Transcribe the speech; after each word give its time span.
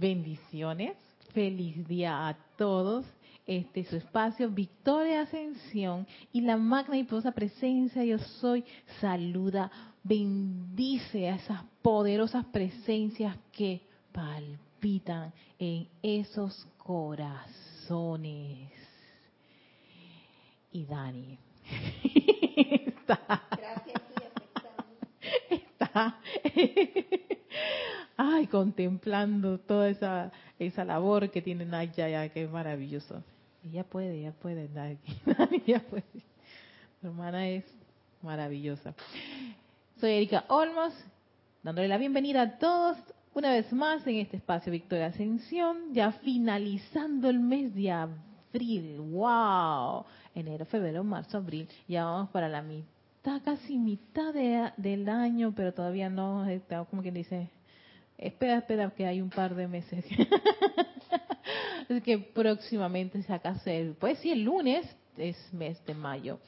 Bendiciones, 0.00 0.96
feliz 1.34 1.86
día 1.86 2.26
a 2.26 2.34
todos. 2.56 3.04
Este 3.46 3.80
es 3.80 3.88
su 3.88 3.96
espacio, 3.96 4.48
Victoria 4.48 5.20
Ascensión 5.20 6.06
y 6.32 6.40
la 6.40 6.56
magna 6.56 6.96
y 6.96 7.04
poderosa 7.04 7.32
presencia 7.32 8.02
yo 8.02 8.18
soy. 8.18 8.64
Saluda, 8.98 9.70
bendice 10.02 11.28
a 11.28 11.34
esas 11.34 11.62
poderosas 11.82 12.46
presencias 12.46 13.36
que 13.52 13.82
palpitan 14.10 15.34
en 15.58 15.86
esos 16.02 16.66
corazones. 16.78 18.70
Y 20.72 20.86
Dani. 20.86 21.38
Está. 22.86 23.42
Gracias, 23.50 23.79
Ay, 28.16 28.46
contemplando 28.48 29.58
toda 29.58 29.88
esa, 29.88 30.30
esa 30.58 30.84
labor 30.84 31.30
que 31.30 31.42
tiene 31.42 31.64
Naya, 31.64 32.08
ya, 32.08 32.28
que 32.28 32.44
es 32.44 32.50
maravilloso. 32.50 33.22
Ella 33.64 33.84
puede, 33.84 34.20
ella 34.20 34.32
puede, 34.32 34.68
puede. 35.90 36.04
Su 37.00 37.06
hermana 37.06 37.48
es 37.48 37.64
maravillosa. 38.22 38.94
Soy 40.00 40.10
Erika 40.12 40.44
Olmos, 40.48 40.94
dándole 41.62 41.88
la 41.88 41.98
bienvenida 41.98 42.42
a 42.42 42.58
todos 42.58 42.96
una 43.32 43.52
vez 43.52 43.72
más 43.72 44.06
en 44.06 44.16
este 44.16 44.38
espacio 44.38 44.72
Victoria 44.72 45.06
Ascensión, 45.06 45.94
ya 45.94 46.12
finalizando 46.12 47.30
el 47.30 47.38
mes 47.38 47.74
de 47.74 47.90
abril. 47.90 48.98
¡Wow! 48.98 50.04
Enero, 50.34 50.64
febrero, 50.66 51.04
marzo, 51.04 51.36
abril. 51.38 51.68
Ya 51.86 52.04
vamos 52.04 52.30
para 52.30 52.48
la 52.48 52.60
mitad, 52.60 52.89
casi 53.22 53.76
mitad 53.78 54.32
de- 54.32 54.72
del 54.76 55.08
año, 55.08 55.52
pero 55.54 55.72
todavía 55.72 56.08
no, 56.08 56.46
está 56.48 56.84
como 56.84 57.02
quien 57.02 57.14
dice, 57.14 57.50
espera, 58.18 58.58
espera, 58.58 58.90
que 58.90 59.06
hay 59.06 59.20
un 59.20 59.30
par 59.30 59.54
de 59.54 59.68
meses. 59.68 60.04
es 61.88 62.02
que 62.02 62.18
próximamente 62.18 63.22
se 63.22 63.32
acaso, 63.32 63.68
el- 63.70 63.94
pues 63.94 64.18
sí, 64.18 64.30
el 64.30 64.42
lunes 64.44 64.86
es 65.16 65.36
mes 65.52 65.84
de 65.86 65.94
mayo, 65.94 66.38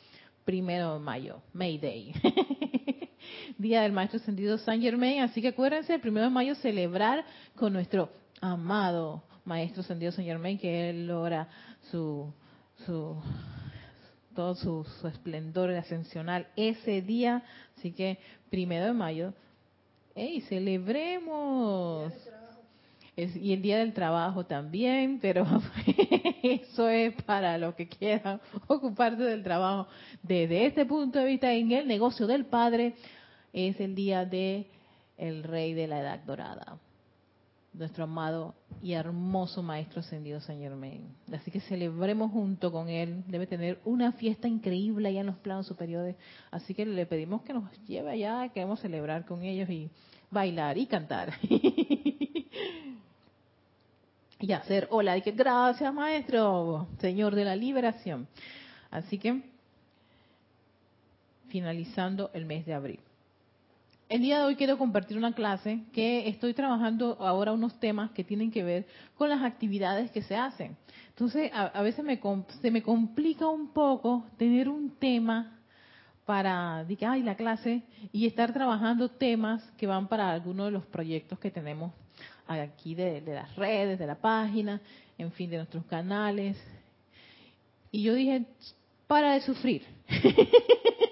primero 0.44 0.94
de 0.94 1.00
mayo, 1.00 1.42
May 1.52 1.78
Day. 1.78 2.12
Día 3.58 3.82
del 3.82 3.92
Maestro 3.92 4.18
Ascendido 4.18 4.58
San 4.58 4.80
Germain, 4.80 5.20
así 5.20 5.40
que 5.40 5.48
acuérdense, 5.48 5.94
el 5.94 6.00
primero 6.00 6.26
de 6.26 6.32
mayo 6.32 6.54
celebrar 6.56 7.24
con 7.54 7.72
nuestro 7.72 8.10
amado 8.40 9.22
Maestro 9.44 9.82
Ascendido 9.82 10.10
San 10.12 10.24
Germain, 10.24 10.58
que 10.58 10.90
él 10.90 11.06
logra 11.06 11.48
su, 11.90 12.32
su 12.86 13.22
todo 14.34 14.54
su, 14.54 14.86
esplendor 15.06 15.70
ascensional 15.70 16.46
ese 16.56 17.02
día, 17.02 17.42
así 17.76 17.92
que 17.92 18.18
primero 18.50 18.86
de 18.86 18.92
mayo, 18.92 19.34
¡ey, 20.14 20.40
celebremos! 20.42 22.12
Y 23.14 23.52
el 23.52 23.60
día 23.60 23.78
del 23.78 23.92
trabajo 23.92 24.46
también, 24.46 25.18
pero 25.20 25.46
eso 26.42 26.88
es 26.88 27.14
para 27.24 27.58
los 27.58 27.74
que 27.74 27.86
quieran 27.86 28.40
ocuparse 28.66 29.22
del 29.22 29.42
trabajo. 29.42 29.86
Desde 30.22 30.64
este 30.66 30.86
punto 30.86 31.18
de 31.18 31.26
vista, 31.26 31.52
en 31.52 31.72
el 31.72 31.86
negocio 31.86 32.26
del 32.26 32.46
Padre, 32.46 32.94
es 33.52 33.78
el 33.80 33.94
día 33.94 34.24
de 34.24 34.66
el 35.18 35.42
Rey 35.44 35.74
de 35.74 35.86
la 35.86 36.00
Edad 36.00 36.20
Dorada, 36.20 36.78
nuestro 37.74 38.04
amado 38.04 38.54
y 38.82 38.92
hermoso 38.92 39.62
Maestro 39.62 40.00
Ascendido 40.00 40.40
San 40.40 40.58
Germain. 40.58 41.14
Así 41.32 41.50
que 41.50 41.60
celebremos 41.60 42.30
junto 42.30 42.70
con 42.70 42.88
él. 42.88 43.24
Debe 43.26 43.46
tener 43.46 43.80
una 43.84 44.12
fiesta 44.12 44.48
increíble 44.48 45.08
allá 45.08 45.20
en 45.20 45.26
los 45.26 45.36
planos 45.36 45.66
superiores. 45.66 46.16
Así 46.50 46.74
que 46.74 46.84
le 46.84 47.06
pedimos 47.06 47.42
que 47.42 47.52
nos 47.52 47.70
lleve 47.86 48.10
allá, 48.10 48.48
queremos 48.50 48.80
celebrar 48.80 49.24
con 49.24 49.42
ellos 49.42 49.70
y 49.70 49.90
bailar 50.30 50.76
y 50.78 50.86
cantar. 50.86 51.32
y 54.40 54.52
hacer 54.52 54.88
hola, 54.90 55.20
que 55.20 55.32
gracias 55.32 55.94
maestro, 55.94 56.88
señor 56.98 57.34
de 57.34 57.44
la 57.44 57.56
liberación. 57.56 58.26
Así 58.90 59.18
que 59.18 59.42
finalizando 61.48 62.30
el 62.34 62.44
mes 62.46 62.66
de 62.66 62.74
abril. 62.74 63.00
El 64.12 64.20
día 64.20 64.40
de 64.40 64.44
hoy 64.44 64.56
quiero 64.56 64.76
compartir 64.76 65.16
una 65.16 65.32
clase 65.32 65.84
que 65.94 66.28
estoy 66.28 66.52
trabajando 66.52 67.16
ahora 67.18 67.54
unos 67.54 67.80
temas 67.80 68.10
que 68.10 68.22
tienen 68.22 68.50
que 68.50 68.62
ver 68.62 68.86
con 69.16 69.30
las 69.30 69.42
actividades 69.42 70.10
que 70.10 70.20
se 70.20 70.36
hacen. 70.36 70.76
Entonces, 71.08 71.50
a, 71.54 71.80
veces 71.80 72.04
me, 72.04 72.20
se 72.60 72.70
me 72.70 72.82
complica 72.82 73.46
un 73.46 73.68
poco 73.72 74.26
tener 74.36 74.68
un 74.68 74.90
tema 74.98 75.58
para, 76.26 76.84
diga, 76.84 77.12
ay, 77.12 77.22
la 77.22 77.36
clase, 77.36 77.84
y 78.12 78.26
estar 78.26 78.52
trabajando 78.52 79.08
temas 79.08 79.62
que 79.78 79.86
van 79.86 80.06
para 80.08 80.30
algunos 80.30 80.66
de 80.66 80.72
los 80.72 80.84
proyectos 80.84 81.38
que 81.38 81.50
tenemos 81.50 81.90
aquí 82.46 82.94
de, 82.94 83.22
de 83.22 83.32
las 83.32 83.56
redes, 83.56 83.98
de 83.98 84.06
la 84.06 84.16
página, 84.16 84.82
en 85.16 85.32
fin, 85.32 85.48
de 85.48 85.56
nuestros 85.56 85.86
canales. 85.86 86.62
Y 87.90 88.02
yo 88.02 88.12
dije, 88.12 88.44
para 89.06 89.32
de 89.32 89.40
sufrir. 89.40 89.86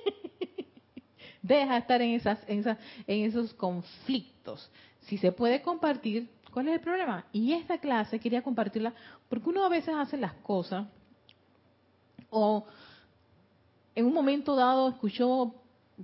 Deja 1.43 1.73
de 1.73 1.79
estar 1.79 2.03
en, 2.03 2.11
esas, 2.11 2.39
en, 2.49 2.61
esas, 2.61 2.79
en 3.07 3.25
esos 3.25 3.55
conflictos. 3.55 4.71
Si 5.03 5.17
se 5.17 5.33
puede 5.33 5.63
compartir, 5.63 6.29
¿cuál 6.53 6.69
es 6.69 6.75
el 6.75 6.81
problema? 6.81 7.25
Y 7.33 7.53
esta 7.53 7.79
clase 7.79 8.19
quería 8.19 8.43
compartirla 8.43 8.93
porque 9.29 9.49
uno 9.49 9.65
a 9.65 9.69
veces 9.69 9.95
hace 9.95 10.17
las 10.17 10.35
cosas 10.35 10.87
o 12.31 12.65
en 13.95 14.07
un 14.07 14.15
momento 14.15 14.55
dado 14.55 14.89
escuchó 14.89 15.55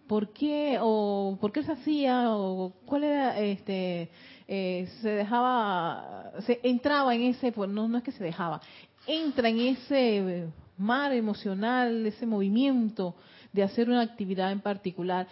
por 0.07 0.33
qué 0.33 0.79
o 0.81 1.39
por 1.41 1.53
qué 1.53 1.63
se 1.63 1.73
hacía 1.73 2.31
o 2.31 2.73
cuál 2.85 3.05
era 3.05 3.39
este 3.41 4.11
eh, 4.47 4.89
se 5.01 5.09
dejaba 5.09 6.33
se 6.41 6.61
entraba 6.63 7.15
en 7.15 7.23
ese 7.23 7.53
pues 7.53 7.71
no 7.71 7.89
no 7.89 7.99
es 7.99 8.05
que 8.05 8.13
se 8.13 8.23
dejaba 8.23 8.61
entra 9.07 9.49
en 9.49 9.61
ese 9.61 10.49
mar 10.77 11.13
emocional 11.13 12.05
ese 12.07 12.27
movimiento 12.27 13.15
de 13.57 13.65
hacer 13.65 13.89
una 13.89 14.03
actividad 14.03 14.53
en 14.53 14.61
particular 14.61 15.27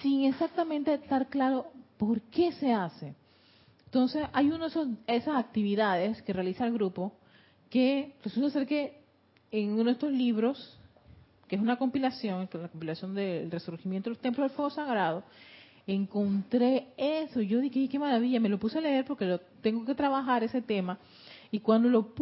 sin 0.00 0.24
exactamente 0.24 0.94
estar 0.94 1.28
claro 1.28 1.66
por 1.98 2.20
qué 2.20 2.52
se 2.52 2.72
hace 2.72 3.14
entonces 3.86 4.24
hay 4.32 4.50
una 4.50 4.68
de 4.68 4.96
esas 5.08 5.36
actividades 5.36 6.22
que 6.22 6.32
realiza 6.32 6.64
el 6.66 6.72
grupo 6.72 7.12
que 7.68 8.14
resulta 8.22 8.50
ser 8.50 8.66
que 8.66 9.00
en 9.50 9.72
uno 9.72 9.84
de 9.84 9.92
estos 9.92 10.12
libros 10.12 10.76
que 11.50 11.56
es 11.56 11.62
una 11.62 11.76
compilación, 11.76 12.48
la 12.52 12.68
compilación 12.68 13.12
del 13.12 13.50
resurgimiento 13.50 14.08
de 14.08 14.14
los 14.14 14.22
templos 14.22 14.48
del 14.48 14.54
fuego 14.54 14.70
sagrado, 14.70 15.24
encontré 15.84 16.86
eso. 16.96 17.40
Yo 17.40 17.58
dije, 17.58 17.88
qué 17.88 17.98
maravilla, 17.98 18.38
me 18.38 18.48
lo 18.48 18.56
puse 18.56 18.78
a 18.78 18.80
leer 18.80 19.04
porque 19.04 19.24
lo, 19.24 19.40
tengo 19.60 19.84
que 19.84 19.96
trabajar 19.96 20.44
ese 20.44 20.62
tema. 20.62 20.96
Y 21.50 21.60
cuando 21.60 21.88
lo, 21.88 22.12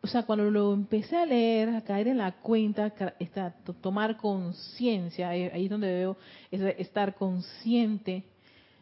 o 0.00 0.06
sea, 0.06 0.22
cuando 0.24 0.50
lo 0.50 0.72
empecé 0.72 1.16
a 1.16 1.26
leer, 1.26 1.68
a 1.70 1.82
caer 1.82 2.08
en 2.08 2.18
la 2.18 2.32
cuenta, 2.32 2.92
esta- 3.18 3.50
to- 3.64 3.74
tomar 3.74 4.16
conciencia, 4.16 5.28
ahí 5.28 5.64
es 5.64 5.70
donde 5.70 5.92
veo 5.92 6.16
estar 6.50 7.14
consciente, 7.14 8.24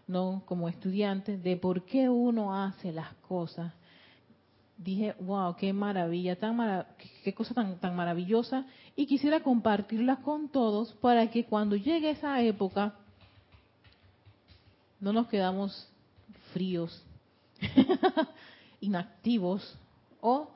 no, 0.07 0.43
como 0.47 0.69
estudiante, 0.69 1.39
de 1.39 1.57
por 1.57 1.85
qué 1.85 2.09
uno 2.09 2.55
hace 2.55 2.93
las 2.93 3.13
cosas. 3.17 3.73
Dije, 4.77 5.15
wow, 5.21 5.57
qué 5.57 5.73
maravilla, 5.73 6.37
tan 6.37 6.87
qué 7.23 7.35
cosa 7.35 7.53
tan, 7.53 7.79
tan 7.81 7.95
maravillosa, 7.95 8.65
y 8.97 9.07
quisiera 9.07 9.41
compartirlas 9.43 10.21
con 10.21 10.49
todos 10.49 10.93
para 10.95 11.31
que 11.31 11.45
cuando 11.45 11.77
llegue 11.77 12.11
esa 12.11 12.41
época 12.43 12.95
no 15.01 15.13
nos 15.13 15.27
quedamos 15.29 15.89
fríos, 16.53 17.05
inactivos 18.81 19.79
o 20.21 20.51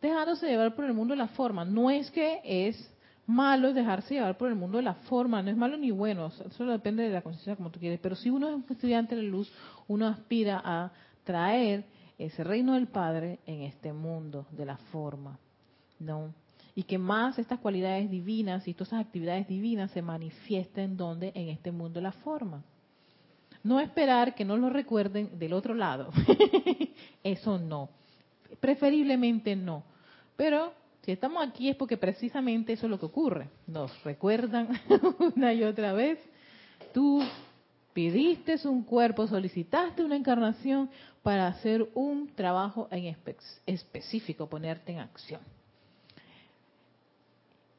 dejándose 0.00 0.46
llevar 0.46 0.74
por 0.74 0.84
el 0.84 0.94
mundo 0.94 1.12
de 1.12 1.18
la 1.18 1.28
forma. 1.28 1.64
No 1.64 1.90
es 1.90 2.10
que 2.10 2.40
es 2.44 2.90
malo 3.26 3.72
dejarse 3.72 4.14
llevar 4.14 4.36
por 4.36 4.48
el 4.48 4.56
mundo 4.56 4.78
de 4.78 4.82
la 4.82 4.94
forma, 4.94 5.42
no 5.42 5.50
es 5.50 5.56
malo 5.56 5.76
ni 5.76 5.90
bueno, 5.90 6.26
eso 6.26 6.66
depende 6.66 7.04
de 7.04 7.10
la 7.10 7.22
conciencia 7.22 7.56
como 7.56 7.70
tú 7.70 7.78
quieres, 7.78 8.00
pero 8.00 8.16
si 8.16 8.28
uno 8.28 8.48
es 8.48 8.54
un 8.54 8.64
estudiante 8.68 9.14
de 9.14 9.22
luz, 9.22 9.52
uno 9.86 10.08
aspira 10.08 10.60
a 10.64 10.90
traer 11.24 11.84
ese 12.18 12.42
reino 12.42 12.74
del 12.74 12.88
Padre 12.88 13.38
en 13.46 13.62
este 13.62 13.92
mundo 13.92 14.46
de 14.50 14.66
la 14.66 14.76
forma, 14.76 15.38
¿no? 15.98 16.34
Y 16.74 16.82
que 16.82 16.98
más 16.98 17.38
estas 17.38 17.60
cualidades 17.60 18.10
divinas 18.10 18.66
y 18.66 18.74
todas 18.74 18.88
esas 18.88 19.06
actividades 19.06 19.46
divinas 19.46 19.90
se 19.92 20.02
manifiesten 20.02 20.96
donde 20.96 21.32
en 21.34 21.48
este 21.48 21.70
mundo 21.70 22.00
de 22.00 22.04
la 22.04 22.12
forma. 22.12 22.62
No 23.62 23.78
esperar 23.80 24.34
que 24.34 24.44
no 24.44 24.56
lo 24.56 24.70
recuerden 24.70 25.38
del 25.38 25.52
otro 25.52 25.74
lado. 25.74 26.10
Eso 27.24 27.58
no. 27.58 27.90
Preferiblemente 28.60 29.54
no. 29.56 29.82
Pero 30.36 30.72
si 31.02 31.12
estamos 31.12 31.46
aquí 31.46 31.68
es 31.68 31.76
porque 31.76 31.96
precisamente 31.96 32.72
eso 32.72 32.86
es 32.86 32.90
lo 32.90 32.98
que 32.98 33.06
ocurre. 33.06 33.48
Nos 33.66 34.02
recuerdan 34.04 34.68
una 35.36 35.52
y 35.52 35.62
otra 35.62 35.92
vez. 35.92 36.18
Tú 36.94 37.22
pediste 37.92 38.56
un 38.66 38.82
cuerpo, 38.82 39.26
solicitaste 39.26 40.02
una 40.02 40.16
encarnación 40.16 40.88
para 41.22 41.46
hacer 41.46 41.86
un 41.94 42.28
trabajo 42.34 42.88
en 42.90 43.14
espe- 43.14 43.36
específico, 43.66 44.48
ponerte 44.48 44.92
en 44.92 45.00
acción. 45.00 45.40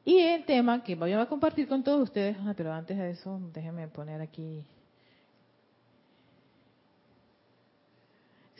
Y 0.04 0.18
el 0.18 0.44
tema 0.44 0.82
que 0.82 0.94
voy 0.96 1.12
a 1.12 1.26
compartir 1.26 1.68
con 1.68 1.82
todos 1.84 2.02
ustedes, 2.02 2.36
ah, 2.40 2.54
pero 2.56 2.72
antes 2.72 2.96
de 2.98 3.10
eso, 3.10 3.40
déjenme 3.52 3.86
poner 3.88 4.20
aquí. 4.20 4.64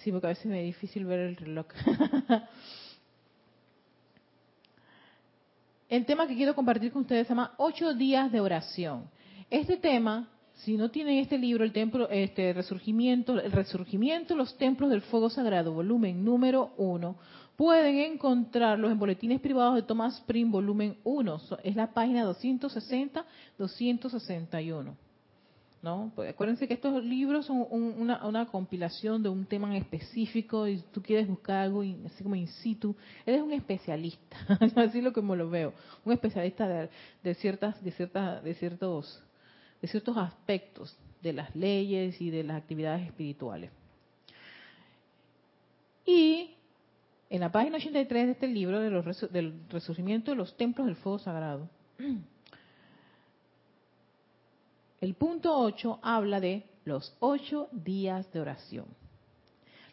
Sí, 0.02 0.10
porque 0.10 0.26
a 0.26 0.30
veces 0.30 0.46
me 0.46 0.58
es 0.60 0.66
difícil 0.66 1.04
ver 1.04 1.20
el 1.20 1.36
reloj. 1.36 1.66
el 5.88 6.04
tema 6.06 6.26
que 6.26 6.34
quiero 6.34 6.56
compartir 6.56 6.90
con 6.90 7.02
ustedes 7.02 7.28
se 7.28 7.32
llama 7.32 7.54
ocho 7.56 7.94
días 7.94 8.32
de 8.32 8.40
oración. 8.40 9.04
Este 9.48 9.76
tema, 9.76 10.28
si 10.54 10.76
no 10.76 10.90
tienen 10.90 11.18
este 11.18 11.38
libro, 11.38 11.62
el 11.62 11.72
templo, 11.72 12.08
este 12.10 12.52
resurgimiento, 12.52 13.38
el 13.38 13.52
resurgimiento, 13.52 14.34
los 14.34 14.58
templos 14.58 14.90
del 14.90 15.02
fuego 15.02 15.30
sagrado, 15.30 15.72
volumen 15.72 16.24
número 16.24 16.72
uno, 16.78 17.14
pueden 17.56 17.98
encontrarlos 17.98 18.90
en 18.90 18.98
boletines 18.98 19.40
privados 19.40 19.76
de 19.76 19.82
Thomas 19.82 20.20
Prim, 20.22 20.50
volumen 20.50 20.96
1. 21.04 21.40
Es 21.62 21.76
la 21.76 21.94
página 21.94 22.24
260-261. 22.24 24.96
¿No? 25.82 26.12
Pues 26.14 26.30
acuérdense 26.30 26.68
que 26.68 26.74
estos 26.74 27.02
libros 27.04 27.46
son 27.46 27.66
una, 27.70 28.46
compilación 28.46 29.22
de 29.22 29.28
un 29.28 29.44
tema 29.44 29.76
específico 29.76 30.68
y 30.68 30.78
tú 30.92 31.02
quieres 31.02 31.26
buscar 31.26 31.56
algo 31.56 31.82
así 32.06 32.22
como 32.22 32.36
in 32.36 32.46
situ, 32.46 32.94
eres 33.26 33.42
un 33.42 33.52
especialista, 33.52 34.36
así 34.76 35.00
lo 35.00 35.12
como 35.12 35.34
lo 35.34 35.50
veo, 35.50 35.74
un 36.04 36.12
especialista 36.12 36.68
de, 36.68 36.88
de 37.22 37.34
ciertas, 37.34 37.82
de 37.82 37.90
ciertas, 37.90 38.44
de 38.44 38.54
ciertos, 38.54 39.22
de 39.80 39.88
ciertos 39.88 40.16
aspectos 40.16 40.96
de 41.20 41.32
las 41.32 41.54
leyes 41.56 42.20
y 42.20 42.30
de 42.30 42.44
las 42.44 42.56
actividades 42.56 43.06
espirituales. 43.06 43.70
Y 46.06 46.50
en 47.28 47.40
la 47.40 47.50
página 47.50 47.76
83 47.76 48.26
de 48.26 48.32
este 48.32 48.46
libro 48.46 48.80
de 48.80 48.90
los, 48.90 49.32
del 49.32 49.54
resurgimiento 49.68 50.30
de 50.30 50.36
los 50.36 50.56
templos 50.56 50.86
del 50.86 50.96
fuego 50.96 51.18
sagrado, 51.18 51.68
El 55.02 55.14
punto 55.14 55.58
8 55.58 55.98
habla 56.00 56.38
de 56.38 56.62
los 56.84 57.16
ocho 57.18 57.68
días 57.72 58.32
de 58.32 58.40
oración. 58.40 58.84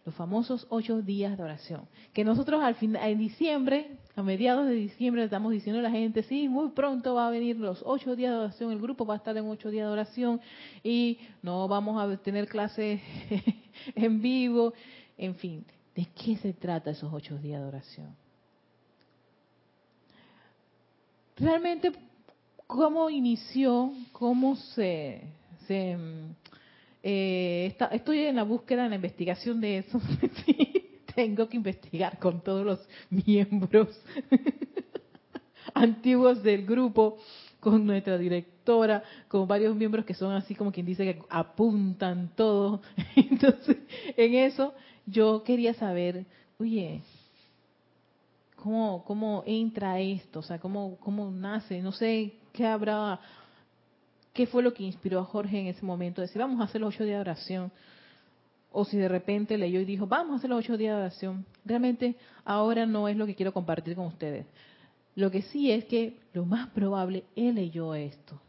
Los 0.05 0.13
famosos 0.13 0.67
ocho 0.69 1.01
días 1.01 1.35
de 1.35 1.43
oración. 1.43 1.87
Que 2.13 2.23
nosotros 2.23 2.61
al 2.61 2.77
en 2.79 3.17
diciembre, 3.17 3.97
a 4.15 4.21
mediados 4.21 4.67
de 4.67 4.75
diciembre, 4.75 5.23
estamos 5.23 5.51
diciendo 5.51 5.79
a 5.79 5.81
la 5.81 5.89
gente, 5.89 6.21
sí, 6.21 6.47
muy 6.47 6.69
pronto 6.69 7.15
va 7.15 7.27
a 7.27 7.31
venir 7.31 7.57
los 7.57 7.81
ocho 7.87 8.15
días 8.15 8.31
de 8.33 8.37
oración, 8.37 8.71
el 8.71 8.79
grupo 8.79 9.03
va 9.03 9.15
a 9.15 9.17
estar 9.17 9.35
en 9.35 9.49
ocho 9.49 9.71
días 9.71 9.87
de 9.87 9.93
oración 9.93 10.41
y 10.83 11.17
no 11.41 11.67
vamos 11.67 11.99
a 11.99 12.15
tener 12.17 12.47
clases 12.47 13.01
en 13.95 14.21
vivo. 14.21 14.73
En 15.17 15.33
fin, 15.33 15.65
¿de 15.95 16.05
qué 16.05 16.37
se 16.37 16.53
trata 16.53 16.91
esos 16.91 17.11
ocho 17.11 17.35
días 17.39 17.59
de 17.59 17.67
oración? 17.67 18.15
Realmente 21.35 22.08
cómo 22.69 23.09
inició, 23.09 23.91
cómo 24.11 24.55
se... 24.55 25.23
Eh, 27.01 27.75
estoy 27.91 28.19
en 28.19 28.35
la 28.35 28.43
búsqueda, 28.43 28.83
en 28.83 28.91
la 28.91 28.95
investigación 28.95 29.59
de 29.59 29.79
eso. 29.79 29.99
tengo 31.15 31.49
que 31.49 31.57
investigar 31.57 32.19
con 32.19 32.41
todos 32.41 32.63
los 32.63 32.79
miembros 33.09 33.89
antiguos 35.73 36.43
del 36.43 36.65
grupo, 36.65 37.17
con 37.59 37.85
nuestra 37.87 38.19
directora, 38.19 39.03
con 39.27 39.47
varios 39.47 39.75
miembros 39.75 40.05
que 40.05 40.13
son 40.13 40.33
así 40.33 40.53
como 40.53 40.71
quien 40.71 40.85
dice 40.85 41.05
que 41.05 41.21
apuntan 41.29 42.31
todo. 42.35 42.81
Entonces, 43.15 43.77
en 44.15 44.35
eso 44.35 44.75
yo 45.07 45.43
quería 45.43 45.73
saber, 45.73 46.25
oye, 46.59 47.01
¿cómo, 48.55 49.03
cómo 49.05 49.43
entra 49.47 49.99
esto? 49.99 50.39
O 50.39 50.43
sea, 50.43 50.59
¿cómo, 50.59 50.97
cómo 50.99 51.31
nace? 51.31 51.81
No 51.81 51.91
sé 51.91 52.38
qué 52.51 52.65
habrá, 52.65 53.19
qué 54.33 54.45
fue 54.47 54.63
lo 54.63 54.73
que 54.73 54.83
inspiró 54.83 55.19
a 55.19 55.25
Jorge 55.25 55.59
en 55.59 55.67
ese 55.67 55.85
momento, 55.85 56.21
decir, 56.21 56.41
vamos 56.41 56.59
a 56.61 56.65
hacer 56.65 56.81
los 56.81 56.95
ocho 56.95 57.03
días 57.03 57.17
de 57.17 57.21
oración. 57.21 57.71
O 58.71 58.85
si 58.85 58.97
de 58.97 59.07
repente 59.07 59.57
leyó 59.57 59.79
y 59.79 59.85
dijo, 59.85 60.05
vamos 60.05 60.33
a 60.33 60.35
hacer 60.37 60.49
los 60.49 60.59
ocho 60.59 60.77
días 60.77 60.95
de 60.95 61.01
oración. 61.01 61.45
Realmente 61.65 62.15
ahora 62.45 62.85
no 62.85 63.07
es 63.07 63.17
lo 63.17 63.25
que 63.25 63.35
quiero 63.35 63.51
compartir 63.51 63.95
con 63.95 64.05
ustedes. 64.05 64.45
Lo 65.15 65.31
que 65.31 65.41
sí 65.41 65.71
es 65.71 65.85
que 65.85 66.17
lo 66.33 66.45
más 66.45 66.69
probable, 66.69 67.23
él 67.35 67.55
leyó 67.55 67.95
esto. 67.95 68.39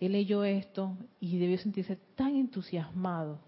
Él 0.00 0.12
leyó 0.12 0.44
esto 0.44 0.96
y 1.20 1.38
debió 1.38 1.58
sentirse 1.58 1.98
tan 2.16 2.34
entusiasmado 2.36 3.38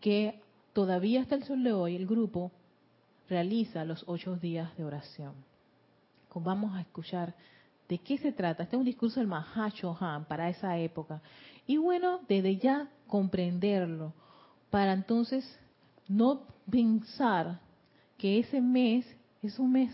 que 0.00 0.40
todavía 0.72 1.22
hasta 1.22 1.36
el 1.36 1.44
sol 1.44 1.62
de 1.62 1.72
hoy 1.72 1.94
el 1.94 2.06
grupo 2.06 2.50
realiza 3.28 3.84
los 3.84 4.04
ocho 4.08 4.36
días 4.36 4.76
de 4.76 4.84
oración. 4.84 5.32
Vamos 6.34 6.74
a 6.74 6.80
escuchar 6.80 7.34
¿De 7.92 7.98
qué 7.98 8.16
se 8.16 8.32
trata? 8.32 8.62
Este 8.62 8.74
es 8.74 8.78
un 8.78 8.86
discurso 8.86 9.20
del 9.20 9.26
Mahashohan 9.26 10.24
para 10.24 10.48
esa 10.48 10.78
época. 10.78 11.20
Y 11.66 11.76
bueno, 11.76 12.20
desde 12.26 12.56
ya 12.56 12.88
comprenderlo, 13.06 14.14
para 14.70 14.94
entonces 14.94 15.44
no 16.08 16.40
pensar 16.70 17.60
que 18.16 18.38
ese 18.38 18.62
mes 18.62 19.04
es 19.42 19.58
un 19.58 19.72
mes 19.72 19.92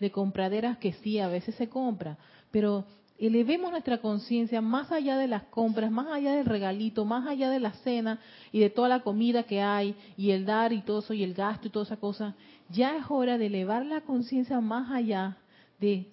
de 0.00 0.10
compraderas 0.10 0.78
que 0.78 0.94
sí, 0.94 1.20
a 1.20 1.28
veces 1.28 1.54
se 1.54 1.68
compra, 1.68 2.18
pero 2.50 2.84
elevemos 3.20 3.70
nuestra 3.70 3.98
conciencia 3.98 4.60
más 4.60 4.90
allá 4.90 5.16
de 5.16 5.28
las 5.28 5.44
compras, 5.44 5.92
más 5.92 6.08
allá 6.08 6.32
del 6.32 6.44
regalito, 6.44 7.04
más 7.04 7.24
allá 7.24 7.50
de 7.50 7.60
la 7.60 7.70
cena 7.70 8.18
y 8.50 8.58
de 8.58 8.70
toda 8.70 8.88
la 8.88 9.04
comida 9.04 9.44
que 9.44 9.62
hay 9.62 9.94
y 10.16 10.32
el 10.32 10.44
dar 10.44 10.72
y 10.72 10.82
todo 10.82 10.98
eso 10.98 11.14
y 11.14 11.22
el 11.22 11.34
gasto 11.34 11.68
y 11.68 11.70
toda 11.70 11.84
esa 11.84 11.98
cosa. 11.98 12.34
Ya 12.68 12.96
es 12.96 13.04
hora 13.08 13.38
de 13.38 13.46
elevar 13.46 13.86
la 13.86 14.00
conciencia 14.00 14.60
más 14.60 14.90
allá 14.90 15.36
de 15.78 16.08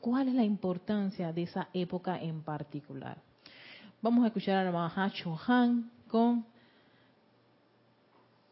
¿Cuál 0.00 0.28
es 0.28 0.34
la 0.34 0.44
importancia 0.44 1.32
de 1.32 1.42
esa 1.42 1.68
época 1.72 2.20
en 2.20 2.42
particular? 2.42 3.18
Vamos 4.00 4.24
a 4.24 4.28
escuchar 4.28 4.66
a 4.66 4.72
Mahacho 4.72 5.38
Han 5.46 5.90
con 6.08 6.46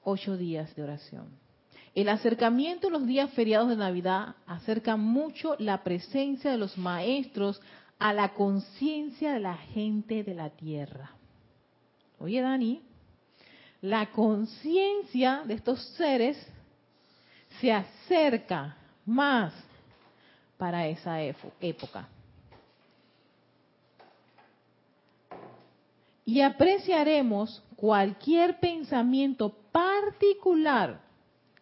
ocho 0.03 0.37
días 0.37 0.75
de 0.75 0.83
oración. 0.83 1.29
El 1.95 2.09
acercamiento 2.09 2.89
a 2.89 2.91
los 2.91 3.07
días 3.07 3.31
feriados 3.31 3.69
de 3.69 3.77
Navidad 3.77 4.35
acerca 4.47 4.97
mucho 4.97 5.57
la 5.59 5.83
presencia 5.83 6.51
de 6.51 6.59
los 6.59 6.77
maestros 6.77 7.61
a 7.99 8.13
la 8.13 8.35
conciencia 8.35 9.33
de 9.33 9.41
la 9.41 9.57
gente 9.57 10.23
de 10.23 10.35
la 10.35 10.51
tierra. 10.51 11.13
Oye, 12.19 12.41
Dani, 12.41 12.83
la 13.81 14.11
conciencia 14.11 15.43
de 15.47 15.55
estos 15.55 15.81
seres 15.97 16.37
se 17.61 17.73
acerca 17.73 18.77
más 19.07 19.55
para 20.59 20.87
esa 20.89 21.21
época. 21.23 22.09
Y 26.25 26.41
apreciaremos 26.41 27.63
cualquier 27.77 28.59
pensamiento 28.59 29.55
particular 29.71 31.01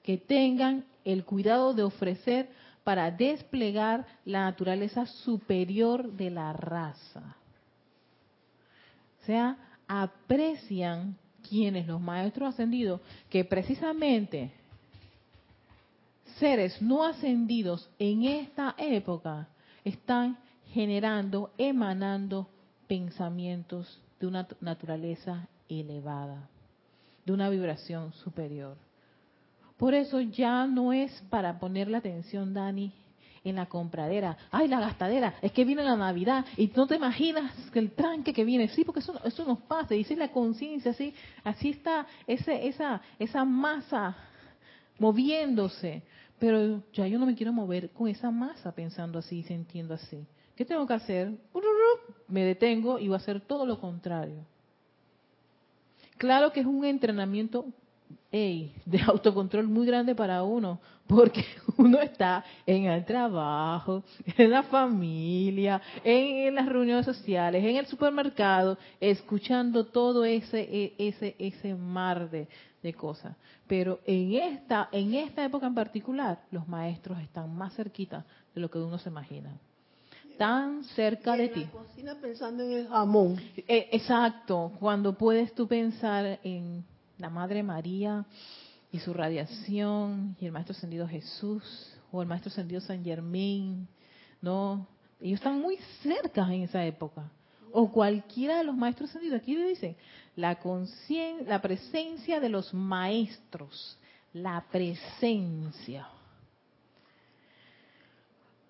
que 0.02 0.16
tengan 0.16 0.84
el 1.04 1.24
cuidado 1.24 1.74
de 1.74 1.82
ofrecer 1.82 2.48
para 2.82 3.10
desplegar 3.10 4.06
la 4.24 4.44
naturaleza 4.44 5.06
superior 5.06 6.12
de 6.12 6.30
la 6.30 6.52
raza. 6.52 7.36
O 9.22 9.26
sea, 9.26 9.56
aprecian 9.86 11.16
quienes 11.48 11.86
los 11.86 12.00
maestros 12.00 12.54
ascendidos 12.54 13.00
que 13.28 13.44
precisamente 13.44 14.52
seres 16.38 16.80
no 16.80 17.04
ascendidos 17.04 17.88
en 17.98 18.24
esta 18.24 18.74
época 18.78 19.48
están 19.84 20.38
generando, 20.72 21.52
emanando 21.58 22.48
pensamientos 22.86 24.00
de 24.20 24.26
una 24.26 24.46
naturaleza 24.60 25.48
elevada, 25.68 26.48
de 27.24 27.32
una 27.32 27.48
vibración 27.48 28.12
superior. 28.12 28.76
Por 29.76 29.94
eso 29.94 30.20
ya 30.20 30.66
no 30.66 30.92
es 30.92 31.12
para 31.30 31.58
poner 31.58 31.88
la 31.88 31.98
atención, 31.98 32.54
Dani, 32.54 32.92
en 33.42 33.56
la 33.56 33.66
compradera. 33.66 34.36
Ay, 34.50 34.68
la 34.68 34.80
gastadera, 34.80 35.34
es 35.42 35.52
que 35.52 35.64
viene 35.64 35.82
la 35.82 35.96
Navidad 35.96 36.44
y 36.56 36.68
no 36.74 36.86
te 36.86 36.96
imaginas 36.96 37.52
el 37.74 37.90
tranque 37.92 38.32
que 38.32 38.44
viene. 38.44 38.68
Sí, 38.68 38.84
porque 38.84 39.00
eso, 39.00 39.20
eso 39.24 39.44
nos 39.44 39.58
pasa. 39.60 39.94
Y 39.94 40.04
si 40.04 40.16
la 40.16 40.30
conciencia, 40.30 40.92
así, 40.92 41.14
así 41.42 41.70
está 41.70 42.06
ese, 42.26 42.66
esa, 42.66 43.00
esa 43.18 43.44
masa 43.44 44.16
moviéndose. 44.98 46.02
Pero 46.44 46.82
ya 46.92 47.06
yo 47.06 47.18
no 47.18 47.24
me 47.24 47.34
quiero 47.34 47.54
mover 47.54 47.88
con 47.88 48.06
esa 48.06 48.30
masa 48.30 48.70
pensando 48.74 49.18
así, 49.18 49.42
sintiendo 49.44 49.94
así. 49.94 50.26
¿Qué 50.54 50.66
tengo 50.66 50.86
que 50.86 50.92
hacer? 50.92 51.32
Me 52.28 52.44
detengo 52.44 52.98
y 52.98 53.08
voy 53.08 53.14
a 53.14 53.16
hacer 53.16 53.40
todo 53.40 53.64
lo 53.64 53.80
contrario. 53.80 54.44
Claro 56.18 56.52
que 56.52 56.60
es 56.60 56.66
un 56.66 56.84
entrenamiento 56.84 57.64
de 58.30 59.00
autocontrol 59.06 59.68
muy 59.68 59.86
grande 59.86 60.12
para 60.12 60.42
uno, 60.42 60.80
porque 61.06 61.44
uno 61.76 62.00
está 62.00 62.44
en 62.66 62.86
el 62.86 63.04
trabajo, 63.04 64.02
en 64.36 64.50
la 64.50 64.64
familia, 64.64 65.80
en, 66.02 66.48
en, 66.48 66.54
las 66.56 66.66
reuniones 66.66 67.06
sociales, 67.06 67.62
en 67.64 67.76
el 67.76 67.86
supermercado, 67.86 68.76
escuchando 68.98 69.86
todo 69.86 70.24
ese 70.24 70.60
e, 70.60 70.94
ese 70.98 71.36
ese 71.38 71.76
mar 71.76 72.28
de, 72.28 72.48
de 72.82 72.92
cosas. 72.92 73.36
Pero 73.68 74.00
en 74.04 74.34
esta, 74.34 74.88
en 74.90 75.14
esta 75.14 75.44
época 75.44 75.68
en 75.68 75.74
particular, 75.74 76.40
los 76.50 76.66
maestros 76.66 77.20
están 77.20 77.54
más 77.54 77.72
cerquita 77.74 78.24
de 78.52 78.60
lo 78.60 78.68
que 78.68 78.78
uno 78.78 78.98
se 78.98 79.10
imagina. 79.10 79.56
Tan 80.36 80.82
cerca 80.82 81.36
de 81.36 81.50
ti. 81.50 81.64
cocina 81.66 82.16
pensando 82.20 82.64
en 82.64 82.72
el 82.72 82.88
jamón. 82.88 83.40
Eh, 83.56 83.90
exacto, 83.92 84.72
cuando 84.80 85.16
puedes 85.16 85.54
tú 85.54 85.68
pensar 85.68 86.40
en 86.42 86.84
la 87.18 87.30
Madre 87.30 87.62
María 87.62 88.24
y 88.90 88.98
su 89.00 89.12
radiación, 89.12 90.36
y 90.40 90.46
el 90.46 90.52
Maestro 90.52 90.74
Ascendido 90.76 91.08
Jesús, 91.08 91.62
o 92.12 92.22
el 92.22 92.28
Maestro 92.28 92.50
Ascendido 92.50 92.80
San 92.80 93.04
Germain, 93.04 93.88
¿no? 94.40 94.86
Ellos 95.20 95.40
están 95.40 95.60
muy 95.60 95.78
cerca 96.02 96.42
en 96.52 96.62
esa 96.62 96.84
época. 96.84 97.30
O 97.72 97.90
cualquiera 97.90 98.58
de 98.58 98.64
los 98.64 98.76
maestros 98.76 99.10
ascendidos. 99.10 99.40
Aquí 99.40 99.56
le 99.56 99.70
dicen, 99.70 99.96
la, 100.36 100.58
la 101.46 101.62
presencia 101.62 102.40
de 102.40 102.48
los 102.48 102.72
maestros, 102.72 103.98
la 104.32 104.64
presencia. 104.70 106.06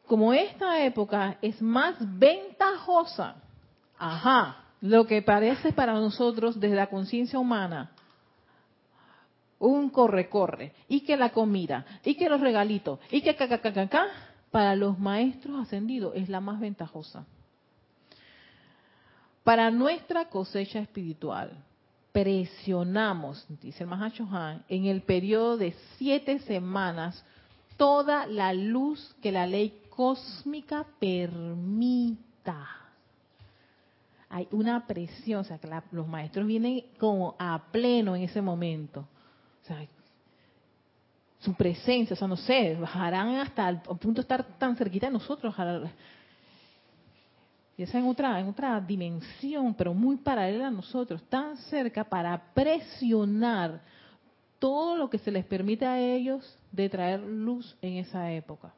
Como 0.07 0.33
esta 0.33 0.85
época 0.85 1.39
es 1.43 1.61
más 1.61 1.97
ventajosa, 2.01 3.37
ajá, 3.99 4.65
lo 4.81 5.07
que 5.07 5.23
parece 5.23 5.73
para 5.73 5.95
nosotros 5.95 6.61
desde 6.61 6.77
la 6.77 6.89
conciencia 6.89 7.39
humana, 7.39 7.91
un 9.67 9.91
corre-corre, 9.91 10.73
y 10.89 11.01
que 11.01 11.17
la 11.17 11.31
comida, 11.31 11.85
y 12.05 12.15
que 12.15 12.29
los 12.29 12.41
regalitos, 12.41 12.99
y 13.11 13.23
que 13.23 13.31
acá, 13.31 14.07
para 14.51 14.77
los 14.77 14.99
maestros 14.99 15.61
ascendidos 15.61 16.15
es 16.15 16.29
la 16.29 16.41
más 16.41 16.61
ventajosa. 16.61 17.27
Para 19.43 19.71
nuestra 19.71 20.29
cosecha 20.29 20.79
espiritual, 20.79 21.51
presionamos, 22.13 23.47
dice 23.61 23.83
el 23.83 23.91
Mahacho 23.91 24.27
en 24.69 24.87
el 24.87 25.03
periodo 25.03 25.57
de 25.57 25.75
siete 25.99 26.39
semanas, 26.41 27.25
toda 27.77 28.27
la 28.27 28.53
luz 28.53 29.15
que 29.21 29.33
la 29.33 29.47
ley 29.47 29.83
cósmica 29.91 30.87
permita 30.99 32.85
hay 34.35 34.49
una 34.51 34.85
presión, 34.85 35.43
o 35.43 35.45
sea, 35.45 35.59
que 35.59 35.69
los 35.93 36.09
maestros 36.09 36.45
vienen 36.45 36.83
como 36.99 37.37
a 37.39 37.71
pleno 37.71 38.17
en 38.17 38.23
ese 38.23 38.43
momento. 38.43 39.07
Sea, 39.65 39.87
su 41.41 41.55
presencia, 41.55 42.15
o 42.15 42.17
sea, 42.17 42.29
no 42.29 42.37
sé, 42.37 42.75
bajarán 42.75 43.37
hasta 43.37 43.69
el 43.69 43.81
punto 43.81 44.15
de 44.15 44.21
estar 44.21 44.43
tan 44.59 44.77
cerquita 44.77 45.07
de 45.07 45.13
nosotros. 45.13 45.55
Y 47.77 47.83
esa 47.83 47.99
en 47.99 48.07
otra, 48.07 48.39
en 48.41 48.49
otra 48.49 48.81
dimensión, 48.81 49.75
pero 49.75 49.93
muy 49.93 50.17
paralela 50.17 50.69
a 50.69 50.71
nosotros, 50.71 51.23
tan 51.25 51.57
cerca 51.57 52.05
para 52.05 52.41
presionar 52.55 53.83
todo 54.59 54.97
lo 54.97 55.11
que 55.11 55.19
se 55.19 55.31
les 55.31 55.45
permite 55.45 55.85
a 55.85 55.99
ellos 55.99 56.59
de 56.73 56.89
traer 56.89 57.21
luz 57.21 57.77
en 57.83 57.97
esa 57.97 58.33
época. 58.33 58.73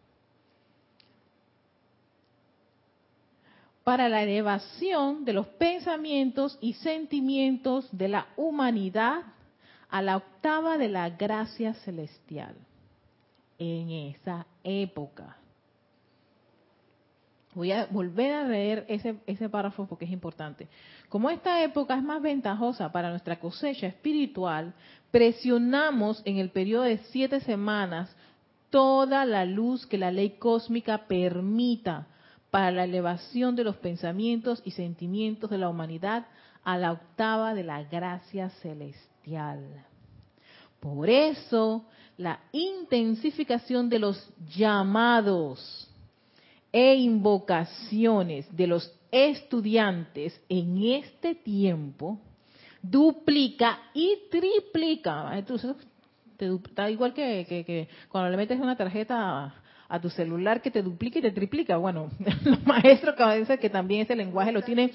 para 3.87 4.09
la 4.09 4.25
elevación 4.25 5.25
de 5.25 5.33
los 5.33 5.47
pensamientos 5.47 6.59
y 6.61 6.73
sentimientos 6.73 7.89
de 7.93 8.09
la 8.09 8.27
humanidad 8.37 9.23
a 9.89 10.03
la 10.03 10.17
octava 10.17 10.79
de 10.79 10.89
la 10.89 11.11
gracia 11.11 11.75
celestial. 11.75 12.55
En 13.59 13.91
esa 13.91 14.47
época. 14.63 15.37
Voy 17.55 17.73
a 17.73 17.87
volver 17.87 18.35
a 18.35 18.45
leer 18.45 18.85
ese, 18.87 19.17
ese 19.27 19.49
párrafo 19.49 19.87
porque 19.87 20.05
es 20.05 20.11
importante. 20.11 20.69
Como 21.09 21.31
esta 21.31 21.63
época 21.63 21.97
es 21.97 22.03
más 22.03 22.21
ventajosa 22.21 22.93
para 22.93 23.09
nuestra 23.09 23.41
cosecha 23.41 23.87
espiritual, 23.87 24.75
presionamos 25.11 26.21
en 26.27 26.37
el 26.37 26.51
periodo 26.51 26.83
de 26.83 26.99
siete 26.99 27.41
semanas 27.41 28.15
toda 28.69 29.25
la 29.25 29.47
luz 29.47 29.87
que 29.87 29.97
la 29.97 30.11
ley 30.11 30.37
cósmica 30.39 31.07
permita 31.07 32.09
para 32.51 32.71
la 32.71 32.85
elevación 32.85 33.57
de 33.57 33.65
los 33.65 33.77
pensamientos 33.77 34.61
y 34.65 34.73
sentimientos 34.73 35.49
de 35.49 35.57
la 35.57 35.71
humanidad 35.71 36.27
a 36.63 36.77
la 36.77 36.93
octava 36.93 37.55
de 37.55 37.63
la 37.63 37.85
gracia 37.85 38.51
celestial. 38.51 39.16
Por 40.81 41.11
eso, 41.11 41.85
la 42.17 42.39
intensificación 42.53 43.89
de 43.89 43.99
los 43.99 44.31
llamados 44.55 45.89
e 46.73 46.95
invocaciones 46.95 48.47
de 48.55 48.67
los 48.67 48.93
estudiantes 49.11 50.41
en 50.49 50.83
este 50.93 51.35
tiempo 51.35 52.19
duplica 52.83 53.81
y 53.95 54.17
triplica. 54.31 55.37
Entonces, 55.37 55.75
da 56.75 56.91
igual 56.91 57.15
que 57.15 57.89
cuando 58.09 58.31
le 58.31 58.37
metes 58.37 58.61
una 58.61 58.77
tarjeta 58.77 59.55
a 59.89 60.01
tu 60.01 60.11
celular 60.11 60.61
que 60.61 60.71
te 60.71 60.83
duplica 60.83 61.19
y 61.19 61.23
te 61.23 61.31
triplica. 61.31 61.77
Bueno, 61.77 62.11
los 62.45 62.67
maestros 62.67 63.15
que 63.15 63.59
que 63.59 63.71
también 63.71 64.03
ese 64.03 64.17
lenguaje 64.17 64.53
lo 64.53 64.63
tienen, 64.63 64.91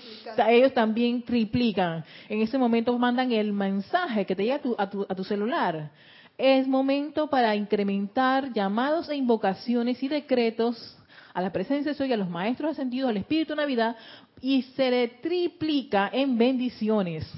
ellos 0.47 0.73
también 0.73 1.23
triplican. 1.23 2.03
En 2.29 2.41
ese 2.41 2.57
momento 2.57 2.97
mandan 2.97 3.31
el 3.31 3.53
mensaje 3.53 4.25
que 4.25 4.35
te 4.35 4.43
llega 4.43 4.55
a 4.55 4.61
tu, 4.61 4.75
a 4.77 4.89
tu, 4.89 5.05
a 5.07 5.15
tu 5.15 5.23
celular. 5.23 5.91
Es 6.37 6.67
momento 6.67 7.29
para 7.29 7.55
incrementar 7.55 8.51
llamados 8.53 9.09
e 9.09 9.15
invocaciones 9.15 10.01
y 10.01 10.07
decretos 10.07 10.97
a 11.33 11.41
la 11.41 11.51
presencia 11.51 11.91
de 11.91 11.97
Soy, 11.97 12.11
a 12.11 12.17
los 12.17 12.29
maestros 12.29 12.71
ascendidos, 12.71 13.09
al 13.09 13.17
Espíritu 13.17 13.53
de 13.53 13.57
Navidad, 13.57 13.95
y 14.41 14.63
se 14.63 14.89
le 14.89 15.07
triplica 15.07 16.09
en 16.11 16.37
bendiciones. 16.37 17.31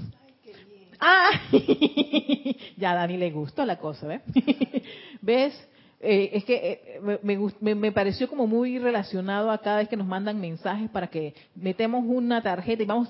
Ah, 1.00 1.32
ya 2.78 2.92
a 2.92 2.96
Dani 2.96 3.18
le 3.18 3.32
gustó 3.32 3.66
la 3.66 3.78
cosa, 3.78 4.08
¿ves? 4.08 4.22
¿Ves? 5.22 5.70
Eh, 6.06 6.32
es 6.34 6.44
que 6.44 6.82
eh, 6.96 7.18
me, 7.62 7.76
me, 7.76 7.92
pareció 7.94 8.28
como 8.28 8.46
muy 8.46 8.78
relacionado 8.78 9.50
a 9.50 9.58
cada 9.60 9.78
vez 9.78 9.88
que 9.88 9.96
nos 9.96 10.06
mandan 10.06 10.38
mensajes 10.38 10.90
para 10.90 11.08
que 11.08 11.34
metemos 11.56 12.04
una 12.06 12.44
tarjeta 12.44 12.84
y 12.84 12.86
vamos 12.86 13.08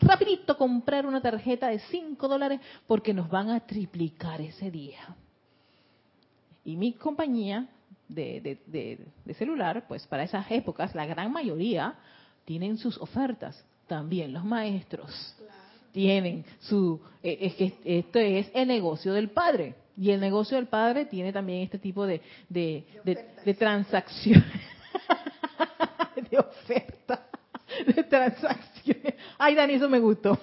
rapidito 0.00 0.52
a 0.52 0.56
comprar 0.56 1.06
una 1.06 1.20
tarjeta 1.20 1.66
de 1.68 1.80
5 1.80 2.28
dólares 2.28 2.60
porque 2.86 3.12
nos 3.12 3.28
van 3.28 3.50
a 3.50 3.58
triplicar 3.66 4.40
ese 4.40 4.70
día. 4.70 5.16
Y 6.64 6.76
mi 6.76 6.92
compañía 6.92 7.66
de, 8.06 8.60
de, 8.64 9.34
celular, 9.34 9.84
pues 9.88 10.06
para 10.06 10.22
esas 10.22 10.48
épocas, 10.48 10.94
la 10.94 11.04
gran 11.04 11.32
mayoría 11.32 11.94
tienen 12.44 12.78
sus 12.78 12.96
ofertas. 12.98 13.64
También 13.88 14.32
los 14.32 14.44
maestros 14.44 15.36
tienen 15.90 16.44
su... 16.60 17.00
Eh, 17.24 17.38
es 17.40 17.54
que 17.56 17.74
esto 17.84 18.20
es 18.20 18.48
el 18.54 18.68
negocio 18.68 19.12
del 19.14 19.30
padre 19.30 19.74
y 19.96 20.10
el 20.10 20.20
negocio 20.20 20.56
del 20.56 20.66
padre 20.66 21.06
tiene 21.06 21.32
también 21.32 21.62
este 21.62 21.78
tipo 21.78 22.06
de, 22.06 22.20
de, 22.48 22.84
de, 23.44 23.54
transacciones, 23.54 24.44
de 26.30 26.38
oferta, 26.38 27.26
de 27.86 28.04
transacciones. 28.04 29.14
Ay, 29.38 29.54
Dani, 29.54 29.74
eso 29.74 29.88
me 29.88 29.98
gustó. 29.98 30.38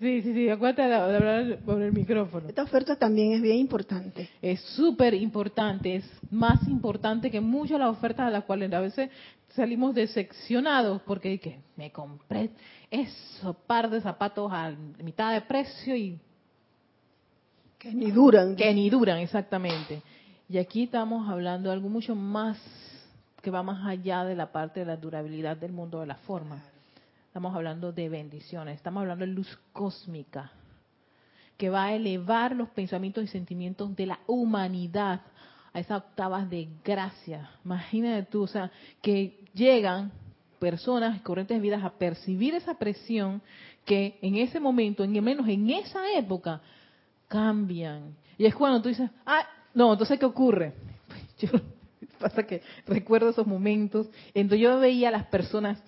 Sí, 0.00 0.22
sí, 0.22 0.32
sí, 0.32 0.48
acuérdate 0.48 0.88
de 0.88 0.94
hablar 0.94 1.58
por 1.58 1.82
el 1.82 1.92
micrófono. 1.92 2.48
Esta 2.48 2.62
oferta 2.62 2.96
también 2.96 3.32
es 3.34 3.42
bien 3.42 3.58
importante. 3.58 4.30
Es 4.40 4.58
súper 4.74 5.12
importante, 5.12 5.96
es 5.96 6.10
más 6.30 6.66
importante 6.68 7.30
que 7.30 7.38
muchas 7.42 7.72
de 7.72 7.84
las 7.84 7.90
ofertas 7.90 8.26
a 8.26 8.30
las 8.30 8.44
cuales 8.44 8.72
a 8.72 8.80
veces 8.80 9.10
salimos 9.48 9.94
decepcionados 9.94 11.02
porque 11.02 11.38
que 11.38 11.60
me 11.76 11.92
compré 11.92 12.48
esos 12.90 13.54
par 13.66 13.90
de 13.90 14.00
zapatos 14.00 14.50
a 14.50 14.70
mitad 15.02 15.34
de 15.34 15.42
precio 15.42 15.94
y 15.94 16.18
que 17.78 17.92
ni 17.92 18.10
duran. 18.10 18.56
Que 18.56 18.72
ni 18.72 18.88
duran, 18.88 19.18
exactamente. 19.18 20.00
Y 20.48 20.56
aquí 20.56 20.84
estamos 20.84 21.28
hablando 21.28 21.68
de 21.68 21.74
algo 21.74 21.90
mucho 21.90 22.14
más 22.14 22.58
que 23.42 23.50
va 23.50 23.62
más 23.62 23.86
allá 23.86 24.24
de 24.24 24.34
la 24.34 24.50
parte 24.50 24.80
de 24.80 24.86
la 24.86 24.96
durabilidad 24.96 25.58
del 25.58 25.72
mundo 25.72 26.00
de 26.00 26.06
la 26.06 26.16
forma. 26.16 26.62
Estamos 27.30 27.54
hablando 27.54 27.92
de 27.92 28.08
bendiciones, 28.08 28.74
estamos 28.74 29.02
hablando 29.02 29.24
de 29.24 29.30
luz 29.30 29.56
cósmica 29.72 30.50
que 31.56 31.70
va 31.70 31.84
a 31.84 31.94
elevar 31.94 32.56
los 32.56 32.70
pensamientos 32.70 33.22
y 33.22 33.28
sentimientos 33.28 33.94
de 33.94 34.06
la 34.06 34.18
humanidad 34.26 35.20
a 35.72 35.78
esas 35.78 35.98
octavas 35.98 36.50
de 36.50 36.68
gracia. 36.82 37.52
Imagínate 37.64 38.24
tú, 38.24 38.42
o 38.42 38.46
sea, 38.48 38.72
que 39.00 39.44
llegan 39.54 40.10
personas, 40.58 41.22
corrientes 41.22 41.56
de 41.56 41.62
vidas 41.62 41.84
a 41.84 41.90
percibir 41.90 42.56
esa 42.56 42.74
presión 42.74 43.40
que 43.84 44.18
en 44.22 44.34
ese 44.34 44.58
momento, 44.58 45.04
en 45.04 45.12
menos 45.22 45.46
en 45.46 45.70
esa 45.70 46.12
época, 46.12 46.60
cambian. 47.28 48.16
Y 48.38 48.46
es 48.46 48.56
cuando 48.56 48.82
tú 48.82 48.88
dices, 48.88 49.08
ah, 49.24 49.46
no, 49.72 49.92
entonces 49.92 50.18
¿qué 50.18 50.26
ocurre? 50.26 50.74
Yo, 51.38 51.50
pasa 52.18 52.42
que 52.42 52.60
recuerdo 52.88 53.30
esos 53.30 53.46
momentos, 53.46 54.10
entonces 54.34 54.60
yo 54.60 54.80
veía 54.80 55.08
a 55.10 55.12
las 55.12 55.26
personas 55.26 55.80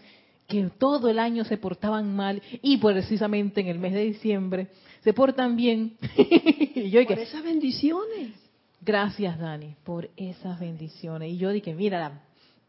que 0.47 0.71
todo 0.79 1.09
el 1.09 1.19
año 1.19 1.45
se 1.45 1.57
portaban 1.57 2.15
mal 2.15 2.43
y 2.63 2.77
precisamente 2.79 3.61
en 3.61 3.69
el 3.69 3.79
mes 3.79 3.95
de 3.95 4.05
diciembre 4.05 4.69
se 5.03 5.13
portan 5.13 5.57
bien. 5.57 5.97
y 6.75 6.91
yo, 6.91 7.05
Por 7.07 7.19
esas 7.19 7.43
bendiciones. 7.43 8.33
Gracias, 8.81 9.39
Dani, 9.39 9.77
por 9.85 10.11
esas 10.17 10.59
bendiciones. 10.59 11.33
Y 11.33 11.37
yo 11.37 11.51
dije, 11.51 11.75
mira, 11.75 12.21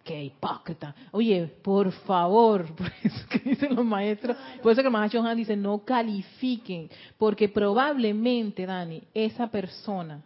qué 0.03 0.23
hipócrita. 0.23 0.93
Oye, 1.11 1.47
por 1.63 1.91
favor, 1.91 2.65
por 2.75 2.91
eso 3.03 3.27
que 3.29 3.39
dicen 3.39 3.75
los 3.75 3.85
maestros, 3.85 4.37
por 4.61 4.71
eso 4.71 4.81
que 4.81 4.87
el 4.87 5.25
Han 5.25 5.37
dice, 5.37 5.55
no 5.55 5.83
califiquen, 5.83 6.89
porque 7.17 7.49
probablemente, 7.49 8.65
Dani, 8.65 9.03
esa 9.13 9.47
persona, 9.49 10.23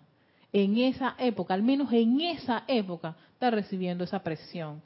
en 0.52 0.78
esa 0.78 1.16
época, 1.20 1.54
al 1.54 1.64
menos 1.64 1.92
en 1.92 2.20
esa 2.22 2.64
época, 2.68 3.16
está 3.38 3.52
recibiendo 3.52 4.04
esa 4.04 4.24
presión 4.24 4.82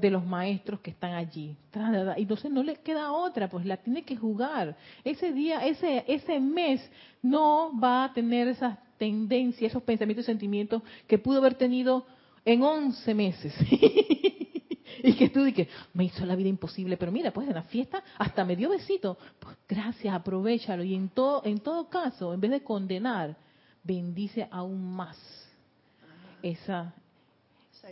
de 0.00 0.10
los 0.10 0.26
maestros 0.26 0.80
que 0.80 0.90
están 0.90 1.12
allí. 1.12 1.56
Y 2.16 2.22
entonces 2.22 2.50
no 2.50 2.64
le 2.64 2.74
queda 2.76 3.12
otra, 3.12 3.48
pues 3.48 3.64
la 3.64 3.76
tiene 3.76 4.02
que 4.02 4.16
jugar. 4.16 4.76
Ese 5.04 5.32
día, 5.32 5.64
ese, 5.64 6.04
ese 6.08 6.40
mes 6.40 6.80
no 7.22 7.70
va 7.78 8.04
a 8.04 8.12
tener 8.12 8.48
esas 8.48 8.76
tendencias, 8.98 9.70
esos 9.70 9.84
pensamientos 9.84 10.24
y 10.24 10.26
sentimientos 10.26 10.82
que 11.06 11.16
pudo 11.16 11.38
haber 11.38 11.54
tenido 11.54 12.04
en 12.44 12.64
11 12.64 13.14
meses. 13.14 13.54
y 15.04 15.14
que 15.14 15.28
tú 15.28 15.44
dices, 15.44 15.68
me 15.94 16.04
hizo 16.04 16.26
la 16.26 16.34
vida 16.34 16.48
imposible, 16.48 16.96
pero 16.96 17.12
mira, 17.12 17.30
pues 17.30 17.46
en 17.46 17.54
la 17.54 17.62
fiesta 17.62 18.02
hasta 18.18 18.44
me 18.44 18.56
dio 18.56 18.70
besito. 18.70 19.16
Pues 19.38 19.56
gracias, 19.68 20.12
aprovechalo. 20.12 20.82
Y 20.82 20.96
en 20.96 21.08
todo, 21.08 21.42
en 21.44 21.60
todo 21.60 21.88
caso, 21.88 22.34
en 22.34 22.40
vez 22.40 22.50
de 22.50 22.64
condenar, 22.64 23.36
bendice 23.84 24.48
aún 24.50 24.92
más 24.92 25.16
esa, 26.42 26.92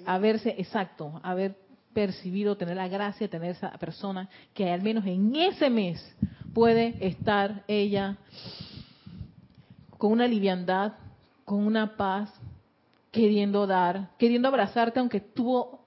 haberse, 0.06 0.54
exacto, 0.58 1.20
haber 1.22 1.56
percibido, 1.92 2.56
tener 2.56 2.76
la 2.76 2.88
gracia 2.88 3.26
de 3.26 3.30
tener 3.30 3.50
esa 3.50 3.70
persona 3.78 4.28
que 4.54 4.70
al 4.70 4.82
menos 4.82 5.04
en 5.06 5.34
ese 5.34 5.70
mes 5.70 6.16
puede 6.54 6.94
estar 7.06 7.64
ella 7.66 8.16
con 9.98 10.12
una 10.12 10.26
liviandad, 10.26 10.94
con 11.44 11.66
una 11.66 11.96
paz, 11.96 12.32
queriendo 13.10 13.66
dar, 13.66 14.10
queriendo 14.18 14.48
abrazarte, 14.48 15.00
aunque 15.00 15.20
tuvo 15.20 15.80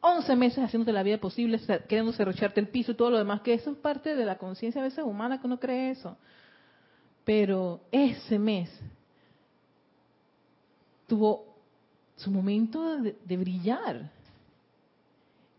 11 0.00 0.36
meses 0.36 0.64
haciéndote 0.64 0.92
la 0.92 1.02
vida 1.02 1.18
posible, 1.18 1.60
queriendo 1.88 2.12
cerrocharte 2.12 2.60
el 2.60 2.68
piso 2.68 2.92
y 2.92 2.94
todo 2.94 3.10
lo 3.10 3.18
demás, 3.18 3.42
que 3.42 3.54
eso 3.54 3.70
es 3.70 3.76
parte 3.76 4.14
de 4.14 4.24
la 4.24 4.38
conciencia 4.38 4.80
a 4.80 4.84
veces 4.84 5.04
humana 5.04 5.40
que 5.40 5.46
uno 5.46 5.60
cree 5.60 5.90
eso. 5.90 6.16
Pero 7.24 7.80
ese 7.92 8.38
mes 8.38 8.70
tuvo 11.06 11.47
su 12.18 12.30
momento 12.30 12.98
de, 13.00 13.36
brillar. 13.36 14.10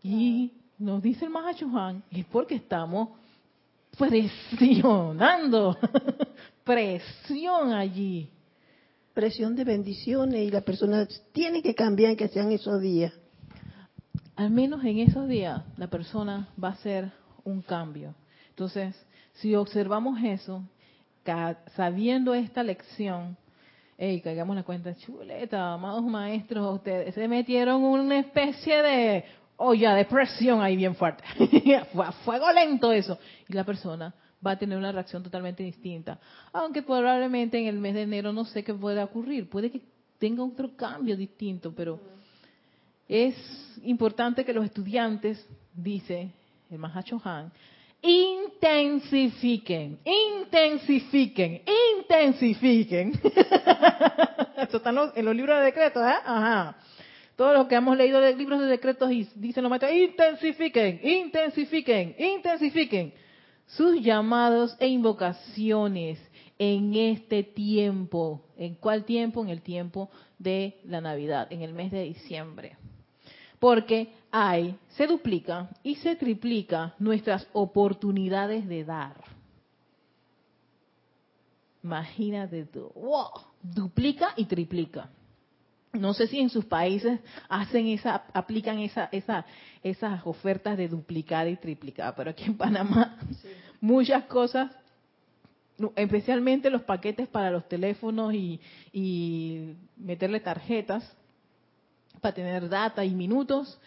Y 0.02 0.52
nos 0.78 1.02
dice 1.02 1.24
el 1.24 1.30
Mahachohan, 1.30 2.02
es 2.10 2.24
porque 2.26 2.54
estamos 2.54 3.10
presionando, 3.98 5.76
presión 6.64 7.72
allí. 7.72 8.30
Presión 9.12 9.56
de 9.56 9.64
bendiciones 9.64 10.40
y 10.46 10.50
la 10.50 10.60
persona 10.60 11.06
tiene 11.32 11.62
que 11.62 11.74
cambiar 11.74 12.16
que 12.16 12.28
sean 12.28 12.52
esos 12.52 12.80
días. 12.80 13.12
Al 14.36 14.50
menos 14.50 14.84
en 14.84 15.00
esos 15.00 15.28
días 15.28 15.62
la 15.76 15.88
persona 15.88 16.48
va 16.62 16.68
a 16.68 16.72
hacer 16.72 17.12
un 17.44 17.60
cambio. 17.60 18.14
Entonces, 18.50 18.94
si 19.34 19.54
observamos 19.54 20.18
eso, 20.22 20.62
sabiendo 21.74 22.34
esta 22.34 22.62
lección, 22.62 23.36
Ey, 24.02 24.22
caigamos 24.22 24.56
la 24.56 24.62
cuenta, 24.62 24.96
chuleta, 24.96 25.74
amados 25.74 26.02
maestros, 26.04 26.76
ustedes 26.76 27.14
se 27.14 27.28
metieron 27.28 27.84
una 27.84 28.18
especie 28.20 28.82
de 28.82 29.24
olla 29.58 29.94
de 29.94 30.06
presión 30.06 30.62
ahí 30.62 30.74
bien 30.74 30.94
fuerte. 30.94 31.22
Fue 31.92 32.06
a 32.06 32.12
fuego 32.12 32.50
lento 32.50 32.92
eso. 32.92 33.18
Y 33.46 33.52
la 33.52 33.62
persona 33.62 34.14
va 34.44 34.52
a 34.52 34.58
tener 34.58 34.78
una 34.78 34.90
reacción 34.90 35.22
totalmente 35.22 35.62
distinta. 35.62 36.18
Aunque 36.50 36.80
probablemente 36.80 37.58
en 37.58 37.66
el 37.66 37.78
mes 37.78 37.92
de 37.92 38.04
enero 38.04 38.32
no 38.32 38.46
sé 38.46 38.64
qué 38.64 38.72
pueda 38.72 39.04
ocurrir. 39.04 39.50
Puede 39.50 39.70
que 39.70 39.82
tenga 40.18 40.44
otro 40.44 40.74
cambio 40.74 41.14
distinto, 41.14 41.70
pero 41.76 42.00
es 43.06 43.36
importante 43.82 44.46
que 44.46 44.54
los 44.54 44.64
estudiantes, 44.64 45.46
dice 45.74 46.30
el 46.70 46.78
Mahacho 46.78 47.20
Han, 47.22 47.52
intensifiquen, 48.02 49.98
intensifiquen, 50.04 51.62
intensifiquen. 51.98 53.12
Eso 54.56 54.76
está 54.76 54.90
en 54.90 55.24
los, 55.24 55.36
libros 55.36 55.58
de 55.58 55.64
decretos, 55.64 56.02
¿eh? 56.02 56.14
Ajá. 56.24 56.76
Todo 57.36 57.54
lo 57.54 57.68
que 57.68 57.74
hemos 57.74 57.96
leído 57.96 58.20
de 58.20 58.36
libros 58.36 58.60
de 58.60 58.66
decretos 58.66 59.08
dicen 59.08 59.62
los 59.62 59.70
maestros, 59.70 59.92
intensifiquen, 59.92 61.00
intensifiquen, 61.02 62.14
intensifiquen 62.18 63.14
sus 63.66 64.00
llamados 64.02 64.76
e 64.78 64.88
invocaciones 64.88 66.18
en 66.58 66.94
este 66.94 67.42
tiempo. 67.42 68.42
¿En 68.58 68.74
cuál 68.74 69.04
tiempo? 69.04 69.42
En 69.42 69.48
el 69.48 69.62
tiempo 69.62 70.10
de 70.38 70.78
la 70.84 71.00
Navidad, 71.00 71.50
en 71.50 71.62
el 71.62 71.72
mes 71.72 71.90
de 71.90 72.02
diciembre. 72.02 72.76
Porque 73.58 74.12
hay, 74.30 74.76
se 74.88 75.06
duplica 75.06 75.70
y 75.82 75.96
se 75.96 76.16
triplica 76.16 76.94
nuestras 76.98 77.46
oportunidades 77.52 78.68
de 78.68 78.84
dar. 78.84 79.24
Imagínate 81.82 82.66
tú, 82.66 82.92
wow, 82.94 83.30
duplica 83.62 84.32
y 84.36 84.44
triplica. 84.44 85.08
No 85.92 86.14
sé 86.14 86.28
si 86.28 86.38
en 86.38 86.50
sus 86.50 86.64
países 86.64 87.18
hacen 87.48 87.88
esa, 87.88 88.24
aplican 88.32 88.78
esa, 88.78 89.08
esa, 89.10 89.44
esas 89.82 90.24
ofertas 90.24 90.76
de 90.76 90.88
duplicar 90.88 91.48
y 91.48 91.56
triplicar, 91.56 92.14
pero 92.14 92.30
aquí 92.30 92.44
en 92.44 92.56
Panamá 92.56 93.18
muchas 93.80 94.24
cosas, 94.24 94.70
especialmente 95.96 96.70
los 96.70 96.82
paquetes 96.82 97.26
para 97.26 97.50
los 97.50 97.68
teléfonos 97.68 98.34
y, 98.34 98.60
y 98.92 99.74
meterle 99.96 100.38
tarjetas 100.38 101.10
para 102.20 102.34
tener 102.34 102.68
data 102.68 103.04
y 103.04 103.14
minutos, 103.14 103.80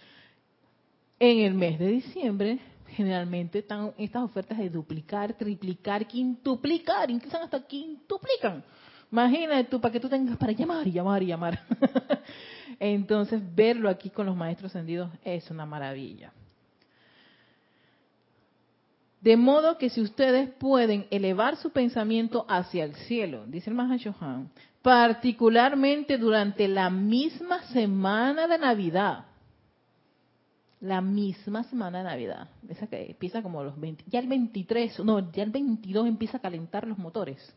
en 1.19 1.39
el 1.39 1.53
mes 1.53 1.79
de 1.79 1.87
diciembre, 1.87 2.59
generalmente 2.87 3.59
están 3.59 3.93
estas 3.97 4.23
ofertas 4.23 4.57
de 4.57 4.69
duplicar, 4.69 5.33
triplicar, 5.33 6.07
quintuplicar, 6.07 7.09
incluso 7.09 7.37
hasta 7.37 7.65
quintuplican. 7.65 8.63
Imagínate 9.11 9.65
tú, 9.65 9.79
para 9.79 9.91
que 9.91 9.99
tú 9.99 10.09
tengas 10.09 10.37
para 10.37 10.51
llamar 10.53 10.87
y 10.87 10.91
llamar 10.91 11.21
y 11.21 11.27
llamar. 11.27 11.59
Entonces, 12.79 13.41
verlo 13.53 13.89
aquí 13.89 14.09
con 14.09 14.25
los 14.25 14.35
maestros 14.35 14.71
ascendidos 14.71 15.11
es 15.23 15.49
una 15.51 15.65
maravilla. 15.65 16.33
De 19.21 19.37
modo 19.37 19.77
que 19.77 19.89
si 19.89 20.01
ustedes 20.01 20.49
pueden 20.49 21.07
elevar 21.09 21.55
su 21.55 21.69
pensamiento 21.71 22.45
hacia 22.49 22.83
el 22.83 22.95
cielo, 22.95 23.45
dice 23.47 23.69
el 23.69 23.75
Mahashohan, 23.75 24.49
particularmente 24.81 26.17
durante 26.17 26.67
la 26.67 26.89
misma 26.89 27.61
semana 27.67 28.47
de 28.47 28.57
Navidad, 28.57 29.27
la 30.83 30.99
misma 30.99 31.63
semana 31.63 31.99
de 31.99 32.03
Navidad. 32.03 32.49
Esa 32.67 32.87
que 32.87 33.11
empieza 33.11 33.41
como 33.41 33.63
los 33.63 33.79
20, 33.79 34.03
ya 34.07 34.19
el 34.19 34.27
23, 34.27 34.99
no, 34.99 35.31
ya 35.31 35.43
el 35.43 35.49
22 35.49 36.07
empieza 36.07 36.37
a 36.37 36.41
calentar 36.41 36.85
los 36.85 36.97
motores. 36.97 37.55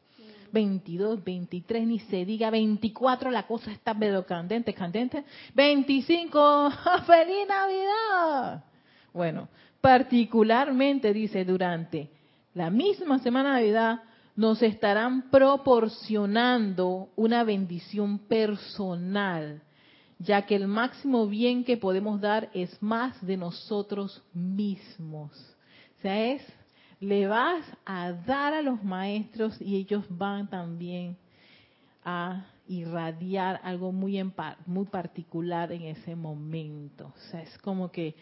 22, 0.53 1.25
23, 1.25 1.87
ni 1.89 1.99
se 1.99 2.25
diga 2.25 2.51
24, 2.51 3.33
la 3.33 3.49
cosa 3.49 3.73
está 3.73 3.93
pero 3.99 4.25
candente, 4.25 4.73
candente. 4.73 5.25
25, 5.55 6.71
¡feliz 7.07 7.49
Navidad! 7.49 8.65
Bueno, 9.13 9.49
particularmente 9.81 11.13
dice 11.13 11.45
durante 11.45 12.11
la 12.55 12.71
misma 12.71 13.19
semana 13.19 13.57
de 13.57 13.63
Navidad 13.63 14.03
nos 14.37 14.63
estarán 14.63 15.31
proporcionando 15.31 17.09
una 17.17 17.43
bendición 17.43 18.21
personal 18.21 19.63
ya 20.19 20.47
que 20.47 20.57
el 20.57 20.67
máximo 20.67 21.27
bien 21.27 21.65
que 21.65 21.77
podemos 21.77 22.21
dar 22.21 22.51
es 22.55 22.83
más 22.83 23.25
de 23.25 23.37
nosotros 23.37 24.23
mismos. 24.33 25.33
O 25.99 26.03
sea, 26.03 26.33
es, 26.33 26.43
le 27.01 27.27
vas 27.27 27.65
a 27.85 28.13
dar 28.13 28.55
a 28.55 28.63
los 28.63 28.83
maestros 28.83 29.61
y 29.61 29.77
ellos 29.77 30.05
van 30.09 30.49
también 30.49 31.17
a 32.05 32.47
irradiar 32.69 33.61
algo 33.63 33.93
muy, 33.93 34.23
muy 34.67 34.87
particular 34.87 35.73
en 35.73 35.83
ese 35.83 36.17
momento. 36.17 37.13
O 37.15 37.31
sea, 37.31 37.43
es 37.43 37.59
como 37.59 37.91
que 37.91 38.15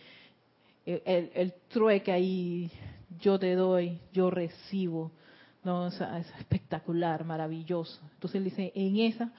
el, 0.84 1.30
el, 1.34 1.54
trueque 1.68 2.12
ahí, 2.12 2.70
yo 3.20 3.38
te 3.38 3.54
doy, 3.54 4.00
yo 4.12 4.30
recibo. 4.30 5.12
No, 5.62 5.86
es 5.86 5.98
espectacular, 6.38 7.24
maravilloso. 7.24 7.98
Entonces 8.14 8.36
él 8.36 8.44
dice, 8.44 8.72
en 8.74 8.98
esa 8.98 9.32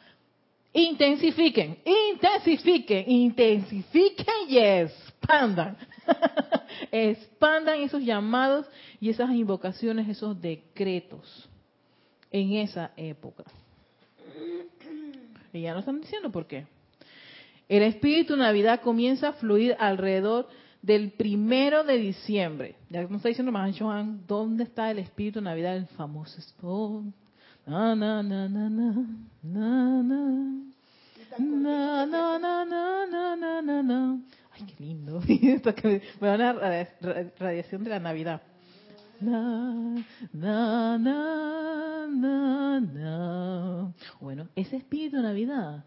intensifiquen, 0.76 1.78
intensifiquen, 1.86 3.10
intensifiquen 3.10 4.36
y 4.50 4.58
expandan. 4.58 5.78
expandan 6.92 7.80
esos 7.80 8.04
llamados 8.04 8.68
y 9.00 9.10
esas 9.10 9.32
invocaciones, 9.32 10.08
esos 10.10 10.40
decretos 10.40 11.50
en 12.30 12.54
esa 12.54 12.92
época. 12.98 13.46
Y 15.54 15.62
ya 15.62 15.74
nos 15.74 15.80
están 15.80 16.02
diciendo 16.02 16.30
por 16.32 16.46
qué. 16.46 16.68
El 17.70 17.82
espíritu 17.84 18.36
Navidad 18.36 18.82
comienza 18.82 19.30
a 19.30 19.34
fluir 19.34 19.76
alrededor 19.80 20.50
del 20.82 21.12
primero 21.12 21.84
de 21.84 21.98
diciembre. 21.98 22.76
Ya 22.90 23.02
nos 23.04 23.14
está 23.14 23.30
diciendo 23.30 23.52
más 23.52 23.76
Joan, 23.80 24.28
¿dónde 24.28 24.66
está 24.66 24.92
el 24.92 25.00
espíritu 25.00 25.42
Navidad? 25.42 25.78
El 25.78 25.88
famoso 25.88 26.38
spot 26.40 27.06
na, 27.66 27.96
na, 27.96 28.22
na, 28.22 28.48
na, 28.48 28.70
na, 28.70 28.94
na, 29.44 30.04
na. 30.04 30.66
Na, 31.38 32.06
na, 32.06 32.38
na, 32.38 32.66
na, 32.66 33.36
na, 33.36 33.62
na, 33.62 33.82
na, 33.82 34.20
Ay, 34.54 34.64
qué 34.68 34.84
lindo. 34.84 35.20
Me 36.22 36.28
da 36.28 36.54
una 36.54 36.86
radiación 37.40 37.84
de 37.84 37.90
la 37.90 38.00
Navidad. 38.00 38.42
Na, 39.20 39.96
na, 40.32 40.98
na, 40.98 42.08
na, 42.08 42.80
na. 42.80 43.94
Bueno, 44.22 44.48
ese 44.56 44.78
espíritu 44.78 45.18
de 45.18 45.24
Navidad 45.24 45.84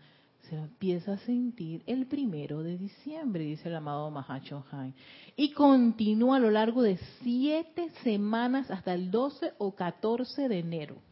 se 0.49 0.57
empieza 0.57 1.13
a 1.13 1.19
sentir 1.19 1.83
el 1.87 2.07
primero 2.07 2.63
de 2.63 2.77
diciembre, 2.77 3.45
dice 3.45 3.69
el 3.69 3.77
amado 3.77 4.11
Mahacho 4.11 4.65
Han. 4.73 4.95
Y 5.37 5.53
continúa 5.53 6.37
a 6.37 6.41
lo 6.41 6.51
largo 6.51 6.83
de 6.83 6.99
siete 7.23 7.91
semanas 8.03 8.71
hasta 8.71 8.95
el 8.95 9.11
12 9.11 9.53
o 9.59 9.75
14 9.75 10.49
de 10.49 10.59
enero. 10.59 11.08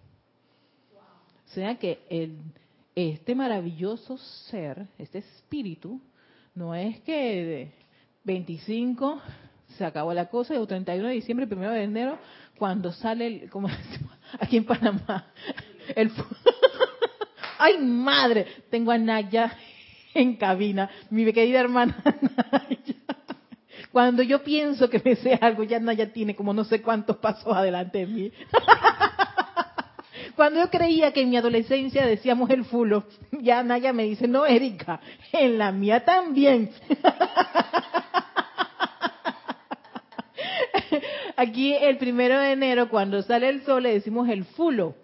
O 1.47 1.55
sea 1.55 1.77
que 1.77 2.01
el, 2.11 2.37
este 2.95 3.35
maravilloso 3.35 4.19
ser, 4.51 4.87
este 4.99 5.19
espíritu, 5.19 6.01
no 6.55 6.75
es 6.75 7.01
que 7.01 7.71
25 8.25 9.21
se 9.77 9.85
acabó 9.85 10.13
la 10.15 10.27
cosa 10.27 10.55
y 10.55 10.57
el 10.57 10.67
31 10.67 11.09
de 11.09 11.15
diciembre, 11.15 11.47
primero 11.47 11.73
de 11.73 11.85
enero, 11.85 12.19
cuando 12.59 12.93
sale, 12.93 13.27
el, 13.27 13.51
como 13.51 13.69
aquí 14.41 14.57
en 14.57 14.65
Panamá, 14.65 15.27
el 15.95 16.11
¡Ay, 17.59 17.79
madre! 17.79 18.47
Tengo 18.71 18.91
a 18.91 18.99
Naya 18.99 19.57
en 20.15 20.37
cabina, 20.37 20.91
mi 21.11 21.31
querida 21.33 21.61
hermana 21.61 22.03
Naya. 22.53 22.97
Cuando 23.93 24.23
yo 24.23 24.43
pienso 24.43 24.91
que 24.91 25.01
me 25.03 25.17
sé 25.17 25.39
algo, 25.41 25.63
ya 25.63 25.81
Naya 25.81 26.13
tiene 26.13 26.35
como 26.35 26.53
no 26.53 26.65
sé 26.65 26.83
cuántos 26.83 27.17
pasos 27.17 27.55
adelante 27.55 27.99
de 27.99 28.07
mí. 28.07 28.33
Cuando 30.37 30.61
yo 30.61 30.71
creía 30.71 31.13
que 31.13 31.23
en 31.23 31.31
mi 31.31 31.39
adolescencia 31.39 32.07
decíamos 32.07 32.51
el 32.51 32.65
fulo, 32.67 33.05
ya 33.41 33.63
Naya 33.63 33.95
me 33.95 34.05
dice, 34.05 34.29
no, 34.29 34.45
Erika, 34.47 35.01
en 35.33 35.59
la 35.59 35.73
mía 35.73 36.05
también. 36.05 36.71
Aquí 41.37 41.75
el 41.75 41.99
primero 41.99 42.39
de 42.39 42.53
enero, 42.53 42.89
cuando 42.89 43.23
sale 43.23 43.49
el 43.49 43.63
sol, 43.63 43.83
le 43.83 43.95
decimos 43.95 44.29
el 44.29 44.45
fulo. 44.45 44.95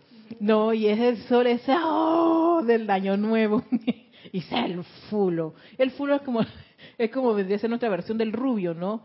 No, 0.40 0.72
y 0.72 0.86
es 0.86 0.98
el 0.98 1.18
sol 1.24 1.46
ese 1.46 1.74
oh, 1.82 2.62
del 2.64 2.88
año 2.88 3.16
nuevo. 3.16 3.62
y 4.32 4.38
es 4.38 4.52
el 4.52 4.82
fulo. 5.10 5.54
El 5.76 5.90
fulo 5.90 6.16
es 6.16 6.22
como, 6.22 6.40
es 6.98 7.10
como 7.10 7.34
vendría 7.34 7.56
a 7.56 7.60
ser 7.60 7.70
nuestra 7.70 7.88
versión 7.90 8.16
del 8.18 8.32
rubio, 8.32 8.72
¿no? 8.74 9.02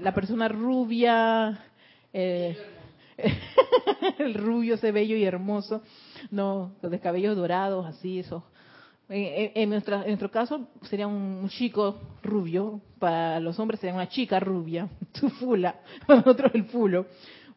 La 0.00 0.14
persona 0.14 0.48
rubia, 0.48 1.66
eh, 2.12 2.56
el 4.18 4.34
rubio, 4.34 4.74
ese 4.74 4.92
bello 4.92 5.16
y 5.16 5.24
hermoso, 5.24 5.82
no, 6.30 6.72
los 6.82 6.90
de 6.90 7.00
cabellos 7.00 7.36
dorados, 7.36 7.86
así, 7.86 8.20
eso. 8.20 8.44
En, 9.08 9.52
en, 9.54 9.70
nuestra, 9.70 10.02
en 10.02 10.08
nuestro 10.08 10.30
caso 10.30 10.68
sería 10.82 11.06
un 11.06 11.48
chico 11.48 12.00
rubio, 12.22 12.80
para 12.98 13.40
los 13.40 13.58
hombres 13.58 13.80
sería 13.80 13.94
una 13.94 14.08
chica 14.08 14.38
rubia, 14.38 14.88
su 15.14 15.28
fula, 15.30 15.80
para 16.06 16.20
nosotros 16.20 16.52
el 16.54 16.64
fulo. 16.66 17.06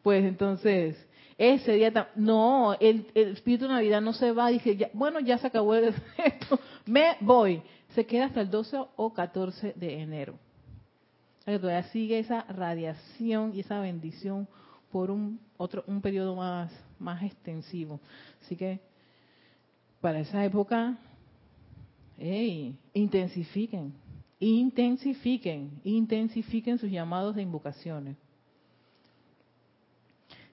Pues 0.02 0.24
entonces, 0.24 0.96
ese 1.38 1.72
día, 1.72 2.08
no, 2.14 2.76
el, 2.78 3.06
espíritu 3.14 3.64
de 3.64 3.72
Navidad 3.72 4.00
no 4.00 4.12
se 4.12 4.32
va, 4.32 4.48
dije, 4.48 4.76
ya, 4.76 4.90
bueno, 4.92 5.20
ya 5.20 5.38
se 5.38 5.46
acabó 5.46 5.74
esto, 5.74 6.60
me 6.86 7.16
voy. 7.20 7.62
Se 7.94 8.06
queda 8.06 8.26
hasta 8.26 8.40
el 8.40 8.50
12 8.50 8.76
o 8.96 9.12
14 9.12 9.74
de 9.76 10.00
enero. 10.00 10.34
Todavía 11.44 11.82
sigue 11.84 12.18
esa 12.18 12.42
radiación 12.44 13.52
y 13.54 13.60
esa 13.60 13.78
bendición 13.80 14.48
por 14.94 15.10
un 15.10 15.40
otro 15.56 15.82
un 15.88 16.00
periodo 16.00 16.36
más 16.36 16.70
más 17.00 17.20
extensivo. 17.24 17.98
Así 18.40 18.54
que 18.54 18.78
para 20.00 20.20
esa 20.20 20.44
época, 20.44 20.96
intensifiquen, 22.92 23.92
intensifiquen, 24.38 25.80
intensifiquen 25.82 26.78
sus 26.78 26.92
llamados 26.92 27.34
de 27.34 27.42
invocaciones. 27.42 28.16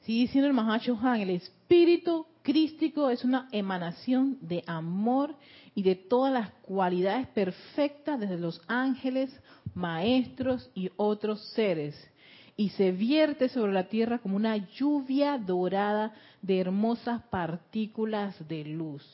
Sigue 0.06 0.22
diciendo 0.22 0.48
el 0.48 0.56
Mahacho 0.56 0.98
Han, 1.00 1.22
el 1.22 1.30
espíritu 1.30 2.26
crístico 2.42 3.12
es 3.12 3.24
una 3.24 3.48
emanación 3.52 4.40
de 4.42 4.64
amor 4.66 5.36
y 5.76 5.84
de 5.84 5.94
todas 5.94 6.34
las 6.34 6.50
cualidades 6.64 7.28
perfectas 7.28 8.20
desde 8.20 8.40
los 8.40 8.60
ángeles, 8.68 9.30
maestros 9.76 10.72
y 10.74 10.90
otros 10.98 11.46
seres 11.50 12.11
y 12.58 12.70
se 12.70 12.92
vierte 12.92 13.50
sobre 13.50 13.74
la 13.74 13.88
tierra 13.88 14.20
como 14.20 14.36
una 14.36 14.58
lluvia 14.58 15.38
dorada 15.38 16.14
de 16.42 16.60
hermosas 16.60 17.22
partículas 17.24 18.48
de 18.48 18.66
luz. 18.66 19.06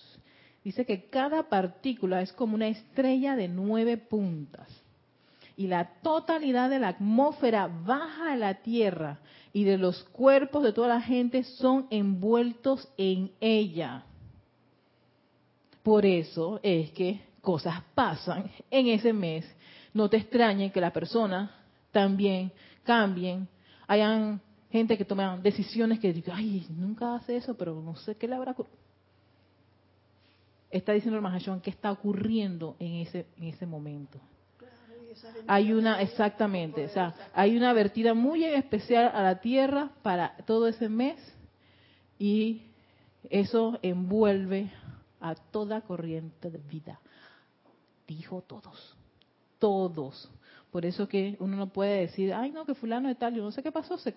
Dice 0.63 0.85
que 0.85 1.05
cada 1.09 1.43
partícula 1.43 2.21
es 2.21 2.33
como 2.33 2.55
una 2.55 2.67
estrella 2.67 3.35
de 3.35 3.47
nueve 3.47 3.97
puntas. 3.97 4.67
Y 5.55 5.67
la 5.67 5.85
totalidad 6.01 6.69
de 6.69 6.79
la 6.79 6.89
atmósfera 6.89 7.67
baja 7.67 8.33
a 8.33 8.35
la 8.35 8.55
tierra 8.55 9.19
y 9.53 9.63
de 9.63 9.77
los 9.77 10.03
cuerpos 10.03 10.63
de 10.63 10.73
toda 10.73 10.89
la 10.89 11.01
gente 11.01 11.43
son 11.43 11.87
envueltos 11.89 12.87
en 12.97 13.31
ella. 13.39 14.03
Por 15.83 16.05
eso 16.05 16.59
es 16.63 16.91
que 16.91 17.21
cosas 17.41 17.81
pasan 17.95 18.51
en 18.69 18.87
ese 18.87 19.13
mes. 19.13 19.45
No 19.93 20.09
te 20.09 20.17
extrañe 20.17 20.71
que 20.71 20.81
la 20.81 20.91
persona 20.91 21.49
también 21.91 22.51
cambien, 22.87 23.47
hayan 23.85 24.41
gente 24.71 24.97
que 24.97 25.03
tome 25.03 25.23
decisiones 25.41 25.99
que 25.99 26.13
diga, 26.13 26.35
ay, 26.35 26.65
nunca 26.69 27.15
hace 27.15 27.35
eso, 27.35 27.55
pero 27.55 27.81
no 27.81 27.95
sé 27.97 28.15
qué 28.15 28.27
le 28.27 28.35
habrá 28.35 28.55
Está 30.71 30.93
diciendo 30.93 31.17
el 31.17 31.21
Mahashon 31.21 31.61
qué 31.61 31.69
está 31.69 31.91
ocurriendo 31.91 32.75
en 32.79 32.95
ese, 32.95 33.25
en 33.37 33.43
ese 33.45 33.65
momento. 33.65 34.19
Hay 35.47 35.73
una, 35.73 36.01
exactamente, 36.01 36.85
o 36.85 36.89
sea, 36.89 37.13
hay 37.33 37.57
una 37.57 37.73
vertida 37.73 38.13
muy 38.13 38.43
especial 38.45 39.11
a 39.13 39.21
la 39.21 39.41
tierra 39.41 39.91
para 40.03 40.37
todo 40.45 40.67
ese 40.67 40.89
mes 40.89 41.17
y 42.19 42.61
eso 43.29 43.79
envuelve 43.81 44.71
a 45.19 45.35
toda 45.35 45.81
corriente 45.81 46.51
de 46.51 46.59
vida. 46.59 46.99
Dijo 48.07 48.41
todos, 48.41 48.95
todos. 49.59 50.29
Por 50.71 50.85
eso 50.85 51.07
que 51.07 51.37
uno 51.39 51.55
no 51.55 51.69
puede 51.71 52.01
decir, 52.01 52.33
ay 52.33 52.51
no, 52.51 52.65
que 52.65 52.75
fulano 52.75 53.07
de 53.07 53.15
tal, 53.15 53.33
yo 53.33 53.41
no 53.41 53.51
sé 53.51 53.63
qué 53.63 53.71
pasó, 53.71 53.97
se, 53.97 54.13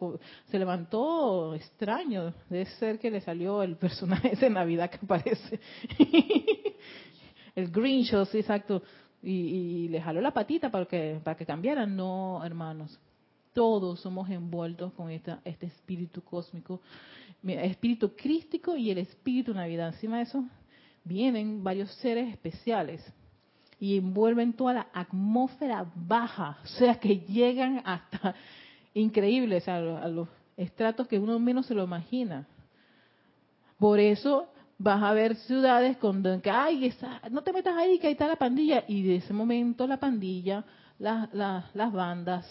se 0.46 0.58
levantó 0.58 1.54
extraño, 1.54 2.34
debe 2.48 2.66
ser 2.66 2.98
que 2.98 3.10
le 3.10 3.20
salió 3.20 3.62
el 3.62 3.76
personaje 3.76 4.34
de 4.34 4.50
Navidad 4.50 4.90
que 4.90 4.98
aparece. 5.02 5.60
el 7.54 7.70
Grinch, 7.70 8.10
sí, 8.26 8.38
exacto, 8.38 8.82
y, 9.22 9.32
y, 9.32 9.88
le 9.88 10.00
jaló 10.00 10.20
la 10.20 10.32
patita 10.32 10.70
para 10.70 10.86
que, 10.86 11.20
para 11.22 11.36
que 11.36 11.46
cambiaran. 11.46 11.94
No, 11.94 12.42
hermanos, 12.44 12.98
todos 13.52 14.00
somos 14.00 14.28
envueltos 14.30 14.92
con 14.94 15.10
esta, 15.10 15.40
este 15.44 15.66
espíritu 15.66 16.22
cósmico, 16.22 16.80
espíritu 17.44 18.16
crístico 18.16 18.76
y 18.76 18.90
el 18.90 18.98
espíritu 18.98 19.54
Navidad. 19.54 19.88
Encima 19.88 20.16
de 20.16 20.22
eso 20.24 20.44
vienen 21.04 21.62
varios 21.62 21.90
seres 21.96 22.28
especiales 22.28 23.04
y 23.80 23.96
envuelven 23.96 24.52
toda 24.52 24.74
la 24.74 24.86
atmósfera 24.92 25.86
baja, 25.94 26.58
o 26.62 26.66
sea 26.66 27.00
que 27.00 27.18
llegan 27.20 27.80
hasta 27.84 28.34
increíbles 28.92 29.66
a, 29.68 29.80
los 29.80 30.28
estratos 30.56 31.08
que 31.08 31.18
uno 31.18 31.38
menos 31.38 31.64
se 31.66 31.74
lo 31.74 31.84
imagina. 31.84 32.46
Por 33.78 33.98
eso 33.98 34.48
vas 34.76 35.02
a 35.02 35.14
ver 35.14 35.34
ciudades 35.34 35.96
con 35.96 36.22
que, 36.42 36.50
ay, 36.50 36.92
no 37.30 37.42
te 37.42 37.54
metas 37.54 37.74
ahí, 37.74 37.98
que 37.98 38.08
ahí 38.08 38.12
está 38.12 38.28
la 38.28 38.36
pandilla. 38.36 38.84
Y 38.86 39.02
de 39.02 39.16
ese 39.16 39.32
momento 39.32 39.86
la 39.86 39.98
pandilla, 39.98 40.62
las 40.98 41.92
bandas, 41.92 42.46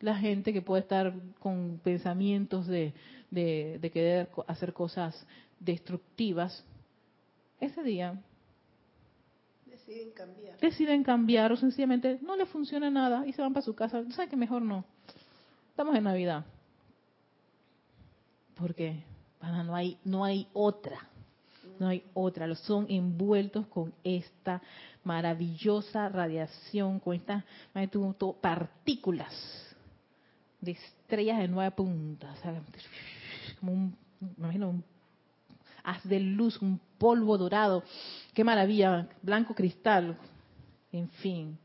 la 0.00 0.16
gente 0.16 0.52
que 0.52 0.62
puede 0.62 0.82
estar 0.82 1.12
con 1.40 1.80
pensamientos 1.82 2.68
de, 2.68 2.94
de 3.30 3.90
querer 3.92 4.30
hacer 4.46 4.72
cosas 4.72 5.26
destructivas, 5.58 6.64
ese 7.60 7.82
día 7.82 8.22
deciden 10.60 11.02
cambiar. 11.02 11.52
O 11.52 11.56
sencillamente 11.56 12.18
no 12.22 12.36
les 12.36 12.48
funciona 12.48 12.90
nada 12.90 13.26
y 13.26 13.32
se 13.32 13.42
van 13.42 13.52
para 13.52 13.64
su 13.64 13.74
casa. 13.74 14.04
¿Saben 14.10 14.28
que 14.28 14.36
mejor 14.36 14.62
no? 14.62 14.84
Estamos 15.70 15.96
en 15.96 16.04
Navidad. 16.04 16.44
Porque 18.56 19.02
no 19.40 19.74
hay, 19.74 19.98
no 20.04 20.24
hay 20.24 20.48
otra. 20.52 21.08
No 21.78 21.88
hay 21.88 22.02
otra. 22.14 22.46
Los 22.46 22.58
son 22.60 22.86
envueltos 22.88 23.66
con 23.68 23.94
esta 24.02 24.60
maravillosa 25.04 26.08
radiación, 26.08 26.98
con 26.98 27.14
estas 27.14 27.44
partículas 28.40 29.32
de 30.60 30.72
estrellas 30.72 31.38
de 31.38 31.48
nueve 31.48 31.70
puntas. 31.70 32.38
como 33.60 33.72
un, 33.72 33.96
me 34.20 34.28
imagino 34.38 34.70
un 34.70 34.84
haz 35.84 36.02
de 36.04 36.20
luz, 36.20 36.60
un 36.60 36.80
polvo 36.98 37.38
dorado. 37.38 37.82
Qué 38.34 38.44
maravilla, 38.44 39.08
blanco 39.22 39.54
cristal, 39.54 40.16
en 40.92 41.08
fin. 41.08 41.58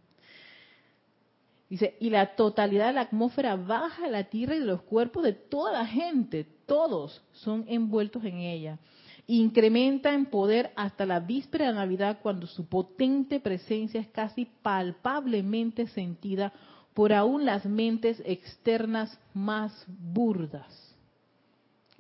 Dice, 1.70 1.98
y 2.00 2.10
la 2.10 2.36
totalidad 2.36 2.88
de 2.88 2.94
la 2.94 3.02
atmósfera 3.02 3.56
baja 3.56 4.06
a 4.06 4.10
la 4.10 4.26
tierra 4.26 4.56
y 4.56 4.60
de 4.60 4.66
los 4.66 4.84
cuerpos 4.84 5.24
de 5.24 5.34
toda 5.34 5.72
la 5.72 5.86
gente, 5.86 6.46
todos 6.68 7.24
son 7.32 7.66
envueltos 7.68 8.24
en 8.26 8.38
ella. 8.38 8.78
Incrementa 9.26 10.14
en 10.14 10.26
poder 10.26 10.72
hasta 10.76 11.06
la 11.06 11.20
víspera 11.20 11.68
de 11.68 11.74
Navidad 11.74 12.20
cuando 12.22 12.46
su 12.46 12.68
potente 12.68 13.40
presencia 13.40 14.02
es 14.02 14.08
casi 14.10 14.46
palpablemente 14.46 15.88
sentida 15.88 16.54
por 16.94 17.12
aún 17.12 17.46
las 17.46 17.66
mentes 17.66 18.22
externas 18.26 19.18
más 19.34 19.86
burdas 19.88 20.83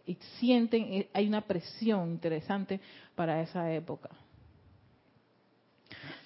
y 0.06 0.16
sienten, 0.40 0.84
eh, 0.94 1.10
hay 1.14 1.28
una 1.28 1.42
presión 1.42 2.12
interesante 2.12 2.80
para 3.16 3.42
esa 3.42 3.72
época. 3.72 4.10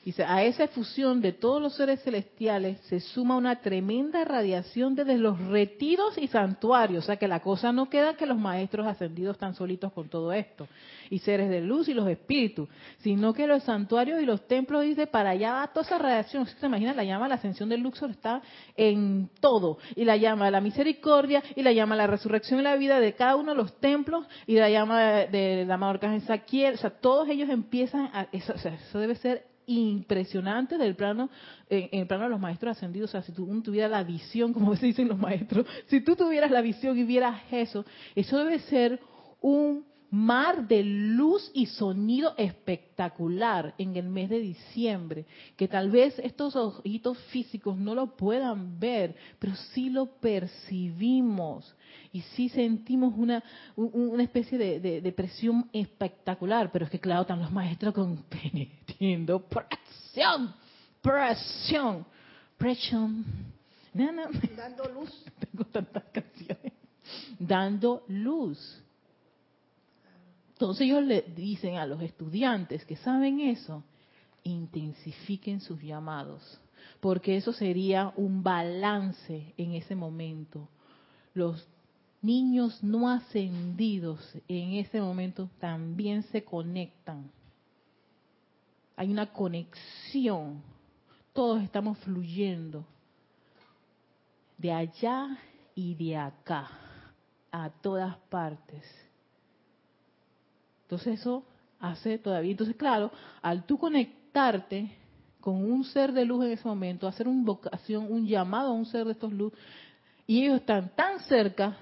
Dice, 0.08 0.24
a 0.24 0.42
esa 0.42 0.70
fusión 0.70 1.20
de 1.20 1.34
todos 1.34 1.62
los 1.62 1.76
seres 1.76 2.02
celestiales 2.02 2.80
se 2.84 3.02
suma 3.02 3.36
una 3.36 3.60
tremenda 3.60 4.24
radiación 4.24 4.96
desde 4.96 5.18
los 5.18 5.38
retiros 5.48 6.18
y 6.18 6.28
santuarios. 6.28 7.04
O 7.04 7.08
sea 7.08 7.18
que 7.18 7.28
la 7.28 7.42
cosa 7.42 7.74
no 7.74 7.90
queda 7.90 8.16
que 8.16 8.26
los 8.26 8.38
maestros 8.38 8.88
ascendidos 8.88 9.36
están 9.36 9.54
solitos 9.54 9.92
con 9.92 10.08
todo 10.08 10.32
esto. 10.32 10.66
Y 11.10 11.20
seres 11.20 11.50
de 11.50 11.60
luz 11.60 11.90
y 11.90 11.94
los 11.94 12.08
espíritus. 12.08 12.70
Sino 13.00 13.34
que 13.34 13.48
los 13.48 13.64
santuarios 13.64 14.22
y 14.22 14.26
los 14.26 14.48
templos, 14.48 14.84
dice, 14.84 15.08
para 15.08 15.32
allá 15.32 15.52
va 15.56 15.68
toda 15.74 15.86
esa 15.86 15.98
radiación. 15.98 16.48
¿Se 16.48 16.66
imagina? 16.66 16.94
La 16.94 17.04
llama 17.04 17.28
la 17.28 17.36
ascensión 17.36 17.68
del 17.68 17.82
Luxor 17.82 18.12
está 18.12 18.42
en 18.78 19.30
todo. 19.42 19.78
Y 19.94 20.06
la 20.06 20.16
llama 20.16 20.50
la 20.50 20.62
misericordia 20.62 21.44
y 21.54 21.64
la 21.64 21.74
llama 21.74 21.98
la 21.98 22.08
resurrección 22.08 22.62
y 22.62 22.64
la 22.64 22.78
vida 22.78 23.02
de 23.02 23.12
cada 23.12 23.36
uno 23.36 23.52
de 23.52 23.58
los 23.58 23.78
templos 23.82 24.26
y 24.46 24.56
la 24.56 24.70
llama 24.70 25.02
de 25.02 25.66
la 25.68 25.76
Arcángel 25.76 26.22
Saquiel. 26.22 26.76
O 26.76 26.78
sea, 26.78 26.92
todos 26.92 27.28
ellos 27.28 27.50
empiezan 27.50 28.10
a... 28.14 28.30
Eso, 28.32 28.54
o 28.54 28.58
sea, 28.58 28.74
eso 28.74 29.00
debe 29.00 29.16
ser 29.16 29.47
impresionante 29.68 30.78
del 30.78 30.96
plano, 30.96 31.30
en, 31.70 31.90
el 31.92 32.08
plano 32.08 32.24
de 32.24 32.30
los 32.32 32.40
maestros 32.40 32.76
ascendidos. 32.76 33.12
O 33.12 33.12
sea, 33.12 33.22
si 33.22 33.32
tú 33.32 33.62
tuvieras 33.62 33.92
la 33.92 34.04
visión, 34.04 34.54
como 34.54 34.76
se 34.78 34.88
dicen 34.88 35.08
los 35.08 35.20
maestros, 35.20 35.66
si 35.86 36.02
tú 36.02 36.16
tuvieras 36.16 36.50
la 36.50 36.62
visión 36.62 36.98
y 36.98 37.04
vieras 37.04 37.42
eso, 37.52 37.86
eso 38.16 38.38
debe 38.40 38.60
ser 38.60 39.00
un 39.42 39.86
mar 40.10 40.68
de 40.68 40.84
luz 40.84 41.52
y 41.54 41.66
sonido 41.66 42.34
espectacular 42.38 43.74
en 43.78 43.96
el 43.98 44.08
mes 44.08 44.30
de 44.30 44.40
diciembre, 44.40 45.26
que 45.56 45.68
tal 45.68 45.92
vez 45.92 46.18
estos 46.20 46.56
ojitos 46.56 47.18
físicos 47.32 47.78
no 47.78 47.94
lo 47.94 48.16
puedan 48.16 48.80
ver, 48.80 49.16
pero 49.40 49.56
sí 49.56 49.90
lo 49.90 50.06
percibimos 50.06 51.76
y 52.12 52.22
sí 52.22 52.50
sentimos 52.50 53.14
una, 53.18 53.44
una 53.76 54.24
especie 54.24 54.58
de, 54.58 55.02
de, 55.02 55.12
presión 55.12 55.70
espectacular, 55.74 56.72
pero 56.72 56.86
es 56.86 56.92
que 56.92 57.00
claro, 57.00 57.22
están 57.22 57.40
los 57.40 57.52
maestros 57.52 57.94
con 57.94 58.24
teniendo 58.98 59.42
presión, 59.42 60.54
presión, 61.02 62.06
presión. 62.58 63.26
Dando 64.56 64.84
luz. 64.90 65.26
Tengo 65.40 65.66
tantas 65.66 66.04
canciones. 66.12 66.74
Dando 67.40 68.04
luz. 68.08 68.84
Entonces 70.58 70.88
ellos 70.88 71.04
le 71.04 71.22
dicen 71.22 71.76
a 71.76 71.86
los 71.86 72.02
estudiantes 72.02 72.84
que 72.84 72.96
saben 72.96 73.42
eso, 73.42 73.84
intensifiquen 74.42 75.62
sus 75.62 75.80
llamados, 75.80 76.60
porque 77.00 77.38
eso 77.38 77.54
sería 77.54 78.12
un 78.16 78.42
balance 78.42 79.54
en 79.56 79.74
ese 79.74 79.94
momento. 79.94 80.68
Los 81.36 81.68
niños 82.24 82.84
no 82.84 83.08
ascendidos 83.08 84.20
en 84.48 84.74
ese 84.74 85.00
momento 85.00 85.48
también 85.60 86.24
se 86.24 86.44
conectan. 86.44 87.30
Hay 88.96 89.12
una 89.12 89.32
conexión. 89.32 90.64
Todos 91.34 91.62
estamos 91.62 92.00
fluyendo 92.00 92.84
de 94.58 94.72
allá 94.72 95.38
y 95.76 95.94
de 95.94 96.18
acá, 96.18 96.68
a 97.52 97.70
todas 97.70 98.18
partes. 98.30 99.07
Entonces 100.88 101.20
eso 101.20 101.44
hace 101.82 102.18
todavía. 102.18 102.52
Entonces, 102.52 102.78
claro, 102.78 103.12
al 103.42 103.66
tú 103.66 103.78
conectarte 103.78 104.90
con 105.42 105.56
un 105.56 105.84
ser 105.84 106.14
de 106.14 106.24
luz 106.24 106.46
en 106.46 106.52
ese 106.54 106.66
momento, 106.66 107.08
hacer 107.08 107.28
una 107.28 107.44
vocación, 107.44 108.10
un 108.10 108.26
llamado 108.26 108.70
a 108.70 108.74
un 108.74 108.86
ser 108.86 109.06
de 109.06 109.12
estos 109.12 109.34
luz, 109.34 109.52
y 110.26 110.46
ellos 110.46 110.62
están 110.62 110.96
tan 110.96 111.20
cerca 111.20 111.78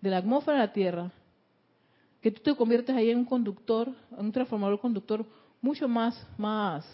de 0.00 0.10
la 0.10 0.18
atmósfera 0.18 0.60
de 0.60 0.66
la 0.66 0.72
Tierra, 0.72 1.12
que 2.22 2.30
tú 2.30 2.40
te 2.40 2.56
conviertes 2.56 2.96
ahí 2.96 3.10
en 3.10 3.18
un 3.18 3.24
conductor, 3.26 3.92
en 4.12 4.24
un 4.24 4.32
transformador 4.32 4.80
conductor 4.80 5.24
mucho 5.60 5.86
más, 5.86 6.26
más, 6.38 6.86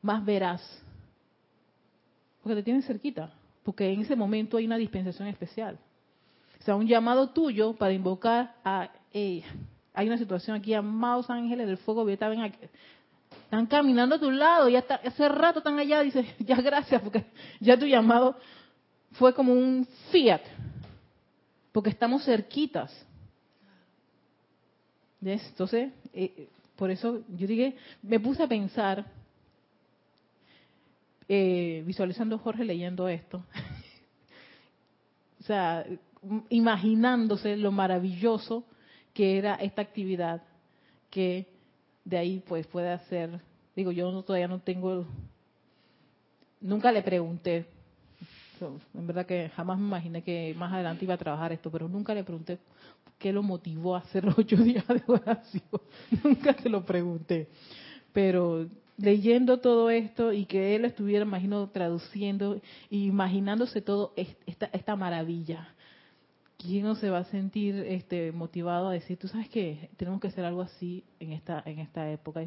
más 0.00 0.24
veraz. 0.24 0.62
Porque 2.42 2.54
te 2.54 2.62
tienen 2.62 2.82
cerquita, 2.82 3.32
porque 3.64 3.92
en 3.92 4.02
ese 4.02 4.14
momento 4.14 4.56
hay 4.56 4.66
una 4.66 4.76
dispensación 4.76 5.26
especial. 5.26 5.78
O 6.60 6.62
sea, 6.62 6.76
un 6.76 6.86
llamado 6.86 7.30
tuyo 7.30 7.74
para 7.74 7.92
invocar 7.92 8.54
a 8.64 8.90
ella. 9.12 9.46
Hay 9.98 10.06
una 10.06 10.16
situación 10.16 10.56
aquí, 10.56 10.72
amados 10.74 11.28
ángeles 11.28 11.66
del 11.66 11.76
fuego, 11.76 12.04
ven 12.04 12.40
aquí. 12.40 12.56
Están 13.42 13.66
caminando 13.66 14.14
a 14.14 14.20
tu 14.20 14.30
lado, 14.30 14.68
ya 14.68 14.78
está, 14.78 14.94
hace 14.94 15.28
rato 15.28 15.58
están 15.58 15.76
allá, 15.76 16.02
dice, 16.02 16.24
ya 16.38 16.54
gracias, 16.60 17.02
porque 17.02 17.24
ya 17.58 17.76
tu 17.76 17.84
llamado 17.84 18.38
fue 19.14 19.34
como 19.34 19.52
un 19.52 19.88
fiat 20.12 20.42
porque 21.72 21.90
estamos 21.90 22.24
cerquitas. 22.24 22.92
Entonces, 25.20 25.90
eh, 26.14 26.48
por 26.76 26.92
eso 26.92 27.24
yo 27.36 27.48
dije, 27.48 27.76
me 28.02 28.20
puse 28.20 28.44
a 28.44 28.46
pensar, 28.46 29.04
eh, 31.28 31.82
visualizando 31.84 32.36
a 32.36 32.38
Jorge 32.38 32.64
leyendo 32.64 33.08
esto, 33.08 33.42
o 35.40 35.42
sea, 35.42 35.84
imaginándose 36.50 37.56
lo 37.56 37.72
maravilloso 37.72 38.64
que 39.18 39.36
era 39.36 39.56
esta 39.56 39.82
actividad, 39.82 40.40
que 41.10 41.44
de 42.04 42.18
ahí 42.18 42.40
pues 42.46 42.68
puede 42.68 42.92
hacer, 42.92 43.40
digo, 43.74 43.90
yo 43.90 44.22
todavía 44.22 44.46
no 44.46 44.60
tengo, 44.60 45.06
nunca 46.60 46.92
le 46.92 47.02
pregunté, 47.02 47.66
en 48.60 49.06
verdad 49.08 49.26
que 49.26 49.48
jamás 49.56 49.76
me 49.76 49.86
imaginé 49.86 50.22
que 50.22 50.54
más 50.56 50.72
adelante 50.72 51.04
iba 51.04 51.14
a 51.14 51.18
trabajar 51.18 51.52
esto, 51.52 51.68
pero 51.68 51.88
nunca 51.88 52.14
le 52.14 52.22
pregunté 52.22 52.58
qué 53.18 53.32
lo 53.32 53.42
motivó 53.42 53.96
a 53.96 53.98
hacer 53.98 54.24
ocho 54.38 54.54
días 54.56 54.86
de 54.86 55.02
oración. 55.08 55.64
nunca 56.22 56.54
se 56.54 56.68
lo 56.68 56.84
pregunté. 56.84 57.48
Pero 58.12 58.68
leyendo 58.98 59.58
todo 59.58 59.90
esto 59.90 60.32
y 60.32 60.44
que 60.44 60.76
él 60.76 60.84
estuviera, 60.84 61.24
imagino, 61.24 61.68
traduciendo 61.70 62.54
e 62.88 62.96
imaginándose 62.96 63.80
todo 63.82 64.12
esta, 64.14 64.66
esta 64.72 64.94
maravilla. 64.94 65.74
¿Quién 66.58 66.82
no 66.82 66.96
se 66.96 67.08
va 67.08 67.18
a 67.18 67.24
sentir 67.24 67.76
este, 67.86 68.32
motivado 68.32 68.88
a 68.88 68.92
decir, 68.92 69.16
tú 69.16 69.28
sabes 69.28 69.48
que 69.48 69.90
tenemos 69.96 70.20
que 70.20 70.26
hacer 70.26 70.44
algo 70.44 70.60
así 70.60 71.04
en 71.20 71.32
esta, 71.32 71.62
en 71.64 71.78
esta 71.78 72.10
época? 72.10 72.42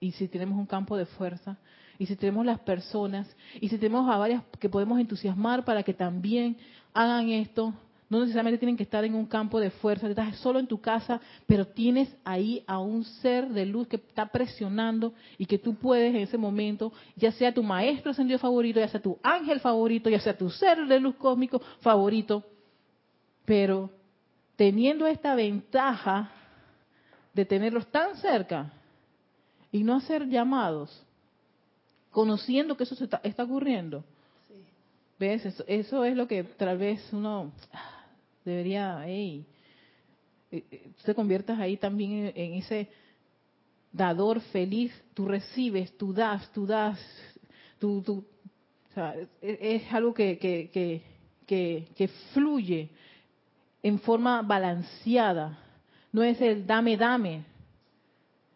Y 0.00 0.12
si 0.12 0.28
tenemos 0.28 0.58
un 0.58 0.66
campo 0.66 0.98
de 0.98 1.06
fuerza, 1.06 1.56
y 1.98 2.04
si 2.04 2.14
tenemos 2.14 2.44
las 2.44 2.60
personas, 2.60 3.26
y 3.58 3.70
si 3.70 3.78
tenemos 3.78 4.08
a 4.08 4.18
varias 4.18 4.42
que 4.60 4.68
podemos 4.68 5.00
entusiasmar 5.00 5.64
para 5.64 5.82
que 5.82 5.94
también 5.94 6.58
hagan 6.92 7.30
esto, 7.30 7.72
no 8.10 8.20
necesariamente 8.20 8.58
tienen 8.58 8.76
que 8.76 8.82
estar 8.82 9.04
en 9.04 9.14
un 9.14 9.24
campo 9.24 9.58
de 9.60 9.70
fuerza, 9.70 10.08
estás 10.08 10.36
solo 10.36 10.58
en 10.58 10.66
tu 10.66 10.80
casa, 10.80 11.20
pero 11.46 11.66
tienes 11.66 12.14
ahí 12.24 12.62
a 12.66 12.78
un 12.78 13.04
ser 13.04 13.48
de 13.48 13.64
luz 13.64 13.88
que 13.88 13.96
está 13.96 14.26
presionando 14.26 15.14
y 15.38 15.46
que 15.46 15.58
tú 15.58 15.74
puedes 15.74 16.14
en 16.14 16.20
ese 16.20 16.36
momento, 16.36 16.92
ya 17.16 17.32
sea 17.32 17.52
tu 17.52 17.62
maestro 17.62 18.10
ascendido 18.10 18.38
favorito, 18.38 18.78
ya 18.78 18.88
sea 18.88 19.00
tu 19.00 19.18
ángel 19.22 19.60
favorito, 19.60 20.10
ya 20.10 20.20
sea 20.20 20.36
tu 20.36 20.50
ser 20.50 20.86
de 20.86 21.00
luz 21.00 21.16
cósmico 21.16 21.60
favorito, 21.80 22.44
pero 23.48 23.88
teniendo 24.56 25.06
esta 25.06 25.34
ventaja 25.34 26.30
de 27.32 27.46
tenerlos 27.46 27.86
tan 27.86 28.14
cerca 28.18 28.70
y 29.72 29.82
no 29.82 29.96
hacer 29.96 30.28
llamados, 30.28 31.02
conociendo 32.10 32.76
que 32.76 32.82
eso 32.84 32.94
se 32.94 33.04
está, 33.04 33.42
ocurriendo. 33.42 34.04
¿Ves? 35.18 35.46
Eso, 35.66 36.04
es 36.04 36.14
lo 36.14 36.28
que 36.28 36.44
tal 36.44 36.76
vez 36.76 37.00
uno 37.10 37.50
debería, 38.44 39.02
hey, 39.06 39.46
eh, 40.52 40.64
eh, 40.70 40.90
te 41.02 41.14
conviertas 41.14 41.58
ahí 41.58 41.78
también 41.78 42.30
en, 42.36 42.52
ese 42.52 42.86
dador 43.90 44.42
feliz, 44.42 44.92
tú 45.14 45.24
recibes, 45.24 45.96
tú 45.96 46.12
das, 46.12 46.52
tú 46.52 46.66
das, 46.66 47.00
tú, 47.78 48.02
tú 48.02 48.26
o 48.90 48.94
sea, 48.94 49.14
es, 49.40 49.90
algo 49.90 50.12
que, 50.12 50.36
que, 50.36 50.68
que, 51.46 51.88
que, 51.96 52.08
fluye 52.34 52.90
en 53.82 53.98
forma 53.98 54.42
balanceada, 54.42 55.58
no 56.12 56.22
es 56.22 56.40
el 56.40 56.66
dame, 56.66 56.96
dame, 56.96 57.44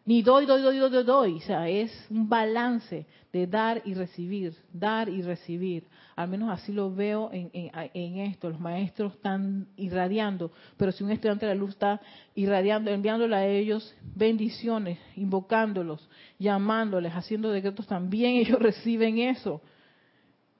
ni 0.05 0.21
doy, 0.21 0.45
doy, 0.45 0.61
doy, 0.61 0.77
doy, 0.77 1.03
doy. 1.03 1.33
O 1.35 1.41
sea, 1.41 1.69
es 1.69 1.91
un 2.09 2.27
balance 2.27 3.05
de 3.31 3.47
dar 3.47 3.81
y 3.85 3.93
recibir, 3.93 4.53
dar 4.71 5.07
y 5.07 5.21
recibir. 5.21 5.85
Al 6.15 6.27
menos 6.27 6.49
así 6.51 6.73
lo 6.73 6.93
veo 6.93 7.29
en, 7.31 7.49
en, 7.53 8.17
esto. 8.19 8.49
Los 8.49 8.59
maestros 8.59 9.13
están 9.13 9.67
irradiando, 9.77 10.51
pero 10.77 10.91
si 10.91 11.03
un 11.03 11.11
estudiante 11.11 11.45
de 11.45 11.55
la 11.55 11.59
luz 11.59 11.71
está 11.71 12.01
irradiando, 12.35 12.91
enviándole 12.91 13.35
a 13.35 13.47
ellos 13.47 13.95
bendiciones, 14.13 14.99
invocándolos, 15.15 16.07
llamándoles, 16.37 17.13
haciendo 17.13 17.49
decretos, 17.49 17.87
también 17.87 18.35
ellos 18.35 18.59
reciben 18.59 19.19
eso. 19.19 19.61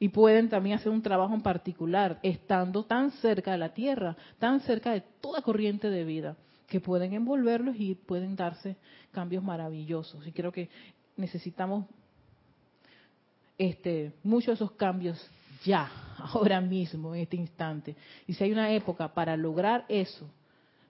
Y 0.04 0.10
pueden 0.10 0.50
también 0.50 0.78
hacer 0.78 0.92
un 0.92 1.02
trabajo 1.02 1.34
en 1.34 1.42
particular, 1.42 2.20
estando 2.24 2.84
tan 2.84 3.12
cerca 3.22 3.54
de 3.54 3.58
la 3.58 3.74
tierra, 3.74 4.18
tan 4.38 4.60
cerca 4.60 4.92
de 4.92 5.00
toda 5.00 5.42
corriente 5.42 5.90
de 5.90 6.04
vida 6.04 6.36
que 6.68 6.82
pueden 6.82 7.14
envolverlos 7.14 7.78
y 7.80 7.96
pueden 7.96 8.36
darse 8.36 8.76
cambios 9.14 9.42
maravillosos. 9.46 10.28
Y 10.28 10.34
creo 10.34 10.52
que 10.52 10.68
necesitamos 11.16 11.86
este, 13.58 14.12
muchos 14.26 14.48
de 14.48 14.66
esos 14.66 14.72
cambios 14.74 15.26
ya, 15.64 15.90
ahora 16.18 16.60
mismo, 16.60 17.16
en 17.16 17.22
este 17.22 17.38
instante. 17.38 17.96
Y 18.28 18.34
si 18.34 18.44
hay 18.44 18.52
una 18.52 18.74
época 18.74 19.08
para 19.08 19.38
lograr 19.38 19.86
eso 19.88 20.30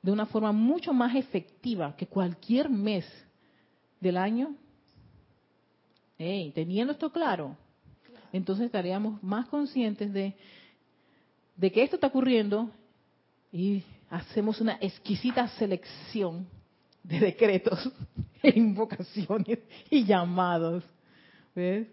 de 0.01 0.11
una 0.11 0.25
forma 0.25 0.51
mucho 0.51 0.91
más 0.91 1.15
efectiva 1.15 1.95
que 1.95 2.07
cualquier 2.07 2.67
mes 2.67 3.05
del 4.01 4.17
año, 4.17 4.55
Hey, 6.17 6.51
teniendo 6.53 6.93
esto 6.93 7.11
claro, 7.11 7.57
entonces 8.33 8.65
estaríamos 8.65 9.21
más 9.23 9.47
conscientes 9.47 10.11
de, 10.11 10.35
de 11.55 11.71
que 11.71 11.83
esto 11.83 11.95
está 11.95 12.07
ocurriendo 12.07 12.69
y 13.51 13.83
hacemos 14.09 14.59
una 14.59 14.77
exquisita 14.81 15.47
selección 15.49 16.47
de 17.03 17.19
decretos 17.19 17.91
e 18.43 18.57
invocaciones 18.57 19.59
y 19.89 20.03
llamados. 20.03 20.83
¿Ves? 21.55 21.87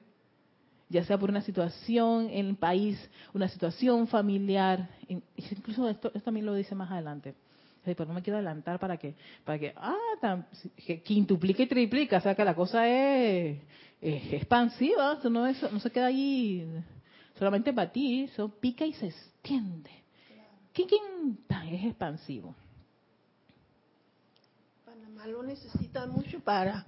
Ya 0.89 1.05
sea 1.05 1.19
por 1.19 1.31
una 1.31 1.43
situación 1.43 2.29
en 2.31 2.47
el 2.47 2.57
país, 2.57 2.99
una 3.33 3.47
situación 3.47 4.09
familiar, 4.09 4.89
incluso 5.37 5.89
esto, 5.89 6.11
también 6.11 6.47
lo 6.47 6.55
dice 6.55 6.75
más 6.75 6.91
adelante. 6.91 7.35
Pero 7.85 8.05
no 8.05 8.15
me 8.15 8.23
quiero 8.23 8.37
adelantar 8.37 8.79
para 8.79 8.97
que, 8.97 9.15
para 9.45 9.59
que, 9.59 9.73
ah, 9.77 10.45
quintuplica 11.03 11.63
y 11.63 11.67
triplica, 11.67 12.19
o 12.19 12.21
sea 12.21 12.35
que 12.35 12.45
la 12.45 12.55
cosa 12.55 12.87
es, 12.87 13.59
expansiva, 14.01 15.19
no, 15.31 15.47
es, 15.47 15.73
no 15.73 15.81
se 15.81 15.91
queda 15.91 16.07
ahí 16.07 16.67
solamente 17.39 17.73
para 17.73 17.91
ti, 17.91 18.25
eso 18.25 18.49
pica 18.61 18.85
y 18.85 18.93
se 18.93 19.07
extiende. 19.07 19.91
¿Qué, 20.75 20.85
es 20.85 21.85
expansivo? 21.85 22.55
Panamá 24.85 25.27
lo 25.27 25.43
necesita 25.43 26.07
mucho 26.07 26.41
para 26.41 26.87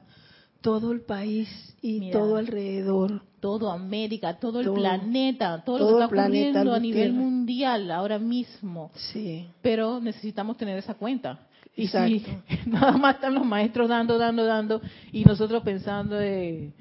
todo 0.62 0.92
el 0.92 1.03
país 1.03 1.48
y 1.83 2.11
todo 2.11 2.37
alrededor. 2.37 3.22
Todo 3.40 3.72
América, 3.72 4.38
todo 4.38 4.61
el 4.61 4.72
planeta, 4.72 5.62
todo, 5.64 5.79
lo 5.79 5.87
que 5.87 6.05
está 6.05 6.25
ocurriendo 6.25 6.72
a 6.72 6.79
nivel 6.79 7.12
mundial 7.12 7.90
ahora 7.90 8.18
mismo. 8.20 8.92
Sí. 8.94 9.48
Pero 9.61 10.01
necesitamos 10.01 10.57
tener 10.57 10.79
esa 10.79 10.94
cuenta. 10.94 11.40
Y 11.75 11.88
si 11.88 12.25
nada 12.66 12.92
más 12.92 13.16
están 13.16 13.35
los 13.35 13.44
maestros 13.44 13.88
dando, 13.88 14.16
dando, 14.16 14.44
dando, 14.44 14.81
y 15.11 15.25
nosotros 15.25 15.62
pensando 15.64 16.14
de... 16.14 16.72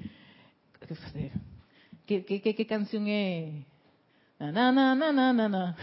¿Qué, 2.06 2.24
qué, 2.24 2.40
qué, 2.40 2.54
qué 2.54 2.66
canción 2.66 3.08
es? 3.08 3.64
Na, 4.38 4.52
na, 4.52 4.94
na, 4.94 5.12
na, 5.12 5.32
na, 5.32 5.48
na. 5.48 5.76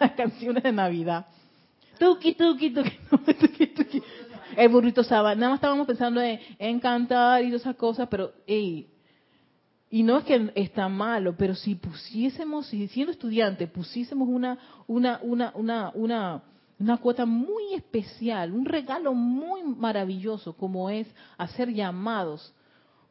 Las 0.00 0.12
canciones 0.16 0.62
de 0.62 0.72
Navidad. 0.72 1.26
Tuki, 1.98 2.34
tuki, 2.34 2.70
tuki, 2.70 2.98
tuki, 3.10 3.66
tuki 3.66 4.02
el 4.56 4.68
burrito 4.68 5.02
sabana. 5.02 5.40
Nada 5.40 5.50
más 5.50 5.58
estábamos 5.58 5.86
pensando 5.86 6.20
en, 6.20 6.80
cantar 6.80 7.42
y 7.42 7.48
todas 7.48 7.62
esas 7.62 7.76
cosas, 7.76 8.08
pero, 8.10 8.32
y 9.92 10.02
no 10.02 10.16
es 10.16 10.24
que 10.24 10.50
está 10.54 10.88
malo, 10.88 11.36
pero 11.36 11.54
si 11.54 11.74
pusiésemos, 11.74 12.66
si 12.66 12.88
siendo 12.88 13.12
estudiantes, 13.12 13.68
pusiésemos 13.68 14.26
una, 14.26 14.58
una, 14.86 15.20
una, 15.22 15.52
una, 15.54 15.90
una, 15.94 16.42
una 16.78 16.96
cuota 16.96 17.26
muy 17.26 17.74
especial, 17.74 18.52
un 18.52 18.64
regalo 18.64 19.12
muy 19.12 19.62
maravilloso, 19.62 20.56
como 20.56 20.88
es 20.88 21.06
hacer 21.36 21.72
llamados 21.74 22.54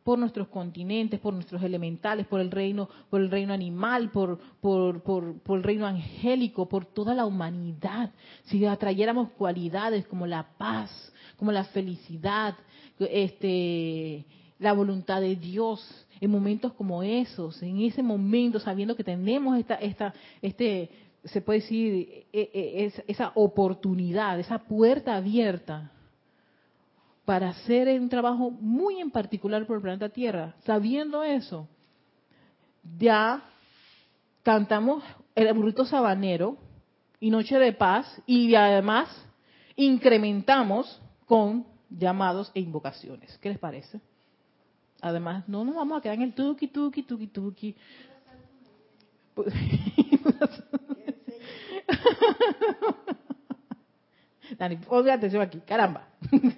por 0.04 0.18
nuestros 0.18 0.48
continentes, 0.48 1.20
por 1.20 1.34
nuestros 1.34 1.62
elementales, 1.62 2.26
por 2.26 2.40
el 2.40 2.50
reino, 2.50 2.90
por 3.12 3.22
el 3.22 3.30
reino 3.30 3.54
animal, 3.54 4.10
por, 4.10 4.40
por, 4.60 5.04
por, 5.04 5.40
por, 5.42 5.60
el 5.60 5.64
reino 5.64 5.86
angélico, 5.86 6.68
por 6.68 6.86
toda 6.86 7.14
la 7.14 7.26
humanidad. 7.26 8.12
Si 8.46 8.66
atrayéramos 8.66 9.30
cualidades 9.34 10.08
como 10.08 10.26
la 10.26 10.48
paz, 10.58 11.11
como 11.42 11.52
la 11.52 11.64
felicidad, 11.64 12.54
este, 13.00 14.24
la 14.60 14.74
voluntad 14.74 15.22
de 15.22 15.36
Dios, 15.36 16.06
en 16.20 16.30
momentos 16.30 16.72
como 16.74 17.02
esos, 17.02 17.64
en 17.64 17.82
ese 17.82 18.04
momento, 18.04 18.60
sabiendo 18.60 18.96
que 18.96 19.04
tenemos 19.04 19.58
esta, 19.58 19.74
esta, 19.74 20.14
este, 20.40 20.92
se 21.26 21.42
puede 21.42 21.62
decir, 21.62 22.28
e, 22.32 22.52
e, 22.54 22.94
esa 23.08 23.32
oportunidad, 23.34 24.40
esa 24.40 24.60
puerta 24.60 25.16
abierta 25.16 25.92
para 27.26 27.50
hacer 27.50 27.88
un 28.00 28.08
trabajo 28.08 28.52
muy 28.52 29.00
en 29.00 29.10
particular 29.10 29.66
por 29.66 29.78
el 29.78 29.82
planeta 29.82 30.10
Tierra. 30.10 30.54
Sabiendo 30.64 31.24
eso, 31.24 31.68
ya 33.00 33.42
cantamos 34.44 35.04
el 35.34 35.52
burrito 35.56 35.86
sabanero 35.86 36.56
y 37.20 37.32
Noche 37.32 37.58
de 37.58 37.74
Paz 37.74 38.22
y 38.28 38.54
además 38.54 39.08
incrementamos 39.76 41.02
con 41.32 41.66
llamados 41.90 42.52
e 42.54 42.60
invocaciones. 42.60 43.38
¿Qué 43.38 43.48
les 43.48 43.58
parece? 43.58 44.02
Además, 45.00 45.48
no 45.48 45.64
nos 45.64 45.76
vamos 45.76 45.98
a 45.98 46.02
quedar 46.02 46.16
en 46.16 46.24
el 46.24 46.34
tuki, 46.34 46.68
tuki, 46.68 47.04
tuki, 47.04 47.28
tuki. 47.28 47.74
Dani, 54.60 54.76
ponga 54.76 55.14
atención 55.14 55.42
aquí, 55.42 55.62
caramba. 55.62 56.06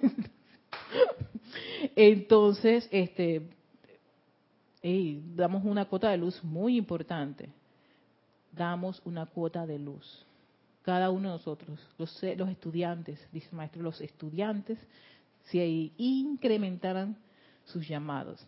Entonces, 1.94 2.88
este, 2.90 3.48
damos 5.36 5.64
una 5.64 5.84
cuota 5.84 6.10
de 6.10 6.16
luz 6.16 6.42
muy 6.42 6.76
importante. 6.76 7.48
Damos 8.50 9.00
una 9.04 9.26
cuota 9.26 9.66
de 9.66 9.78
luz 9.78 10.26
cada 10.84 11.10
uno 11.10 11.30
de 11.30 11.36
nosotros, 11.36 11.80
los, 11.98 12.22
los 12.36 12.48
estudiantes, 12.50 13.18
dice 13.32 13.48
el 13.50 13.56
maestro, 13.56 13.82
los 13.82 14.00
estudiantes, 14.00 14.78
si 15.44 15.92
incrementaran 15.96 17.16
sus 17.64 17.88
llamados. 17.88 18.46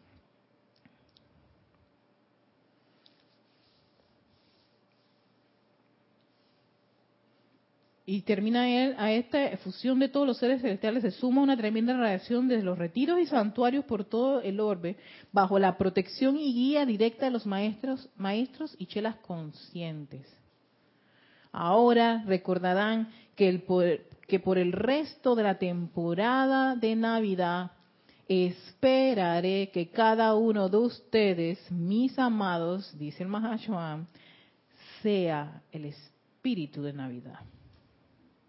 Y 8.09 8.21
termina 8.23 8.69
él, 8.69 8.95
a 8.99 9.11
esta 9.11 9.57
fusión 9.57 9.99
de 9.99 10.09
todos 10.09 10.29
los 10.29 10.39
seres 10.39 10.61
celestiales 10.61 11.03
se 11.03 11.11
suma 11.11 11.43
una 11.43 11.57
tremenda 11.57 11.97
radiación 11.97 12.47
desde 12.47 12.63
los 12.63 12.79
retiros 12.79 13.19
y 13.19 13.27
santuarios 13.27 13.85
por 13.85 14.05
todo 14.05 14.43
el 14.43 14.61
orbe, 14.61 14.97
bajo 15.33 15.59
la 15.59 15.77
protección 15.77 16.37
y 16.37 16.55
guía 16.55 16.87
directa 16.87 17.25
de 17.25 17.33
los 17.33 17.47
maestros, 17.47 18.09
maestros 18.17 18.77
y 18.79 18.87
chelas 18.87 19.17
conscientes. 19.17 20.25
Ahora 21.59 22.23
recordarán 22.27 23.09
que, 23.35 23.49
el 23.49 23.65
que 24.29 24.41
por 24.41 24.59
el 24.59 24.73
resto 24.73 25.35
de 25.35 25.43
la 25.43 25.59
temporada 25.59 26.77
de 26.77 26.95
Navidad 26.95 27.71
esperaré 28.29 29.71
que 29.73 29.89
cada 29.89 30.35
uno 30.35 30.69
de 30.69 30.77
ustedes, 30.77 31.73
mis 31.73 32.19
amados, 32.19 32.95
dice 32.99 33.23
el 33.23 33.31
Mahashoam, 33.31 34.07
sea 35.01 35.63
el 35.73 35.87
espíritu 35.87 36.83
de 36.83 36.93
Navidad. 36.93 37.41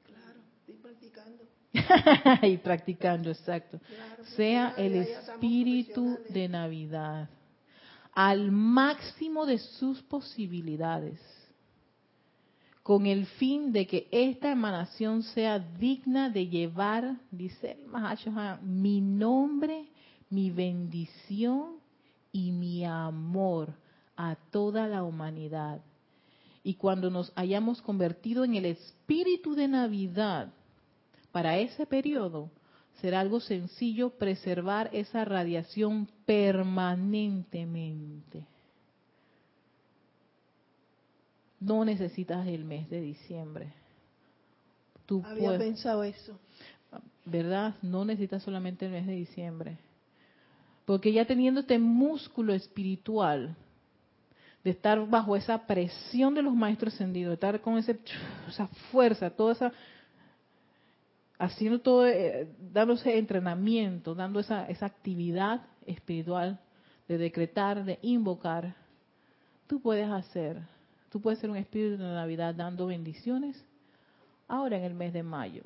Claro, 0.04 0.41
estoy 0.60 0.76
practicando. 0.76 1.43
y 2.46 2.58
practicando, 2.58 3.30
exacto. 3.30 3.80
sea 4.36 4.74
el 4.76 4.96
espíritu 4.96 6.20
de 6.28 6.50
Navidad 6.50 7.30
al 8.13 8.52
máximo 8.52 9.46
de 9.46 9.60
sus 9.60 10.02
posibilidades 10.04 11.22
con 12.88 13.06
el 13.06 13.26
fin 13.26 13.73
de 13.73 13.86
que 13.86 14.08
esta 14.12 14.50
emanación 14.50 15.21
sea 15.21 15.60
digna 15.60 16.30
de 16.30 16.47
llevar, 16.47 17.17
dice 17.32 17.78
el 17.82 18.62
mi 18.62 19.02
nombre, 19.02 19.89
mi 20.30 20.52
bendición 20.52 21.82
y 22.32 22.54
mi 22.54 22.86
amor 22.86 23.73
a 24.15 24.38
toda 24.52 24.88
la 24.88 25.04
humanidad. 25.04 25.82
Y 26.63 26.76
cuando 26.76 27.10
nos 27.10 27.34
hayamos 27.36 27.82
convertido 27.82 28.45
en 28.45 28.56
el 28.56 28.63
espíritu 28.63 29.54
de 29.54 29.67
Navidad 29.67 30.54
para 31.34 31.58
ese 31.58 31.86
periodo, 31.86 32.50
será 33.02 33.19
algo 33.19 33.41
sencillo 33.41 34.12
preservar 34.12 34.89
esa 34.93 35.26
radiación 35.26 36.08
permanentemente. 36.26 38.45
No 41.60 41.84
necesitas 41.86 42.48
el 42.48 42.65
mes 42.65 42.89
de 42.89 43.02
diciembre. 43.02 43.74
Tú 45.06 45.24
Había 45.26 45.58
pensado 45.58 46.04
eso. 46.04 46.39
¿Verdad? 47.26 47.76
No 47.82 48.06
necesitas 48.06 48.43
solamente 48.43 48.86
el 48.86 48.91
mes 48.91 49.08
de 49.08 49.13
diciembre. 49.13 49.78
Porque 50.86 51.12
ya 51.12 51.26
teniendo 51.26 51.62
este 51.62 51.80
músculo 51.80 52.53
espiritual, 52.53 53.55
de 54.64 54.72
estar 54.72 55.08
bajo 55.08 55.36
esa 55.36 55.66
presión 55.66 56.34
de 56.34 56.41
los 56.41 56.53
maestros 56.53 56.93
ascendidos, 56.93 57.30
de 57.30 57.34
estar 57.36 57.62
con 57.62 57.78
ese, 57.78 57.99
esa 58.47 58.68
fuerza, 58.91 59.30
toda 59.30 59.53
esa, 59.53 59.72
haciendo 61.39 61.80
todo, 61.80 62.05
eh, 62.08 62.49
dándose 62.74 63.18
entrenamiento, 63.18 64.16
dando 64.16 64.39
esa, 64.39 64.68
esa 64.68 64.86
actividad 64.86 65.62
espiritual 65.86 66.60
de 67.08 67.18
decretar, 67.18 67.86
de 67.86 67.99
invocar, 68.01 68.76
tú 69.68 69.80
puedes 69.80 70.10
hacer 70.10 70.62
Tú 71.10 71.22
puedes 71.22 71.39
ser 71.39 71.49
un 71.49 71.58
espíritu 71.58 72.01
de 72.01 72.10
Navidad 72.10 72.53
dando 72.53 72.88
bendiciones 72.88 73.64
ahora 74.47 74.78
en 74.78 74.84
el 74.84 74.93
mes 74.93 75.14
de 75.14 75.24
mayo, 75.24 75.64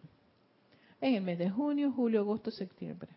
en 1.00 1.16
el 1.16 1.24
mes 1.24 1.40
de 1.40 1.50
junio, 1.50 1.92
julio, 1.92 2.22
agosto, 2.22 2.52
septiembre. 2.52 3.10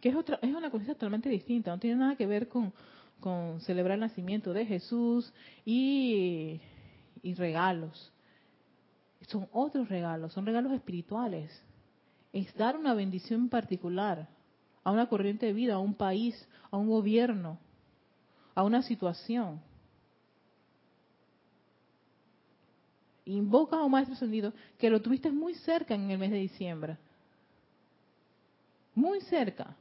Que 0.00 0.08
es, 0.08 0.16
otra, 0.16 0.38
es 0.40 0.54
una 0.54 0.70
cosa 0.70 0.86
totalmente 0.86 1.28
distinta, 1.28 1.70
no 1.70 1.78
tiene 1.78 1.96
nada 1.96 2.16
que 2.16 2.26
ver 2.26 2.48
con, 2.48 2.72
con 3.18 3.60
celebrar 3.60 3.96
el 3.96 4.00
nacimiento 4.00 4.52
de 4.52 4.64
Jesús 4.64 5.32
y, 5.64 6.60
y 7.22 7.34
regalos. 7.34 8.12
Son 9.22 9.46
otros 9.52 9.88
regalos, 9.88 10.32
son 10.32 10.46
regalos 10.46 10.72
espirituales. 10.72 11.50
Es 12.32 12.54
dar 12.54 12.76
una 12.76 12.94
bendición 12.94 13.42
en 13.42 13.48
particular 13.48 14.28
a 14.82 14.90
una 14.90 15.08
corriente 15.08 15.46
de 15.46 15.52
vida, 15.52 15.74
a 15.74 15.78
un 15.78 15.94
país, 15.94 16.48
a 16.70 16.76
un 16.76 16.88
gobierno, 16.88 17.58
a 18.54 18.62
una 18.62 18.82
situación. 18.82 19.60
Invoca 23.30 23.76
a 23.76 23.84
un 23.84 23.92
maestro 23.92 24.14
ascendido 24.14 24.52
que 24.78 24.90
lo 24.90 25.00
tuviste 25.00 25.30
muy 25.30 25.54
cerca 25.54 25.94
en 25.94 26.10
el 26.10 26.18
mes 26.18 26.30
de 26.30 26.38
diciembre. 26.38 26.96
Muy 28.94 29.20
cerca. 29.22 29.76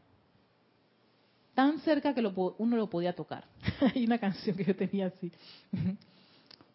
Tan 1.53 1.79
cerca 1.79 2.13
que 2.13 2.21
uno 2.21 2.77
lo 2.77 2.89
podía 2.89 3.13
tocar. 3.13 3.45
Hay 3.95 4.05
una 4.05 4.17
canción 4.17 4.55
que 4.55 4.65
yo 4.65 4.75
tenía 4.75 5.07
así. 5.07 5.31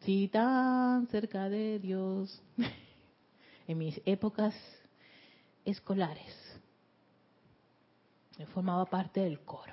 Sí, 0.00 0.28
tan 0.28 1.06
cerca 1.06 1.48
de 1.48 1.78
Dios. 1.78 2.42
en 3.66 3.78
mis 3.78 4.00
épocas 4.04 4.54
escolares. 5.64 6.34
Formaba 8.52 8.84
parte 8.84 9.20
del 9.20 9.40
coro. 9.40 9.72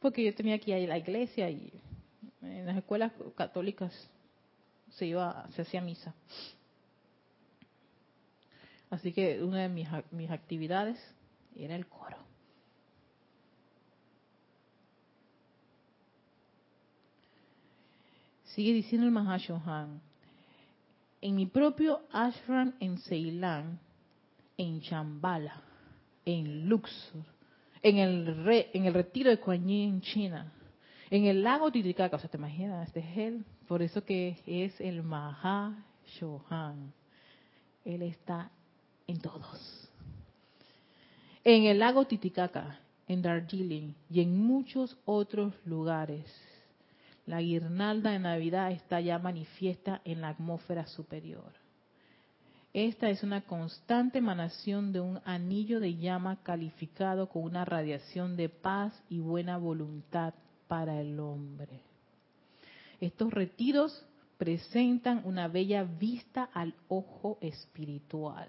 Porque 0.00 0.24
yo 0.24 0.34
tenía 0.34 0.58
que 0.58 0.78
ir 0.78 0.86
a 0.86 0.94
la 0.94 0.98
iglesia 0.98 1.48
y 1.48 1.72
en 2.42 2.66
las 2.66 2.76
escuelas 2.76 3.12
católicas 3.36 3.92
se 4.96 5.06
iba, 5.06 5.46
se 5.54 5.62
hacía 5.62 5.80
misa. 5.80 6.14
Así 8.90 9.12
que 9.12 9.42
una 9.42 9.62
de 9.62 9.68
mis, 9.68 9.88
mis 10.10 10.30
actividades 10.30 10.98
era 11.56 11.74
el 11.74 11.86
coro. 11.86 12.18
Sigue 18.44 18.74
diciendo 18.74 19.06
el 19.06 19.12
Mahashohan. 19.12 20.00
En 21.22 21.36
mi 21.36 21.46
propio 21.46 22.02
ashram 22.12 22.74
en 22.80 22.98
Ceilán, 22.98 23.78
en 24.58 24.82
Chambala, 24.82 25.62
en 26.26 26.68
Luxor, 26.68 27.24
en 27.82 27.98
el, 27.98 28.44
re, 28.44 28.70
en 28.74 28.84
el 28.86 28.92
retiro 28.92 29.30
de 29.30 29.38
Kuan 29.38 29.66
Yin 29.66 29.94
en 29.94 30.00
China, 30.02 30.52
en 31.10 31.26
el 31.26 31.42
lago 31.42 31.70
Titicaca, 31.70 32.16
o 32.16 32.18
sea, 32.18 32.28
te 32.28 32.36
imaginas, 32.36 32.88
este 32.88 33.00
es 33.00 33.16
él, 33.16 33.44
por 33.72 33.80
eso 33.80 34.04
que 34.04 34.36
es 34.46 34.78
el 34.82 35.02
Mahashohan. 35.02 36.92
Él 37.86 38.02
está 38.02 38.50
en 39.06 39.18
todos. 39.18 39.88
En 41.42 41.64
el 41.64 41.78
lago 41.78 42.04
Titicaca, 42.04 42.80
en 43.08 43.22
Darjeeling 43.22 43.94
y 44.10 44.20
en 44.20 44.36
muchos 44.36 44.98
otros 45.06 45.54
lugares, 45.64 46.26
la 47.24 47.40
guirnalda 47.40 48.10
de 48.10 48.18
Navidad 48.18 48.72
está 48.72 49.00
ya 49.00 49.18
manifiesta 49.18 50.02
en 50.04 50.20
la 50.20 50.28
atmósfera 50.28 50.86
superior. 50.86 51.54
Esta 52.74 53.08
es 53.08 53.22
una 53.22 53.40
constante 53.40 54.18
emanación 54.18 54.92
de 54.92 55.00
un 55.00 55.18
anillo 55.24 55.80
de 55.80 55.96
llama 55.96 56.42
calificado 56.42 57.30
con 57.30 57.44
una 57.44 57.64
radiación 57.64 58.36
de 58.36 58.50
paz 58.50 58.92
y 59.08 59.20
buena 59.20 59.56
voluntad 59.56 60.34
para 60.68 61.00
el 61.00 61.18
hombre. 61.18 61.91
Estos 63.02 63.32
retiros 63.32 64.06
presentan 64.38 65.22
una 65.24 65.48
bella 65.48 65.82
vista 65.82 66.50
al 66.54 66.72
ojo 66.86 67.36
espiritual. 67.40 68.48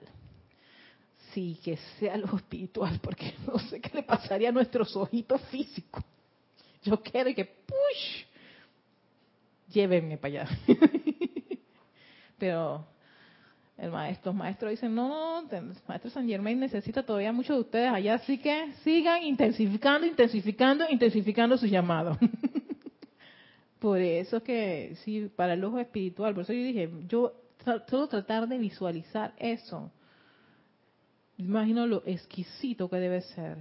Sí, 1.32 1.58
que 1.64 1.78
sea 1.98 2.14
algo 2.14 2.38
espiritual, 2.38 3.00
porque 3.02 3.34
no 3.48 3.58
sé 3.58 3.82
qué 3.82 3.90
le 3.96 4.04
pasaría 4.04 4.50
a 4.50 4.52
nuestros 4.52 4.96
ojitos 4.96 5.42
físicos. 5.50 6.04
Yo 6.84 7.02
quiero 7.02 7.34
que, 7.34 7.46
push, 7.46 8.26
llévenme 9.70 10.20
para 10.20 10.44
allá. 10.44 10.58
Pero 12.38 12.86
el 13.76 13.90
maestro, 13.90 14.34
los 14.34 14.38
maestros 14.38 14.70
dicen, 14.70 14.94
no, 14.94 15.50
maestro 15.88 16.12
San 16.12 16.28
Germain 16.28 16.60
necesita 16.60 17.02
todavía 17.02 17.34
mucho 17.34 17.56
de 17.56 17.60
ustedes 17.62 17.92
allá, 17.92 18.14
así 18.14 18.38
que 18.38 18.72
sigan 18.84 19.24
intensificando, 19.24 20.06
intensificando, 20.06 20.86
intensificando 20.92 21.58
su 21.58 21.66
llamado. 21.66 22.20
por 23.84 24.00
eso 24.00 24.42
que, 24.42 24.96
sí, 25.04 25.30
para 25.36 25.56
el 25.56 25.64
ojo 25.66 25.78
espiritual, 25.78 26.34
por 26.34 26.44
eso 26.44 26.54
yo 26.54 26.64
dije, 26.64 26.90
yo 27.10 27.34
solo 27.90 28.08
tratar 28.08 28.48
de 28.48 28.58
visualizar 28.58 29.34
eso. 29.36 29.92
Imagino 31.36 31.86
lo 31.86 32.02
exquisito 32.06 32.90
que 32.90 32.96
debe 32.96 33.20
ser. 33.20 33.58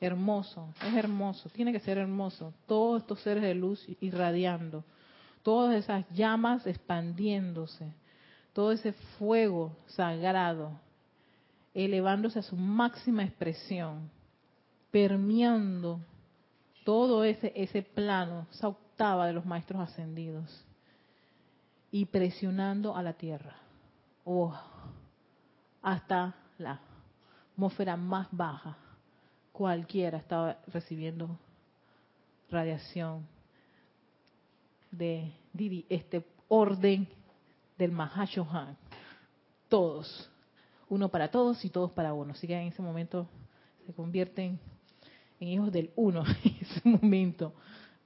Hermoso, 0.00 0.74
es 0.84 0.92
hermoso, 0.92 1.48
tiene 1.50 1.70
que 1.70 1.78
ser 1.78 1.98
hermoso. 1.98 2.52
Todos 2.66 3.02
estos 3.02 3.20
seres 3.20 3.44
de 3.44 3.54
luz 3.54 3.86
irradiando, 4.00 4.84
todas 5.44 5.76
esas 5.76 6.04
llamas 6.10 6.66
expandiéndose 6.66 7.94
todo 8.58 8.72
ese 8.72 8.92
fuego 9.20 9.76
sagrado, 9.86 10.80
elevándose 11.74 12.40
a 12.40 12.42
su 12.42 12.56
máxima 12.56 13.22
expresión, 13.22 14.10
permeando 14.90 16.00
todo 16.82 17.22
ese, 17.22 17.52
ese 17.54 17.82
plano, 17.82 18.48
esa 18.50 18.74
de 18.98 19.32
los 19.32 19.46
maestros 19.46 19.80
ascendidos, 19.80 20.64
y 21.92 22.06
presionando 22.06 22.96
a 22.96 23.02
la 23.02 23.12
tierra, 23.12 23.54
oh, 24.24 24.52
hasta 25.80 26.34
la 26.58 26.80
atmósfera 27.52 27.96
más 27.96 28.26
baja. 28.32 28.76
Cualquiera 29.52 30.18
estaba 30.18 30.58
recibiendo 30.66 31.38
radiación 32.50 33.26
de 34.90 35.32
este 35.88 36.26
orden 36.48 37.08
del 37.78 37.92
Mahashohan. 37.92 38.76
Todos. 39.68 40.28
Uno 40.88 41.08
para 41.08 41.30
todos 41.30 41.64
y 41.64 41.70
todos 41.70 41.92
para 41.92 42.14
uno. 42.14 42.32
Así 42.32 42.48
que 42.48 42.60
en 42.60 42.68
ese 42.68 42.82
momento 42.82 43.28
se 43.86 43.92
convierten 43.92 44.58
en 45.38 45.48
hijos 45.48 45.70
del 45.70 45.92
uno 45.94 46.24
en 46.44 46.56
ese 46.60 46.88
momento 46.88 47.52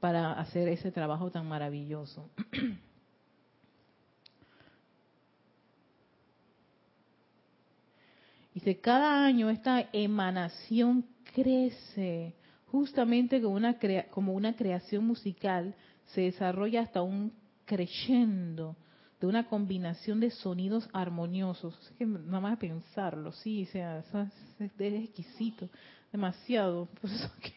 para 0.03 0.32
hacer 0.32 0.66
ese 0.66 0.90
trabajo 0.90 1.30
tan 1.30 1.46
maravilloso. 1.46 2.28
Dice, 8.53 8.80
cada 8.80 9.24
año 9.24 9.48
esta 9.48 9.88
emanación 9.92 11.07
crece, 11.32 12.34
justamente 12.66 13.40
como 13.40 13.55
una, 13.55 13.78
como 14.11 14.32
una 14.32 14.57
creación 14.57 15.07
musical, 15.07 15.76
se 16.07 16.22
desarrolla 16.22 16.80
hasta 16.80 17.00
un 17.00 17.32
creyendo 17.64 18.74
de 19.20 19.28
una 19.28 19.46
combinación 19.46 20.18
de 20.18 20.32
sonidos 20.32 20.88
armoniosos. 20.92 21.78
Es 21.80 21.90
que 21.92 22.07
nada 22.07 22.40
más 22.40 22.59
pensarlo, 22.59 23.30
sí, 23.30 23.66
sea, 23.66 24.00
eso 24.00 24.20
es, 24.20 24.32
exquisito, 24.80 25.68
demasiado. 26.11 26.86
Por 27.00 27.09
eso 27.09 27.30
que 27.40 27.55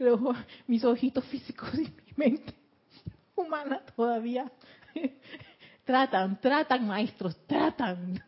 mis 0.66 0.84
ojitos 0.84 1.24
físicos 1.26 1.74
y 1.74 1.82
mi 1.82 2.12
mente 2.16 2.54
humana 3.36 3.82
todavía 3.96 4.50
tratan, 5.84 6.40
tratan 6.40 6.86
maestros, 6.86 7.36
tratan 7.46 8.22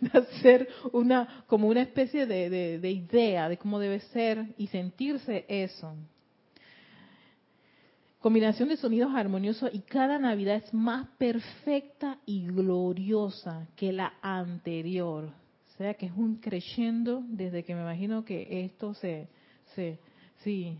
de 0.00 0.18
hacer 0.18 0.68
una 0.92 1.44
como 1.46 1.68
una 1.68 1.82
especie 1.82 2.26
de, 2.26 2.78
de 2.78 2.90
idea 2.90 3.48
de 3.48 3.56
cómo 3.56 3.78
debe 3.78 4.00
ser 4.00 4.54
y 4.56 4.66
sentirse 4.68 5.44
eso 5.48 5.94
combinación 8.20 8.68
de 8.68 8.76
sonidos 8.76 9.14
armoniosos 9.14 9.70
y 9.72 9.80
cada 9.80 10.18
Navidad 10.18 10.56
es 10.56 10.74
más 10.74 11.08
perfecta 11.18 12.18
y 12.26 12.46
gloriosa 12.46 13.68
que 13.76 13.92
la 13.92 14.14
anterior. 14.20 15.26
O 15.26 15.76
sea 15.78 15.94
que 15.94 16.06
es 16.06 16.12
un 16.16 16.36
creyendo 16.36 17.22
desde 17.28 17.62
que 17.62 17.74
me 17.74 17.82
imagino 17.82 18.24
que 18.24 18.64
esto 18.64 18.94
se, 18.94 19.28
se, 19.74 19.98
sí, 20.42 20.76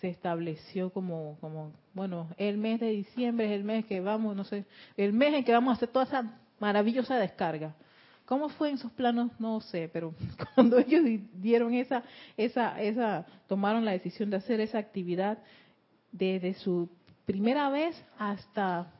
se 0.00 0.08
estableció 0.08 0.90
como, 0.90 1.36
como, 1.40 1.72
bueno, 1.94 2.28
el 2.36 2.56
mes 2.56 2.80
de 2.80 2.90
diciembre 2.90 3.46
es 3.46 3.52
el 3.52 3.64
mes 3.64 3.84
que 3.86 4.00
vamos, 4.00 4.36
no 4.36 4.44
sé, 4.44 4.64
el 4.96 5.12
mes 5.12 5.34
en 5.34 5.44
que 5.44 5.52
vamos 5.52 5.72
a 5.72 5.76
hacer 5.76 5.88
toda 5.88 6.04
esa 6.04 6.38
maravillosa 6.60 7.16
descarga. 7.16 7.74
¿Cómo 8.24 8.50
fue 8.50 8.70
en 8.70 8.78
sus 8.78 8.92
planos? 8.92 9.30
No 9.40 9.60
sé, 9.60 9.88
pero 9.92 10.14
cuando 10.54 10.78
ellos 10.78 11.02
dieron 11.34 11.74
esa, 11.74 12.02
esa, 12.36 12.80
esa, 12.80 13.26
tomaron 13.46 13.84
la 13.84 13.92
decisión 13.92 14.30
de 14.30 14.36
hacer 14.36 14.60
esa 14.60 14.78
actividad, 14.78 15.38
desde 16.12 16.54
su 16.54 16.88
primera 17.26 17.68
vez 17.68 18.02
hasta 18.18 18.90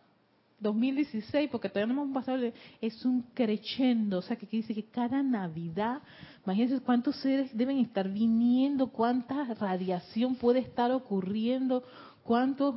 2016, 0.61 1.51
porque 1.51 1.69
todavía 1.69 1.95
no 1.95 2.03
hemos 2.03 2.15
pasado, 2.15 2.53
es 2.81 3.05
un 3.05 3.23
crescendo, 3.35 4.19
o 4.19 4.23
sea, 4.23 4.37
que 4.37 4.47
dice 4.47 4.75
que 4.75 4.85
cada 4.85 5.23
Navidad, 5.23 6.03
imagínense 6.45 6.81
cuántos 6.81 7.17
seres 7.17 7.57
deben 7.57 7.79
estar 7.79 8.09
viniendo, 8.09 8.89
cuánta 8.89 9.55
radiación 9.55 10.35
puede 10.35 10.61
estar 10.61 10.91
ocurriendo, 10.91 11.85
cuántos 12.25 12.75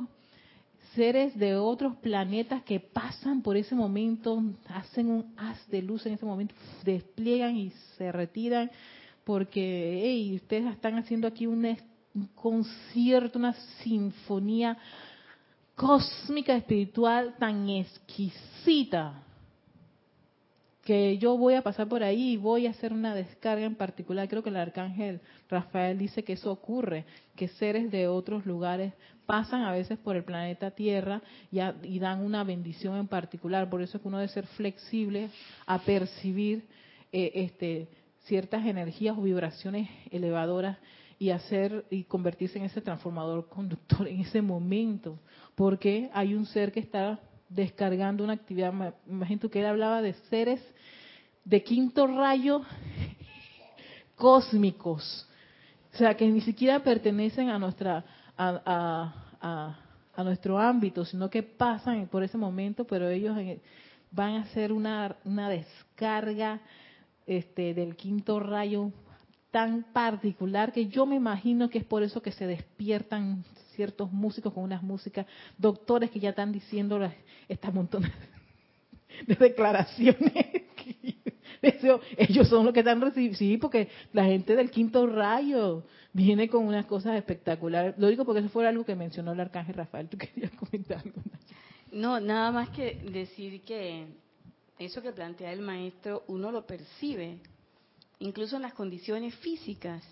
seres 0.94 1.36
de 1.38 1.56
otros 1.56 1.96
planetas 1.96 2.62
que 2.62 2.78
pasan 2.78 3.42
por 3.42 3.56
ese 3.56 3.74
momento, 3.74 4.42
hacen 4.68 5.10
un 5.10 5.34
haz 5.36 5.66
de 5.68 5.82
luz 5.82 6.06
en 6.06 6.14
ese 6.14 6.26
momento, 6.26 6.54
despliegan 6.84 7.56
y 7.56 7.70
se 7.96 8.12
retiran, 8.12 8.70
porque 9.24 10.00
hey, 10.04 10.36
ustedes 10.36 10.72
están 10.72 10.98
haciendo 10.98 11.26
aquí 11.26 11.46
un 11.46 11.76
un 12.14 12.26
concierto, 12.34 13.38
una 13.38 13.54
sinfonía 13.82 14.76
cósmica 15.82 16.54
espiritual 16.54 17.34
tan 17.40 17.68
exquisita. 17.68 19.24
que 20.84 21.16
yo 21.18 21.36
voy 21.36 21.54
a 21.54 21.62
pasar 21.62 21.88
por 21.88 22.02
ahí 22.02 22.32
y 22.32 22.36
voy 22.36 22.66
a 22.66 22.70
hacer 22.70 22.92
una 22.92 23.14
descarga 23.14 23.64
en 23.64 23.76
particular. 23.76 24.28
Creo 24.28 24.42
que 24.42 24.50
el 24.50 24.56
arcángel 24.56 25.20
Rafael 25.48 25.96
dice 25.96 26.24
que 26.24 26.32
eso 26.32 26.50
ocurre, 26.50 27.04
que 27.36 27.46
seres 27.46 27.90
de 27.92 28.08
otros 28.08 28.46
lugares 28.46 28.92
pasan 29.24 29.62
a 29.62 29.70
veces 29.70 29.96
por 29.98 30.16
el 30.16 30.24
planeta 30.24 30.72
Tierra 30.72 31.22
y, 31.52 31.98
dan 32.00 32.24
una 32.24 32.42
bendición 32.42 32.96
en 32.96 33.06
particular. 33.06 33.70
Por 33.70 33.80
eso 33.80 33.96
es 33.96 34.02
que 34.02 34.08
uno 34.08 34.18
debe 34.18 34.32
ser 34.32 34.46
flexible 34.46 35.30
a 35.66 35.78
percibir 35.78 36.64
eh, 37.12 37.30
este, 37.34 37.88
ciertas 38.24 38.66
energías 38.66 39.16
o 39.16 39.22
vibraciones 39.22 39.88
elevadoras 40.10 40.78
y 41.22 41.30
hacer 41.30 41.84
y 41.88 42.02
convertirse 42.02 42.58
en 42.58 42.64
ese 42.64 42.80
transformador 42.80 43.48
conductor 43.48 44.08
en 44.08 44.22
ese 44.22 44.42
momento, 44.42 45.20
porque 45.54 46.10
hay 46.12 46.34
un 46.34 46.46
ser 46.46 46.72
que 46.72 46.80
está 46.80 47.20
descargando 47.48 48.24
una 48.24 48.32
actividad. 48.32 48.74
Imagínate 49.06 49.48
que 49.48 49.60
él 49.60 49.66
hablaba 49.66 50.02
de 50.02 50.14
seres 50.30 50.60
de 51.44 51.62
quinto 51.62 52.08
rayo 52.08 52.62
cósmicos, 54.16 55.28
o 55.94 55.96
sea, 55.96 56.16
que 56.16 56.26
ni 56.26 56.40
siquiera 56.40 56.82
pertenecen 56.82 57.50
a 57.50 57.58
nuestra 57.60 58.04
a, 58.36 59.78
a, 60.16 60.24
nuestro 60.24 60.58
ámbito, 60.58 61.04
sino 61.04 61.30
que 61.30 61.44
pasan 61.44 62.08
por 62.08 62.24
ese 62.24 62.36
momento, 62.36 62.84
pero 62.84 63.08
ellos 63.08 63.36
van 64.10 64.34
a 64.34 64.42
hacer 64.42 64.72
una, 64.72 65.14
una 65.24 65.48
descarga 65.48 66.60
este, 67.26 67.74
del 67.74 67.94
quinto 67.94 68.40
rayo 68.40 68.90
tan 69.52 69.84
particular 69.92 70.72
que 70.72 70.86
yo 70.88 71.06
me 71.06 71.14
imagino 71.14 71.70
que 71.70 71.78
es 71.78 71.84
por 71.84 72.02
eso 72.02 72.20
que 72.20 72.32
se 72.32 72.46
despiertan 72.46 73.44
ciertos 73.76 74.10
músicos 74.10 74.52
con 74.52 74.64
unas 74.64 74.82
músicas, 74.82 75.26
doctores 75.58 76.10
que 76.10 76.18
ya 76.18 76.30
están 76.30 76.52
diciendo 76.52 76.98
estas 77.48 77.72
montones 77.72 78.10
de 79.26 79.34
declaraciones. 79.36 80.32
ellos 82.16 82.48
son 82.48 82.64
los 82.64 82.74
que 82.74 82.80
están 82.80 83.00
recibiendo, 83.00 83.38
sí, 83.38 83.58
porque 83.58 83.88
la 84.12 84.24
gente 84.24 84.56
del 84.56 84.70
quinto 84.70 85.06
rayo 85.06 85.84
viene 86.12 86.48
con 86.48 86.66
unas 86.66 86.86
cosas 86.86 87.16
espectaculares. 87.16 87.94
Lo 87.98 88.08
digo 88.08 88.24
porque 88.24 88.40
eso 88.40 88.48
fue 88.48 88.66
algo 88.66 88.84
que 88.84 88.96
mencionó 88.96 89.32
el 89.32 89.40
arcángel 89.40 89.74
Rafael. 89.74 90.08
¿Tú 90.08 90.16
querías 90.16 90.50
comentar 90.52 90.98
algo? 90.98 91.20
No, 91.92 92.18
nada 92.20 92.50
más 92.50 92.70
que 92.70 92.94
decir 93.12 93.60
que 93.62 94.06
eso 94.78 95.02
que 95.02 95.12
plantea 95.12 95.52
el 95.52 95.60
maestro, 95.60 96.24
uno 96.26 96.50
lo 96.50 96.66
percibe, 96.66 97.38
incluso 98.22 98.56
en 98.56 98.62
las 98.62 98.72
condiciones 98.72 99.34
físicas, 99.36 100.02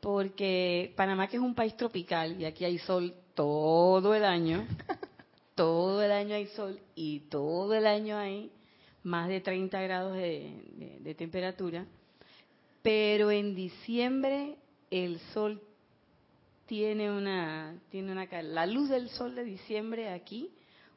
porque 0.00 0.92
Panamá 0.94 1.26
que 1.26 1.36
es 1.36 1.42
un 1.42 1.54
país 1.54 1.76
tropical 1.76 2.40
y 2.40 2.44
aquí 2.44 2.64
hay 2.64 2.78
sol 2.78 3.14
todo 3.34 4.14
el 4.14 4.24
año, 4.24 4.66
todo 5.54 6.02
el 6.02 6.12
año 6.12 6.34
hay 6.34 6.46
sol 6.48 6.78
y 6.94 7.20
todo 7.30 7.74
el 7.74 7.86
año 7.86 8.16
hay 8.18 8.50
más 9.02 9.28
de 9.28 9.40
30 9.40 9.80
grados 9.80 10.16
de, 10.16 11.14
temperatura, 11.16 11.86
pero 12.82 13.30
en 13.30 13.54
diciembre 13.54 14.56
el 14.90 15.18
sol 15.32 15.60
tiene 16.66 17.10
una, 17.10 17.74
tiene 17.90 18.12
una, 18.12 18.26
la 18.42 18.66
luz 18.66 18.90
del 18.90 19.08
sol 19.08 19.34
de 19.34 19.44
diciembre 19.44 20.10
aquí, 20.10 20.50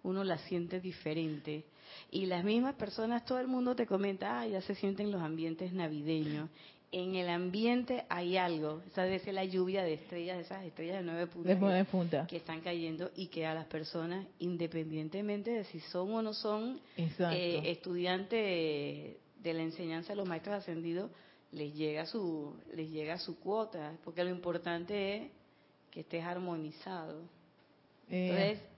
uno 0.04 0.24
la 0.24 0.38
siente 0.40 0.82
diferente. 0.82 1.64
Y 2.12 2.26
las 2.26 2.44
mismas 2.44 2.76
personas, 2.76 3.26
todo 3.26 3.40
el 3.40 3.48
mundo 3.48 3.76
te 3.76 3.86
comenta, 3.86 4.42
ah, 4.42 4.48
ya 4.48 4.62
se 4.62 4.76
sienten 4.76 5.12
los 5.12 5.22
ambientes 5.22 5.74
navideños. 5.74 6.50
En 6.92 7.16
el 7.16 7.28
ambiente 7.28 8.06
hay 8.08 8.38
algo, 8.38 8.84
esa 8.86 9.02
debe 9.02 9.18
ser 9.18 9.34
la 9.34 9.46
lluvia 9.46 9.84
de 9.84 9.96
estrellas, 9.96 10.38
esas 10.38 10.64
estrellas 10.64 10.98
de 10.98 11.04
nueve 11.04 11.26
puntas, 11.26 12.28
que 12.28 12.38
están 12.38 12.62
cayendo 12.62 13.10
y 13.16 13.28
que 13.28 13.48
a 13.48 13.56
las 13.56 13.66
personas, 13.66 14.28
independientemente 14.38 15.50
de 15.50 15.64
si 15.64 15.80
son 15.80 16.14
o 16.14 16.22
no 16.22 16.36
son 16.36 16.80
eh, 16.96 17.62
estudiantes 17.66 19.18
de 19.44 19.54
la 19.54 19.64
enseñanza 19.64 20.10
de 20.10 20.18
los 20.18 20.28
maestros 20.28 20.56
ascendidos, 20.56 21.10
les 21.52 21.74
llega 21.74 22.06
su 22.06 22.56
les 22.76 22.92
llega 22.92 23.18
su 23.18 23.40
cuota, 23.40 23.94
porque 24.04 24.24
lo 24.24 24.30
importante 24.30 25.16
es 25.16 25.32
que 25.90 26.02
estés 26.02 26.24
armonizado. 26.24 27.22
Eh. 28.10 28.30
Entonces, 28.30 28.73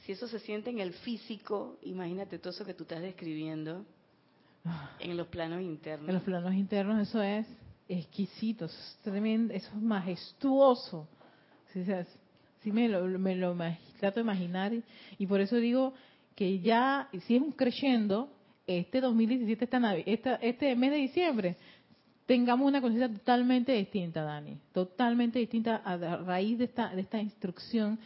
si 0.00 0.12
eso 0.12 0.26
se 0.28 0.38
siente 0.38 0.70
en 0.70 0.78
el 0.78 0.92
físico, 0.92 1.78
imagínate 1.82 2.38
todo 2.38 2.50
eso 2.50 2.64
que 2.64 2.74
tú 2.74 2.84
estás 2.84 3.02
describiendo 3.02 3.84
ah. 4.64 4.96
en 4.98 5.16
los 5.16 5.26
planos 5.26 5.60
internos. 5.60 6.08
En 6.08 6.14
los 6.14 6.22
planos 6.22 6.54
internos 6.54 7.06
eso 7.06 7.22
es 7.22 7.46
exquisito, 7.88 8.66
eso 8.66 8.78
es 8.78 8.98
tremendo, 9.02 9.52
eso 9.52 9.68
es 9.68 9.82
majestuoso. 9.82 11.08
Sí, 12.62 12.72
me 12.72 12.88
lo, 12.88 13.06
me 13.18 13.36
lo 13.36 13.56
trato 13.98 14.16
de 14.16 14.22
imaginar 14.22 14.72
y 15.18 15.26
por 15.26 15.40
eso 15.40 15.56
digo 15.56 15.94
que 16.34 16.60
ya, 16.60 17.08
si 17.26 17.36
es 17.36 17.42
un 17.42 17.52
creyendo, 17.52 18.30
este 18.66 19.00
2017, 19.00 19.68
esta, 20.06 20.34
este 20.36 20.76
mes 20.76 20.90
de 20.90 20.96
diciembre, 20.96 21.56
tengamos 22.26 22.68
una 22.68 22.80
conciencia 22.80 23.12
totalmente 23.12 23.72
distinta, 23.72 24.22
Dani, 24.22 24.58
totalmente 24.72 25.38
distinta 25.38 25.76
a 25.76 25.96
raíz 25.96 26.58
de 26.58 26.64
esta, 26.64 26.94
de 26.94 27.00
esta 27.00 27.20
instrucción 27.20 27.98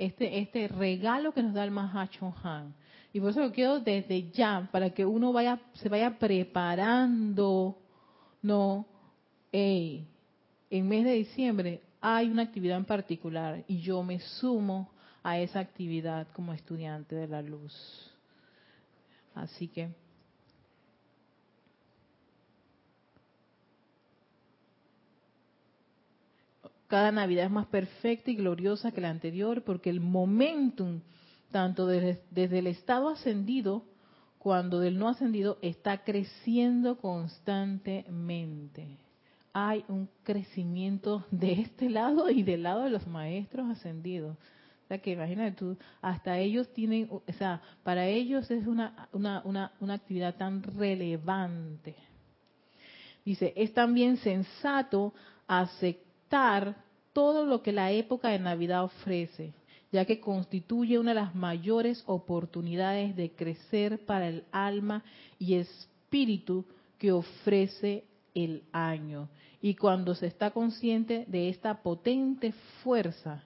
este, 0.00 0.38
este 0.38 0.66
regalo 0.68 1.32
que 1.32 1.42
nos 1.42 1.52
da 1.52 1.62
el 1.62 1.70
Mahacho 1.70 2.34
Han. 2.42 2.74
Y 3.12 3.20
por 3.20 3.30
eso 3.30 3.40
lo 3.40 3.52
quiero 3.52 3.80
desde 3.80 4.30
ya, 4.30 4.68
para 4.72 4.90
que 4.90 5.04
uno 5.04 5.32
vaya, 5.32 5.60
se 5.74 5.88
vaya 5.88 6.18
preparando, 6.18 7.76
no, 8.40 8.86
hey, 9.52 10.06
en 10.70 10.88
mes 10.88 11.04
de 11.04 11.12
diciembre 11.12 11.82
hay 12.00 12.30
una 12.30 12.42
actividad 12.42 12.78
en 12.78 12.84
particular 12.84 13.62
y 13.66 13.80
yo 13.80 14.02
me 14.02 14.20
sumo 14.20 14.90
a 15.22 15.38
esa 15.38 15.60
actividad 15.60 16.28
como 16.32 16.54
estudiante 16.54 17.14
de 17.14 17.28
la 17.28 17.42
luz. 17.42 17.74
Así 19.34 19.68
que 19.68 19.90
Cada 26.90 27.12
Navidad 27.12 27.44
es 27.44 27.52
más 27.52 27.68
perfecta 27.68 28.32
y 28.32 28.34
gloriosa 28.34 28.90
que 28.90 29.00
la 29.00 29.10
anterior 29.10 29.62
porque 29.62 29.90
el 29.90 30.00
momentum, 30.00 31.02
tanto 31.52 31.86
desde, 31.86 32.20
el 32.34 32.66
estado 32.66 33.10
ascendido 33.10 33.84
cuando 34.38 34.80
del 34.80 34.98
no 34.98 35.08
ascendido, 35.08 35.58
está 35.62 36.02
creciendo 36.02 36.98
constantemente. 36.98 38.98
Hay 39.52 39.84
un 39.86 40.08
crecimiento 40.24 41.24
de 41.30 41.60
este 41.60 41.88
lado 41.88 42.28
y 42.28 42.42
del 42.42 42.64
lado 42.64 42.82
de 42.82 42.90
los 42.90 43.06
maestros 43.06 43.70
ascendidos. 43.70 44.36
O 44.36 44.88
sea 44.88 44.98
que 44.98 45.12
imagínate 45.12 45.52
tú, 45.52 45.76
hasta 46.02 46.38
ellos 46.38 46.72
tienen, 46.72 47.06
o 47.08 47.22
sea, 47.38 47.62
para 47.84 48.08
ellos 48.08 48.50
es 48.50 48.66
una, 48.66 49.08
una, 49.12 49.42
una, 49.44 49.70
una 49.78 49.94
actividad 49.94 50.34
tan 50.34 50.64
relevante. 50.64 51.94
Dice, 53.24 53.52
es 53.54 53.72
también 53.72 54.16
sensato 54.16 55.14
aceptar 55.46 56.09
todo 57.12 57.44
lo 57.44 57.62
que 57.62 57.72
la 57.72 57.90
época 57.90 58.28
de 58.28 58.38
Navidad 58.38 58.84
ofrece, 58.84 59.52
ya 59.92 60.04
que 60.04 60.20
constituye 60.20 60.98
una 60.98 61.10
de 61.10 61.20
las 61.20 61.34
mayores 61.34 62.02
oportunidades 62.06 63.16
de 63.16 63.32
crecer 63.32 64.04
para 64.06 64.28
el 64.28 64.44
alma 64.52 65.02
y 65.38 65.54
espíritu 65.54 66.64
que 66.98 67.12
ofrece 67.12 68.04
el 68.34 68.62
año. 68.72 69.28
Y 69.60 69.74
cuando 69.74 70.14
se 70.14 70.26
está 70.26 70.52
consciente 70.52 71.24
de 71.26 71.48
esta 71.48 71.82
potente 71.82 72.52
fuerza, 72.82 73.44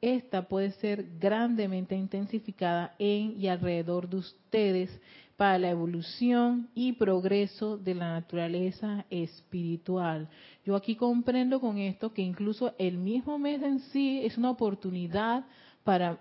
esta 0.00 0.46
puede 0.46 0.72
ser 0.72 1.18
grandemente 1.18 1.96
intensificada 1.96 2.94
en 2.98 3.40
y 3.40 3.48
alrededor 3.48 4.08
de 4.08 4.18
ustedes 4.18 5.00
para 5.38 5.56
la 5.56 5.70
evolución 5.70 6.68
y 6.74 6.94
progreso 6.94 7.78
de 7.78 7.94
la 7.94 8.14
naturaleza 8.14 9.04
espiritual. 9.08 10.28
Yo 10.64 10.74
aquí 10.74 10.96
comprendo 10.96 11.60
con 11.60 11.78
esto 11.78 12.12
que 12.12 12.22
incluso 12.22 12.74
el 12.76 12.98
mismo 12.98 13.38
mes 13.38 13.62
en 13.62 13.78
sí 13.78 14.20
es 14.24 14.36
una 14.36 14.50
oportunidad 14.50 15.44
para, 15.84 16.18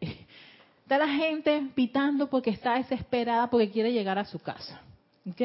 está 0.82 0.98
la 0.98 1.06
gente 1.06 1.70
pitando 1.76 2.28
porque 2.28 2.50
está 2.50 2.78
desesperada 2.78 3.48
porque 3.48 3.70
quiere 3.70 3.92
llegar 3.92 4.18
a 4.18 4.24
su 4.24 4.40
casa. 4.40 4.82
¿Ok? 5.24 5.40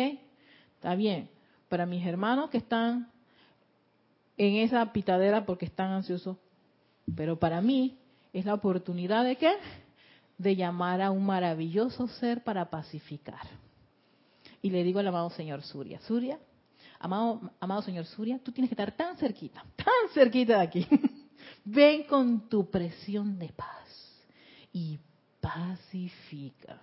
Está 0.73 0.95
bien. 0.95 1.29
Para 1.69 1.85
mis 1.85 2.03
hermanos 2.03 2.49
que 2.49 2.57
están 2.57 3.11
en 4.37 4.55
esa 4.55 4.91
pitadera 4.91 5.45
porque 5.45 5.65
están 5.65 5.91
ansiosos, 5.91 6.37
pero 7.15 7.37
para 7.37 7.61
mí 7.61 7.95
es 8.33 8.45
la 8.45 8.55
oportunidad 8.55 9.23
de 9.23 9.35
qué? 9.35 9.53
De 10.43 10.55
llamar 10.55 11.01
a 11.01 11.11
un 11.11 11.25
maravilloso 11.25 12.07
ser 12.07 12.43
para 12.43 12.69
pacificar. 12.69 13.47
Y 14.61 14.69
le 14.69 14.83
digo 14.83 14.99
al 14.99 15.07
amado 15.07 15.29
señor 15.31 15.63
Surya, 15.63 15.99
Surya, 16.01 16.37
amado, 16.99 17.41
amado 17.59 17.81
señor 17.81 18.05
Surya, 18.05 18.39
tú 18.39 18.51
tienes 18.51 18.69
que 18.69 18.75
estar 18.75 18.95
tan 18.95 19.17
cerquita, 19.17 19.63
tan 19.75 20.13
cerquita 20.13 20.57
de 20.57 20.63
aquí. 20.63 20.87
Ven 21.65 22.03
con 22.03 22.49
tu 22.49 22.69
presión 22.69 23.39
de 23.39 23.49
paz 23.49 24.23
y 24.71 24.99
pacifica. 25.41 26.79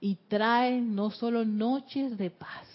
Y 0.00 0.16
trae 0.28 0.80
no 0.80 1.10
solo 1.10 1.44
noches 1.44 2.18
de 2.18 2.30
paz, 2.30 2.66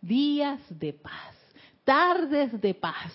días 0.00 0.60
de 0.70 0.92
paz, 0.92 1.36
tardes 1.84 2.60
de 2.60 2.74
paz 2.74 3.12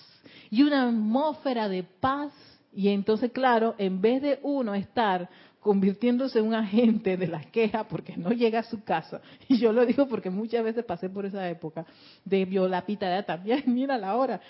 y 0.50 0.64
una 0.64 0.88
atmósfera 0.88 1.68
de 1.68 1.84
paz 1.84 2.32
Y 2.74 2.90
entonces, 2.90 3.32
claro, 3.32 3.76
en 3.78 4.02
vez 4.02 4.22
de 4.22 4.40
uno 4.44 4.76
estar 4.76 5.30
convirtiéndose 5.60 6.40
en 6.40 6.46
un 6.46 6.54
agente 6.54 7.18
de 7.18 7.28
las 7.28 7.46
quejas 7.48 7.86
porque 7.90 8.16
no 8.16 8.32
llega 8.32 8.60
a 8.60 8.64
su 8.64 8.84
casa, 8.84 9.22
y 9.48 9.58
yo 9.58 9.72
lo 9.74 9.86
digo 9.86 10.08
porque 10.08 10.30
muchas 10.30 10.64
veces 10.64 10.86
pasé 10.86 11.10
por 11.10 11.26
esa 11.26 11.50
época 11.50 11.86
de 12.24 12.46
violapita 12.46 13.24
también, 13.24 13.64
mira 13.68 13.98
la 13.98 14.16
hora. 14.16 14.42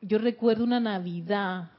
Yo 0.00 0.18
recuerdo 0.18 0.64
una 0.64 0.80
Navidad, 0.80 1.70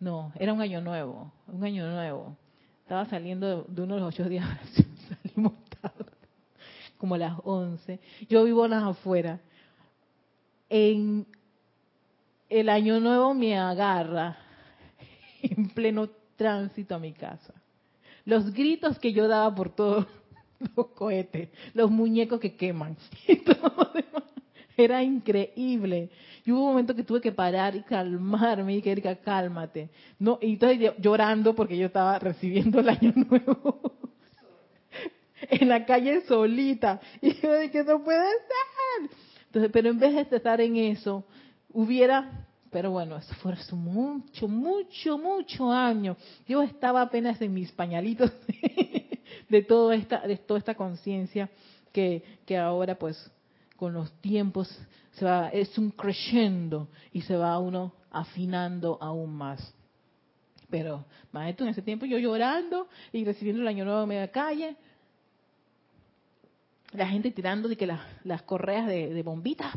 no, 0.00 0.32
era 0.38 0.52
un 0.52 0.60
año 0.60 0.80
nuevo, 0.80 1.32
un 1.46 1.64
año 1.64 1.88
nuevo. 1.88 2.36
Estaba 2.82 3.06
saliendo 3.06 3.64
de, 3.68 3.82
uno 3.82 3.94
de 3.94 4.00
los 4.00 4.14
ocho 4.14 4.28
días, 4.28 4.46
salimos 5.08 5.52
tarde, 5.80 6.12
como 6.98 7.14
a 7.14 7.18
las 7.18 7.38
once. 7.44 8.00
Yo 8.28 8.44
vivo 8.44 8.66
las 8.66 8.82
afueras. 8.82 9.40
En 10.68 11.26
el 12.48 12.68
año 12.68 13.00
nuevo 13.00 13.34
me 13.34 13.56
agarra 13.58 14.36
en 15.42 15.68
pleno 15.70 16.08
tránsito 16.36 16.94
a 16.94 16.98
mi 16.98 17.12
casa. 17.12 17.54
Los 18.24 18.52
gritos 18.52 18.98
que 18.98 19.12
yo 19.12 19.28
daba 19.28 19.54
por 19.54 19.74
todos 19.74 20.06
los 20.76 20.88
cohetes, 20.88 21.50
los 21.74 21.90
muñecos 21.90 22.40
que 22.40 22.56
queman 22.56 22.96
y 23.28 23.36
todo 23.36 23.92
Era 24.76 25.02
increíble. 25.02 26.10
Y 26.44 26.52
hubo 26.52 26.60
un 26.60 26.68
momento 26.68 26.94
que 26.94 27.02
tuve 27.02 27.20
que 27.20 27.32
parar 27.32 27.74
y 27.74 27.82
calmarme 27.82 28.76
y 28.76 28.82
que 28.82 29.18
cálmate. 29.24 29.90
No, 30.18 30.38
y 30.40 30.52
entonces 30.52 30.92
llorando 30.98 31.54
porque 31.54 31.76
yo 31.76 31.86
estaba 31.86 32.18
recibiendo 32.18 32.80
el 32.80 32.88
año 32.88 33.12
nuevo 33.30 33.96
en 35.50 35.68
la 35.68 35.84
calle 35.84 36.22
solita. 36.22 37.00
Y 37.20 37.34
yo 37.40 37.58
dije, 37.58 37.84
no 37.84 38.02
puede 38.02 38.26
ser. 38.28 39.10
Entonces, 39.46 39.70
pero 39.72 39.88
en 39.90 39.98
vez 39.98 40.30
de 40.30 40.36
estar 40.36 40.60
en 40.60 40.76
eso, 40.76 41.24
hubiera 41.70 42.45
pero 42.70 42.90
bueno, 42.90 43.16
eso 43.16 43.34
fue 43.36 43.54
mucho, 43.72 44.48
mucho, 44.48 45.18
mucho 45.18 45.70
años. 45.70 46.16
Yo 46.46 46.62
estaba 46.62 47.02
apenas 47.02 47.40
en 47.40 47.54
mis 47.54 47.70
pañalitos 47.72 48.30
de, 49.48 49.62
toda 49.62 49.94
esta, 49.94 50.20
de 50.26 50.36
toda 50.36 50.58
esta 50.58 50.74
conciencia 50.74 51.48
que, 51.92 52.22
que 52.44 52.56
ahora 52.56 52.96
pues 52.96 53.30
con 53.76 53.92
los 53.92 54.12
tiempos 54.20 54.68
se 55.12 55.24
va, 55.24 55.48
es 55.48 55.76
un 55.78 55.90
crescendo 55.90 56.88
y 57.12 57.22
se 57.22 57.36
va 57.36 57.58
uno 57.58 57.92
afinando 58.10 58.98
aún 59.00 59.34
más. 59.34 59.74
Pero, 60.68 61.04
maestro, 61.32 61.64
en 61.64 61.72
ese 61.72 61.82
tiempo 61.82 62.06
yo 62.06 62.18
llorando 62.18 62.88
y 63.12 63.24
recibiendo 63.24 63.62
el 63.62 63.68
año 63.68 63.84
nuevo 63.84 64.02
en 64.02 64.08
media 64.08 64.30
calle, 64.30 64.76
la 66.92 67.06
gente 67.08 67.30
tirando 67.30 67.68
de 67.68 67.76
que 67.76 67.86
las, 67.86 68.42
correas 68.42 68.86
de, 68.86 69.22
bombitas, 69.22 69.72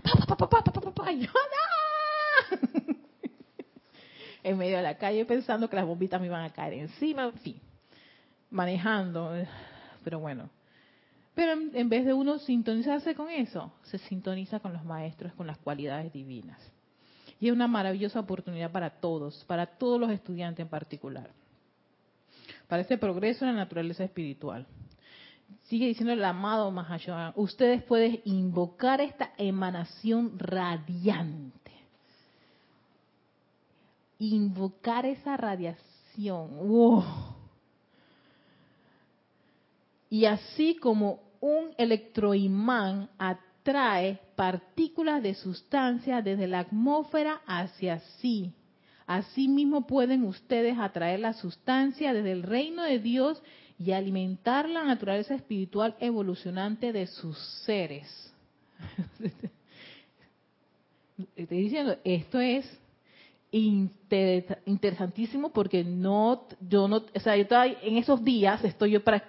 en 4.44 4.58
medio 4.58 4.78
de 4.78 4.84
la 4.84 4.98
calle 4.98 5.26
pensando 5.26 5.70
que 5.70 5.76
las 5.76 5.86
bombitas 5.86 6.20
me 6.20 6.28
iban 6.28 6.44
a 6.44 6.52
caer 6.52 6.74
encima, 6.74 7.26
en 7.26 7.34
fin, 7.34 7.62
manejando, 8.50 9.34
pero 10.04 10.20
bueno. 10.20 10.50
Pero 11.36 11.54
en, 11.54 11.90
vez 11.90 12.06
de 12.06 12.14
uno 12.14 12.38
sintonizarse 12.40 13.16
con 13.16 13.30
eso, 13.30 13.72
se 13.84 13.98
sintoniza 13.98 14.60
con 14.60 14.74
los 14.74 14.84
maestros, 14.84 15.34
con 15.34 15.48
las 15.48 15.58
cualidades 15.58 16.12
divinas. 16.12 16.60
Y 17.40 17.48
es 17.48 17.54
una 17.54 17.68
maravillosa 17.68 18.20
oportunidad 18.20 18.72
para 18.72 18.90
todos, 18.90 19.46
para 19.46 19.66
todos 19.66 20.00
los 20.00 20.12
estudiantes 20.12 20.64
en 20.64 20.70
particular, 20.70 21.30
para 22.68 22.82
ese 22.82 22.98
progreso 22.98 23.46
en 23.46 23.52
la 23.52 23.58
naturaleza 23.64 24.04
espiritual. 24.04 24.68
Sigue 25.64 25.88
diciendo 25.88 26.12
el 26.12 26.24
amado 26.26 26.70
Mahashohan, 26.72 27.34
ustedes 27.36 27.84
pueden 27.84 28.20
invocar 28.26 29.00
esta 29.00 29.32
emanación 29.38 30.38
radiante 30.38 31.69
invocar 34.20 35.06
esa 35.06 35.38
radiación. 35.38 36.50
Y 40.10 40.26
así 40.26 40.76
como 40.76 41.22
un 41.40 41.70
electroimán 41.78 43.10
atrae 43.18 44.20
partículas 44.36 45.24
de 45.24 45.34
sustancia 45.34 46.22
desde 46.22 46.48
la 46.48 46.60
atmósfera 46.60 47.42
hacia 47.46 48.00
sí, 48.20 48.54
así 49.08 49.48
mismo 49.48 49.88
pueden 49.88 50.24
ustedes 50.24 50.78
atraer 50.78 51.22
la 51.22 51.34
sustancia 51.34 52.14
desde 52.14 52.34
el 52.34 52.44
reino 52.44 52.84
de 52.84 53.00
Dios 53.00 53.42
y 53.78 53.92
alimentar 53.94 54.68
la 54.68 54.84
naturaleza 54.84 55.36
espiritual 55.36 55.96
evolucionante 56.00 56.92
de 56.92 57.08
sus 57.08 57.38
seres. 57.66 58.34
Estoy 61.36 61.62
diciendo, 61.64 61.98
esto 62.04 62.40
es 62.40 62.66
interesantísimo 63.52 65.50
porque 65.50 65.84
no, 65.84 66.46
yo 66.62 66.88
no, 66.88 66.98
o 67.16 67.20
sea, 67.20 67.36
yo 67.36 67.46
en 67.82 67.98
esos 67.98 68.24
días, 68.24 68.64
estoy 68.64 68.92
yo 68.92 69.04
para, 69.04 69.24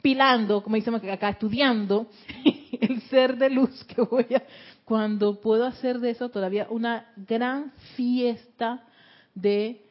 pilando, 0.00 0.62
como 0.62 0.76
dicen 0.76 0.94
acá, 0.94 1.28
estudiando 1.30 2.08
el 2.80 3.02
ser 3.02 3.36
de 3.36 3.50
luz 3.50 3.84
que 3.84 4.00
voy 4.00 4.26
a, 4.34 4.42
cuando 4.84 5.40
puedo 5.40 5.66
hacer 5.66 5.98
de 5.98 6.10
eso 6.10 6.30
todavía 6.30 6.66
una 6.70 7.12
gran 7.16 7.72
fiesta 7.94 8.84
de, 9.34 9.82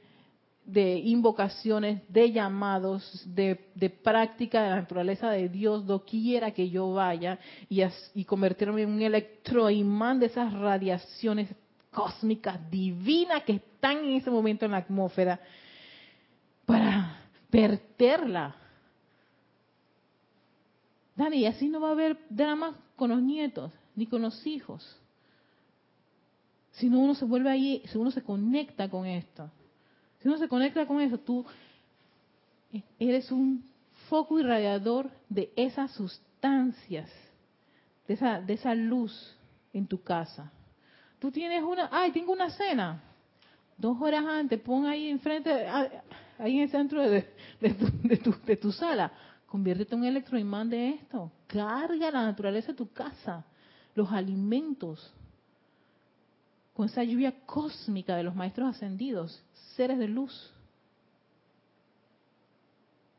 de 0.65 0.97
invocaciones, 0.97 2.01
de 2.09 2.31
llamados, 2.31 3.23
de, 3.27 3.69
de 3.75 3.91
práctica 3.91 4.63
de 4.63 4.69
la 4.71 4.75
naturaleza 4.77 5.29
de 5.29 5.49
Dios, 5.49 5.85
doquiera 5.85 6.49
que 6.49 6.67
yo 6.69 6.93
vaya, 6.93 7.37
y, 7.69 7.83
y 8.15 8.25
convertirme 8.25 8.81
en 8.81 8.89
un 8.89 9.01
electroimán 9.03 10.19
de 10.19 10.25
esas 10.25 10.51
radiaciones 10.51 11.49
cósmicas, 11.95 12.59
divinas 12.69 13.43
que 13.43 13.53
están 13.53 13.99
en 13.99 14.15
ese 14.15 14.29
momento 14.29 14.65
en 14.65 14.71
la 14.71 14.77
atmósfera 14.77 15.39
para 16.65 17.21
verterla. 17.49 18.53
Dani, 21.15 21.37
y 21.37 21.45
así 21.45 21.69
no 21.69 21.79
va 21.79 21.89
a 21.89 21.93
haber 21.93 22.19
drama 22.29 22.77
con 22.97 23.11
los 23.11 23.21
nietos 23.21 23.71
ni 23.95 24.05
con 24.05 24.21
los 24.21 24.45
hijos. 24.45 24.99
Si 26.73 26.89
no 26.89 26.99
uno 26.99 27.15
se 27.15 27.23
vuelve 27.23 27.49
ahí, 27.49 27.81
si 27.85 27.97
uno 27.97 28.11
se 28.11 28.21
conecta 28.21 28.89
con 28.89 29.05
esto. 29.05 29.49
Si 30.19 30.27
uno 30.27 30.37
se 30.37 30.49
conecta 30.49 30.85
con 30.85 30.99
eso, 30.99 31.17
tú 31.17 31.45
eres 32.99 33.31
un 33.31 33.63
foco 34.09 34.37
irradiador 34.37 35.09
de 35.29 35.53
esas 35.55 35.91
sustancias, 35.91 37.09
de 38.05 38.15
esa, 38.15 38.41
de 38.41 38.53
esa 38.53 38.75
luz 38.75 39.37
en 39.71 39.87
tu 39.87 40.03
casa. 40.03 40.51
Tú 41.26 41.32
tienes 41.32 41.63
una, 41.63 41.89
ay, 41.91 42.11
tengo 42.11 42.34
una 42.34 42.51
cena. 42.51 43.01
Dos 43.76 43.99
horas 43.99 44.23
antes, 44.28 44.59
pon 44.59 44.86
ahí 44.86 45.09
enfrente, 45.09 45.67
ahí 46.38 46.57
en 46.57 46.61
el 46.61 46.69
centro 46.69 47.01
de, 47.01 47.23
tu, 48.23 48.32
de, 48.45 48.57
tu, 48.57 48.71
sala. 48.71 49.11
Conviértete 49.47 49.95
en 49.95 50.01
un 50.01 50.05
electroimán 50.05 50.69
de 50.69 50.89
esto. 50.89 51.32
Carga 51.47 52.11
la 52.11 52.26
naturaleza 52.26 52.73
de 52.73 52.78
tu 52.78 52.93
casa, 52.93 53.43
los 53.95 54.11
alimentos, 54.11 55.11
con 56.76 56.86
esa 56.86 57.03
lluvia 57.03 57.34
cósmica 57.47 58.15
de 58.15 58.21
los 58.21 58.36
maestros 58.36 58.76
ascendidos, 58.76 59.43
seres 59.76 59.97
de 59.97 60.07
luz. 60.07 60.53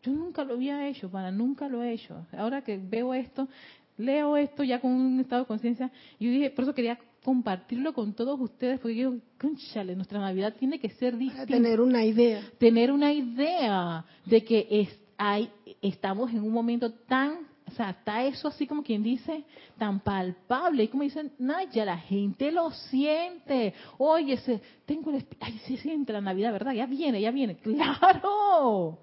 Yo 0.04 0.12
nunca 0.12 0.44
lo 0.44 0.54
había 0.54 0.86
hecho, 0.86 1.10
para 1.10 1.32
nunca 1.32 1.68
lo 1.68 1.82
he 1.82 1.92
hecho. 1.92 2.24
Ahora 2.38 2.62
que 2.62 2.78
veo 2.78 3.14
esto, 3.14 3.48
leo 3.96 4.36
esto 4.36 4.62
ya 4.62 4.80
con 4.80 4.92
un 4.92 5.18
estado 5.18 5.42
de 5.42 5.48
conciencia, 5.48 5.90
yo 6.20 6.30
dije, 6.30 6.50
por 6.50 6.62
eso 6.62 6.72
quería 6.72 7.00
compartirlo 7.26 7.92
con 7.92 8.14
todos 8.14 8.40
ustedes, 8.40 8.78
porque 8.78 8.94
yo, 8.94 9.14
conchale, 9.36 9.96
nuestra 9.96 10.20
Navidad 10.20 10.54
tiene 10.56 10.78
que 10.78 10.90
ser 10.90 11.18
distinta. 11.18 11.44
tener 11.44 11.80
una 11.80 12.04
idea. 12.04 12.40
Tener 12.56 12.92
una 12.92 13.12
idea 13.12 14.04
de 14.24 14.44
que 14.44 14.68
es, 14.70 14.96
hay, 15.18 15.50
estamos 15.82 16.30
en 16.30 16.44
un 16.44 16.52
momento 16.52 16.92
tan, 16.92 17.48
o 17.66 17.72
sea, 17.72 17.90
está 17.90 18.24
eso 18.24 18.46
así 18.46 18.64
como 18.64 18.84
quien 18.84 19.02
dice, 19.02 19.42
tan 19.76 19.98
palpable. 19.98 20.84
Y 20.84 20.88
como 20.88 21.02
dicen, 21.02 21.32
Naya, 21.40 21.84
la 21.84 21.98
gente 21.98 22.52
lo 22.52 22.70
siente. 22.70 23.74
Oye, 23.98 24.36
se, 24.36 24.60
tengo 24.84 25.10
el, 25.10 25.26
ay, 25.40 25.58
se 25.66 25.78
siente 25.78 26.12
la 26.12 26.20
Navidad, 26.20 26.52
¿verdad? 26.52 26.74
Ya 26.74 26.86
viene, 26.86 27.20
ya 27.20 27.32
viene. 27.32 27.56
¡Claro! 27.60 29.00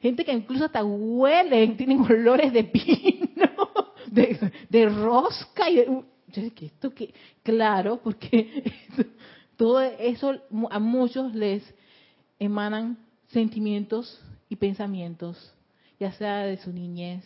Gente 0.00 0.24
que 0.24 0.32
incluso 0.32 0.64
hasta 0.64 0.82
huele, 0.82 1.68
tienen 1.76 2.00
olores 2.00 2.50
de 2.50 2.64
pino, 2.64 3.68
de, 4.10 4.52
de 4.70 4.88
rosca 4.88 5.68
y 5.68 5.76
de, 5.76 6.02
esto 6.34 6.94
que, 6.94 7.14
claro, 7.42 8.00
porque 8.02 8.72
todo 9.56 9.80
eso 9.80 10.34
a 10.70 10.78
muchos 10.78 11.34
les 11.34 11.62
emanan 12.38 12.98
sentimientos 13.28 14.20
y 14.48 14.56
pensamientos, 14.56 15.54
ya 15.98 16.12
sea 16.12 16.38
de 16.44 16.56
su 16.58 16.72
niñez, 16.72 17.24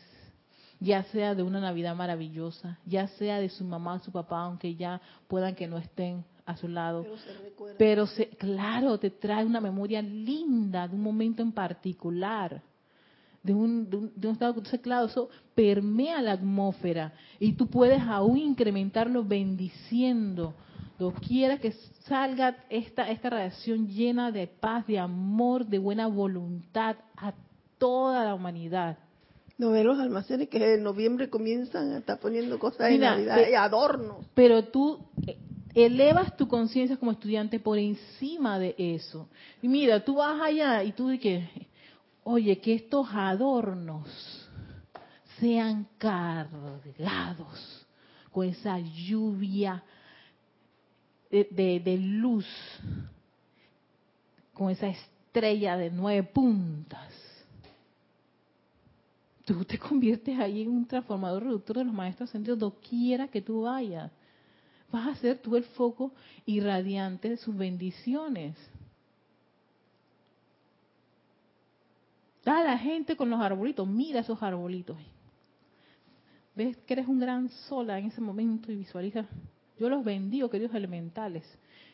ya 0.81 1.05
sea 1.05 1.35
de 1.35 1.43
una 1.43 1.61
Navidad 1.61 1.95
maravillosa, 1.95 2.79
ya 2.85 3.07
sea 3.07 3.39
de 3.39 3.49
su 3.49 3.65
mamá 3.65 3.95
o 3.95 3.99
su 4.01 4.11
papá, 4.11 4.43
aunque 4.43 4.75
ya 4.75 5.01
puedan 5.29 5.55
que 5.55 5.69
no 5.69 5.79
estén 5.79 6.25
a 6.45 6.57
su 6.57 6.69
lado. 6.69 7.07
Pero, 7.79 8.07
se 8.07 8.29
claro, 8.31 8.99
te 8.99 9.11
trae 9.11 9.45
una 9.45 9.61
memoria 9.61 10.03
linda 10.03 10.89
de 10.89 10.97
un 10.97 11.03
momento 11.03 11.43
en 11.43 11.53
particular 11.53 12.63
de 13.43 13.55
un, 13.55 13.90
de 13.90 14.28
un, 14.28 14.32
estado 14.32 14.62
claro, 14.80 15.07
eso 15.07 15.28
permea 15.55 16.22
la 16.22 16.32
atmósfera 16.32 17.12
y 17.40 17.53
tú 17.53 17.66
puedes 17.66 18.01
aún 18.03 18.38
incrementarlo 18.38 19.24
bendiciendo 19.24 20.55
quiera 21.11 21.59
que 21.59 21.72
salga 22.07 22.57
esta, 22.70 23.11
esta 23.11 23.30
radiación 23.30 23.88
llena 23.88 24.30
de 24.30 24.47
paz, 24.47 24.86
de 24.86 24.99
amor, 24.99 25.66
de 25.66 25.78
buena 25.78 26.07
voluntad 26.07 26.97
a 27.16 27.32
toda 27.78 28.24
la 28.24 28.34
humanidad. 28.34 28.99
No 29.59 29.70
ve 29.70 29.84
los 29.84 29.99
almacenes 29.99 30.49
que 30.49 30.74
en 30.74 30.82
noviembre 30.82 31.28
comienzan 31.28 31.93
a 31.93 31.99
estar 31.99 32.18
poniendo 32.20 32.59
cosas 32.59 32.88
de 32.88 32.99
Navidad 32.99 33.38
y 33.51 33.55
adornos. 33.55 34.26
Pero 34.34 34.64
tú 34.64 34.99
eh, 35.26 35.36
elevas 35.74 36.36
tu 36.36 36.49
conciencia 36.49 36.97
como 36.97 37.12
estudiante 37.12 37.61
por 37.61 37.78
encima 37.78 38.59
de 38.59 38.74
eso. 38.78 39.28
Y 39.61 39.68
mira, 39.68 40.05
tú 40.05 40.16
vas 40.16 40.40
allá 40.40 40.82
y 40.84 40.93
tú 40.93 41.09
dices, 41.09 41.45
oye, 42.25 42.59
que 42.61 42.75
estos 42.75 43.09
adornos 43.12 44.09
sean 45.39 45.87
cargados 45.99 47.87
con 48.31 48.47
esa 48.47 48.79
lluvia 48.79 49.83
de, 51.31 51.99
luz, 51.99 52.47
con 54.53 54.70
esa 54.70 54.89
estrella 54.89 55.77
de 55.77 55.91
nueve 55.91 56.23
puntas. 56.23 57.12
Tú 59.45 59.64
te 59.64 59.79
conviertes 59.79 60.39
ahí 60.39 60.62
en 60.62 60.70
un 60.70 60.87
transformador 60.87 61.43
reductor 61.43 61.79
de 61.79 61.85
los 61.85 61.95
maestros 61.95 62.31
sentidos, 62.31 62.59
doquiera 62.59 63.29
que 63.29 63.43
tú 63.43 63.62
vayas. 63.62 64.12
Vas 64.91 65.09
a 65.09 65.20
ser 65.20 65.39
tú 65.39 65.57
el 65.57 65.64
foco 65.64 66.12
irradiante 66.47 67.31
de 67.31 67.37
sus 67.37 67.57
bendiciones. 67.57 68.57
Da 72.45 72.62
la 72.64 72.78
gente 72.78 73.16
con 73.16 73.30
los 73.30 73.40
arbolitos, 73.40 73.86
mira 73.86 74.20
esos 74.20 74.43
arbolitos. 74.43 74.97
Ves 76.55 76.76
que 76.78 76.95
eres 76.95 77.07
un 77.07 77.18
gran 77.18 77.49
sola 77.49 77.99
en 77.99 78.07
ese 78.07 78.20
momento 78.20 78.70
y 78.70 78.76
visualiza 78.76 79.26
yo 79.78 79.88
los 79.88 80.05
bendigo, 80.05 80.49
queridos 80.51 80.74
elementales. 80.74 81.45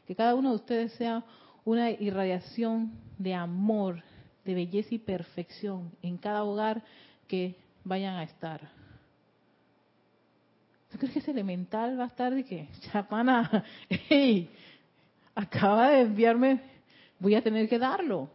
Que 0.07 0.15
cada 0.15 0.35
uno 0.35 0.51
de 0.51 0.57
ustedes 0.57 0.93
sea 0.93 1.25
una 1.65 1.91
irradiación 1.91 2.93
de 3.19 3.35
amor, 3.35 4.03
de 4.45 4.55
belleza 4.55 4.95
y 4.95 4.99
perfección 4.99 5.91
en 6.03 6.19
cada 6.19 6.45
hogar 6.45 6.83
que 7.27 7.57
vayan 7.85 8.17
a 8.17 8.25
estar. 8.25 8.61
¿Tú 10.91 10.99
crees 10.99 11.13
que 11.13 11.19
ese 11.21 11.31
elemental 11.31 11.99
va 11.99 12.05
a 12.05 12.09
estar 12.09 12.35
de 12.35 12.45
que, 12.45 12.69
chapana, 12.91 13.65
hey, 13.89 14.51
acaba 15.35 15.91
de 15.91 16.03
enviarme, 16.03 16.61
voy 17.19 17.35
a 17.35 17.43
tener 17.43 17.69
que 17.69 17.79
darlo? 17.79 18.29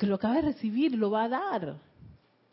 Porque 0.00 0.08
lo 0.08 0.14
acaba 0.14 0.36
de 0.36 0.40
recibir, 0.40 0.96
lo 0.96 1.10
va 1.10 1.24
a 1.24 1.28
dar. 1.28 1.76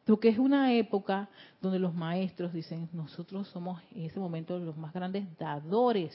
Porque 0.05 0.27
es 0.27 0.37
una 0.37 0.73
época 0.73 1.29
donde 1.61 1.79
los 1.79 1.95
maestros 1.95 2.51
dicen, 2.51 2.89
nosotros 2.91 3.47
somos 3.47 3.81
en 3.95 4.03
ese 4.03 4.19
momento 4.19 4.59
los 4.59 4.75
más 4.75 4.93
grandes 4.93 5.25
dadores. 5.37 6.13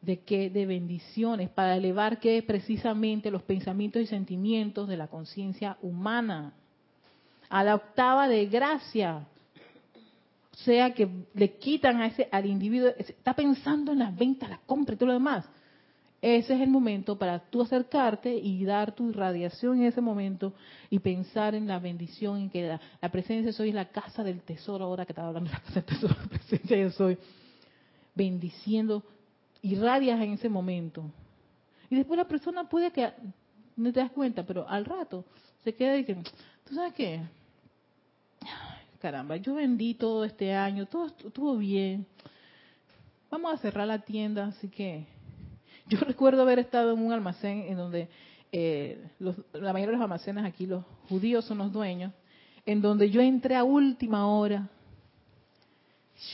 ¿De 0.00 0.18
qué? 0.18 0.50
De 0.50 0.66
bendiciones, 0.66 1.48
para 1.50 1.76
elevar 1.76 2.18
que 2.18 2.42
precisamente 2.42 3.30
los 3.30 3.44
pensamientos 3.44 4.02
y 4.02 4.06
sentimientos 4.06 4.88
de 4.88 4.96
la 4.96 5.06
conciencia 5.06 5.78
humana. 5.80 6.52
A 7.50 7.62
la 7.62 7.76
octava 7.76 8.26
de 8.26 8.46
gracia. 8.46 9.28
O 10.54 10.56
sea 10.56 10.92
que 10.92 11.08
le 11.34 11.56
quitan 11.56 12.00
a 12.00 12.06
ese, 12.06 12.28
al 12.32 12.46
individuo, 12.46 12.88
está 12.98 13.32
pensando 13.32 13.92
en 13.92 14.00
las 14.00 14.16
ventas, 14.16 14.50
la 14.50 14.58
compra 14.66 14.96
y 14.96 14.98
todo 14.98 15.06
lo 15.06 15.12
demás 15.12 15.48
ese 16.22 16.54
es 16.54 16.60
el 16.60 16.70
momento 16.70 17.18
para 17.18 17.40
tú 17.40 17.62
acercarte 17.62 18.32
y 18.32 18.64
dar 18.64 18.94
tu 18.94 19.12
radiación 19.12 19.78
en 19.80 19.86
ese 19.86 20.00
momento 20.00 20.54
y 20.88 21.00
pensar 21.00 21.56
en 21.56 21.66
la 21.66 21.80
bendición, 21.80 22.38
en 22.38 22.48
que 22.48 22.78
la, 23.00 23.08
presencia 23.10 23.46
de 23.46 23.52
soy 23.52 23.72
la 23.72 23.86
casa 23.86 24.22
del 24.22 24.40
tesoro, 24.40 24.84
ahora 24.84 25.04
que 25.04 25.10
estaba 25.10 25.28
hablando 25.28 25.50
de 25.50 25.56
la 25.56 25.62
casa 25.62 25.80
del 25.80 25.84
tesoro, 25.84 26.14
la 26.22 26.28
presencia 26.28 26.76
de 26.76 26.90
soy, 26.92 27.18
bendiciendo, 28.14 29.02
irradias 29.62 30.20
en 30.20 30.34
ese 30.34 30.48
momento. 30.48 31.10
Y 31.90 31.96
después 31.96 32.16
la 32.16 32.28
persona 32.28 32.68
puede 32.68 32.92
que, 32.92 33.12
no 33.76 33.92
te 33.92 33.98
das 33.98 34.12
cuenta, 34.12 34.44
pero 34.46 34.68
al 34.68 34.84
rato 34.84 35.24
se 35.64 35.74
queda 35.74 35.98
y 35.98 36.04
que, 36.04 36.14
¿tú 36.14 36.74
sabes 36.76 36.94
qué? 36.94 37.20
Caramba, 39.00 39.38
yo 39.38 39.54
vendí 39.54 39.94
todo 39.94 40.24
este 40.24 40.54
año, 40.54 40.86
todo 40.86 41.06
estuvo 41.06 41.56
bien. 41.56 42.06
Vamos 43.28 43.54
a 43.54 43.56
cerrar 43.56 43.88
la 43.88 43.98
tienda, 43.98 44.46
así 44.46 44.68
que 44.68 45.04
yo 45.88 45.98
recuerdo 46.06 46.42
haber 46.42 46.58
estado 46.58 46.92
en 46.92 47.00
un 47.00 47.12
almacén 47.12 47.64
en 47.68 47.76
donde 47.76 48.08
eh, 48.50 49.02
la 49.18 49.72
mayoría 49.72 49.86
de 49.86 49.92
los 49.92 50.02
almacenes 50.02 50.44
aquí, 50.44 50.66
los 50.66 50.84
judíos 51.08 51.44
son 51.44 51.58
los 51.58 51.72
dueños, 51.72 52.12
en 52.66 52.82
donde 52.82 53.10
yo 53.10 53.20
entré 53.20 53.56
a 53.56 53.64
última 53.64 54.26
hora, 54.28 54.68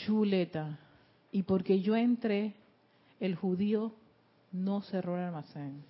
chuleta, 0.04 0.78
y 1.30 1.42
porque 1.42 1.80
yo 1.80 1.96
entré, 1.96 2.54
el 3.20 3.34
judío 3.36 3.92
no 4.52 4.82
cerró 4.82 5.16
el 5.16 5.24
almacén. 5.24 5.84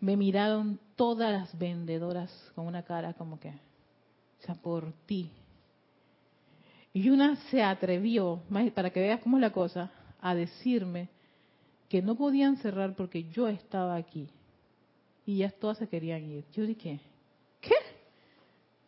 Me 0.00 0.16
miraron 0.16 0.78
todas 0.96 1.32
las 1.32 1.58
vendedoras 1.58 2.30
con 2.54 2.66
una 2.66 2.82
cara 2.82 3.14
como 3.14 3.38
que, 3.40 3.48
o 3.48 4.46
sea, 4.46 4.54
por 4.54 4.92
ti. 5.06 5.30
Y 6.92 7.10
una 7.10 7.36
se 7.50 7.62
atrevió, 7.62 8.40
para 8.74 8.90
que 8.90 9.00
veas 9.00 9.20
cómo 9.20 9.36
es 9.38 9.40
la 9.40 9.52
cosa, 9.52 9.90
a 10.20 10.34
decirme 10.34 11.08
que 11.88 12.02
no 12.02 12.14
podían 12.14 12.56
cerrar 12.56 12.94
porque 12.94 13.24
yo 13.30 13.48
estaba 13.48 13.96
aquí. 13.96 14.28
Y 15.26 15.38
ya 15.38 15.50
todas 15.50 15.78
se 15.78 15.88
querían 15.88 16.24
ir. 16.30 16.44
Yo 16.52 16.66
dije, 16.66 17.00
¿qué? 17.60 17.74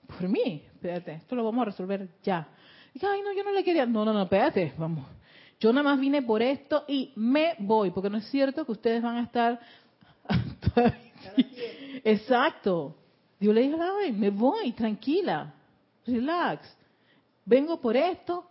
Por 0.06 0.28
mí, 0.28 0.62
espérate, 0.74 1.12
esto 1.12 1.34
lo 1.34 1.44
vamos 1.44 1.62
a 1.62 1.66
resolver 1.66 2.08
ya. 2.22 2.48
Dije, 2.92 3.06
ay, 3.06 3.22
no, 3.22 3.32
yo 3.32 3.42
no 3.44 3.52
le 3.52 3.64
quería. 3.64 3.86
No, 3.86 4.04
no, 4.04 4.12
no, 4.12 4.22
espérate, 4.22 4.74
vamos. 4.76 5.06
Yo 5.58 5.72
nada 5.72 5.90
más 5.90 6.00
vine 6.00 6.22
por 6.22 6.42
esto 6.42 6.84
y 6.86 7.12
me 7.16 7.54
voy, 7.58 7.90
porque 7.90 8.10
no 8.10 8.18
es 8.18 8.26
cierto 8.30 8.64
que 8.64 8.72
ustedes 8.72 9.02
van 9.02 9.16
a 9.16 9.22
estar. 9.22 9.60
Exacto. 12.04 12.94
Yo 13.40 13.52
le 13.52 13.62
dije, 13.62 13.76
ay, 14.02 14.12
me 14.12 14.30
voy, 14.30 14.72
tranquila, 14.72 15.54
relax. 16.06 16.76
Vengo 17.44 17.80
por 17.80 17.96
esto, 17.96 18.48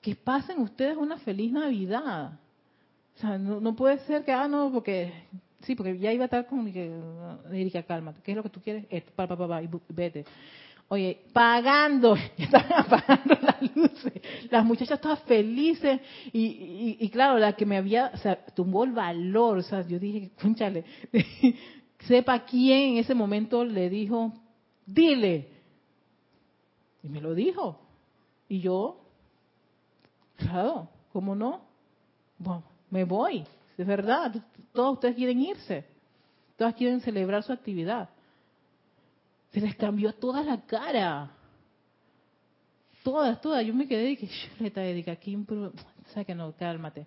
que 0.00 0.14
pasen 0.14 0.60
ustedes 0.60 0.96
una 0.96 1.18
feliz 1.18 1.52
Navidad. 1.52 2.38
O 3.18 3.20
sea, 3.20 3.36
no, 3.36 3.74
puede 3.74 3.98
ser 4.06 4.24
que, 4.24 4.30
ah, 4.30 4.46
no, 4.46 4.70
porque, 4.72 5.12
sí, 5.62 5.74
porque 5.74 5.98
ya 5.98 6.12
iba 6.12 6.22
a 6.22 6.26
estar 6.26 6.46
con 6.46 6.68
Erika, 7.52 7.82
cálmate, 7.82 8.20
¿qué 8.22 8.30
es 8.30 8.36
lo 8.36 8.44
que 8.44 8.48
tú 8.48 8.60
quieres? 8.60 8.86
Esto, 8.88 9.10
pa, 9.16 9.26
pa, 9.26 9.36
pa, 9.36 9.60
y 9.60 9.68
vete. 9.88 10.24
Oye, 10.86 11.22
pagando, 11.32 12.14
ya 12.36 12.44
estaban 12.44 12.72
apagando 12.74 13.36
las 13.42 13.76
luces, 13.76 14.12
las 14.48 14.64
muchachas 14.64 15.00
todas 15.00 15.20
felices, 15.24 16.00
y, 16.32 16.96
y, 17.00 17.08
claro, 17.08 17.40
la 17.40 17.54
que 17.54 17.66
me 17.66 17.76
había, 17.76 18.12
o 18.14 18.18
sea, 18.18 18.36
tumbó 18.54 18.84
el 18.84 18.92
valor, 18.92 19.58
o 19.58 19.62
sea, 19.62 19.84
yo 19.84 19.98
dije, 19.98 20.30
cónchale, 20.40 20.84
sepa 22.06 22.44
quién 22.44 22.90
en 22.92 22.98
ese 22.98 23.14
momento 23.16 23.64
le 23.64 23.90
dijo, 23.90 24.32
dile, 24.86 25.48
y 27.02 27.08
me 27.08 27.20
lo 27.20 27.34
dijo, 27.34 27.80
y 28.48 28.60
yo, 28.60 29.00
claro, 30.36 30.88
¿cómo 31.12 31.34
no? 31.34 31.62
Bueno, 32.38 32.77
me 32.90 33.04
voy, 33.04 33.44
es 33.76 33.86
verdad, 33.86 34.34
todos 34.72 34.94
ustedes 34.94 35.16
quieren 35.16 35.40
irse, 35.40 35.84
todas 36.56 36.74
quieren 36.74 37.00
celebrar 37.00 37.42
su 37.42 37.52
actividad. 37.52 38.08
Se 39.52 39.60
les 39.60 39.74
cambió 39.76 40.12
toda 40.12 40.42
la 40.42 40.60
cara. 40.60 41.30
Todas, 43.02 43.40
todas. 43.40 43.64
Yo 43.64 43.72
me 43.72 43.88
quedé 43.88 44.10
y 44.10 44.16
dije, 44.16 44.50
Leta 44.58 44.82
dedica 44.82 45.12
aquí, 45.12 45.36
o 45.36 45.72
sea 46.12 46.24
que 46.24 46.34
no, 46.34 46.52
cálmate. 46.52 47.06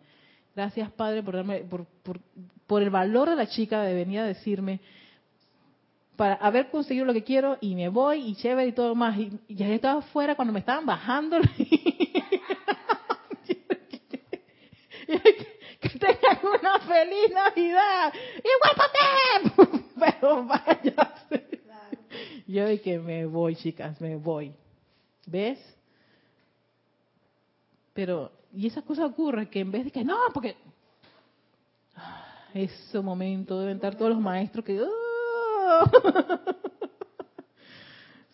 Gracias, 0.56 0.92
Padre, 0.92 1.22
por 1.24 1.36
darme, 1.36 1.60
por, 1.60 1.86
por, 2.04 2.20
por 2.68 2.82
el 2.82 2.90
valor 2.90 3.30
de 3.30 3.36
la 3.36 3.48
chica 3.48 3.84
de 3.84 3.94
venir 3.94 4.20
a 4.20 4.26
decirme, 4.26 4.80
para 6.16 6.36
haber 6.36 6.70
conseguido 6.70 7.06
lo 7.06 7.14
que 7.14 7.24
quiero 7.24 7.58
y 7.62 7.76
me 7.76 7.90
voy 7.90 8.22
y 8.22 8.36
chévere 8.36 8.68
y 8.70 8.72
todo 8.74 8.96
más. 8.96 9.18
Y, 9.18 9.32
ya 9.50 9.68
estaba 9.68 10.00
afuera 10.00 10.36
cuando 10.36 10.54
me 10.54 10.60
estaban 10.60 10.86
bajando. 10.86 11.38
tengan 16.02 16.40
una 16.44 16.80
feliz 16.92 17.32
Navidad 17.34 18.14
y 18.38 18.50
guápate, 18.62 19.86
pero 20.00 20.46
váyase. 20.46 21.62
Yo 22.48 22.66
de 22.66 22.82
que 22.82 23.00
me 23.00 23.26
voy, 23.26 23.56
chicas, 23.56 24.00
me 24.02 24.18
voy. 24.18 24.54
¿Ves? 25.26 25.60
Pero, 27.94 28.32
y 28.54 28.68
esa 28.68 28.82
cosa 28.82 29.06
ocurre 29.06 29.50
que 29.50 29.62
en 29.62 29.72
vez 29.72 29.86
de 29.86 29.92
que, 29.92 30.04
no, 30.04 30.18
porque 30.34 30.58
ah, 31.96 32.26
ese 32.54 33.00
momento 33.00 33.60
deben 33.60 33.78
estar 33.78 33.96
todos 33.96 34.12
los 34.12 34.20
maestros 34.20 34.66
que 34.66 34.82
¡ah! 34.82 35.92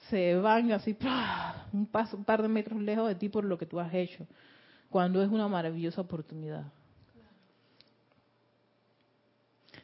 se 0.10 0.36
van 0.38 0.72
así 0.72 0.98
un, 1.74 1.86
paso, 1.86 2.18
un 2.18 2.24
par 2.24 2.42
de 2.42 2.48
metros 2.48 2.80
lejos 2.82 3.08
de 3.08 3.16
ti 3.16 3.30
por 3.30 3.44
lo 3.44 3.58
que 3.58 3.66
tú 3.66 3.80
has 3.80 3.94
hecho, 3.94 4.26
cuando 4.90 5.22
es 5.22 5.30
una 5.30 5.48
maravillosa 5.48 6.02
oportunidad. 6.02 6.66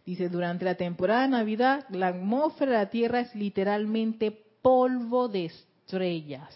Dice, 0.06 0.28
durante 0.28 0.66
la 0.66 0.76
temporada 0.76 1.22
de 1.22 1.30
Navidad, 1.30 1.86
la 1.90 2.08
atmósfera 2.08 2.72
de 2.72 2.78
la 2.78 2.90
Tierra 2.90 3.20
es 3.22 3.34
literalmente 3.36 4.32
polvo 4.62 5.30
de 5.30 5.46
estrellas. 5.46 6.54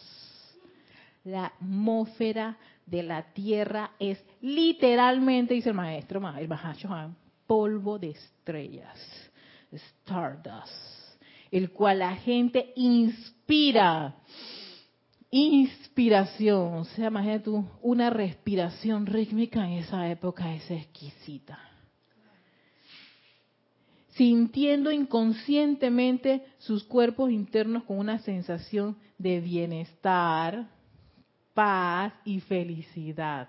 La 1.23 1.47
atmósfera 1.47 2.57
de 2.85 3.03
la 3.03 3.33
tierra 3.33 3.91
es 3.99 4.17
literalmente, 4.41 5.53
dice 5.53 5.69
el 5.69 5.75
maestro, 5.75 6.21
el 6.37 6.47
Mahashohan, 6.47 7.15
polvo 7.45 7.99
de 7.99 8.11
estrellas, 8.11 8.97
stardust, 9.71 11.21
el 11.51 11.71
cual 11.71 11.99
la 11.99 12.15
gente 12.15 12.71
inspira. 12.75 14.15
Inspiración, 15.29 16.75
o 16.75 16.85
sea, 16.85 17.07
imagínate 17.07 17.43
tú, 17.43 17.65
una 17.81 18.09
respiración 18.09 19.05
rítmica 19.05 19.65
en 19.65 19.73
esa 19.79 20.09
época 20.09 20.53
es 20.53 20.71
exquisita 20.71 21.59
sintiendo 24.17 24.91
inconscientemente 24.91 26.43
sus 26.57 26.83
cuerpos 26.83 27.31
internos 27.31 27.83
con 27.83 27.99
una 27.99 28.17
sensación 28.19 28.97
de 29.19 29.39
bienestar, 29.39 30.67
paz 31.53 32.13
y 32.25 32.39
felicidad. 32.39 33.47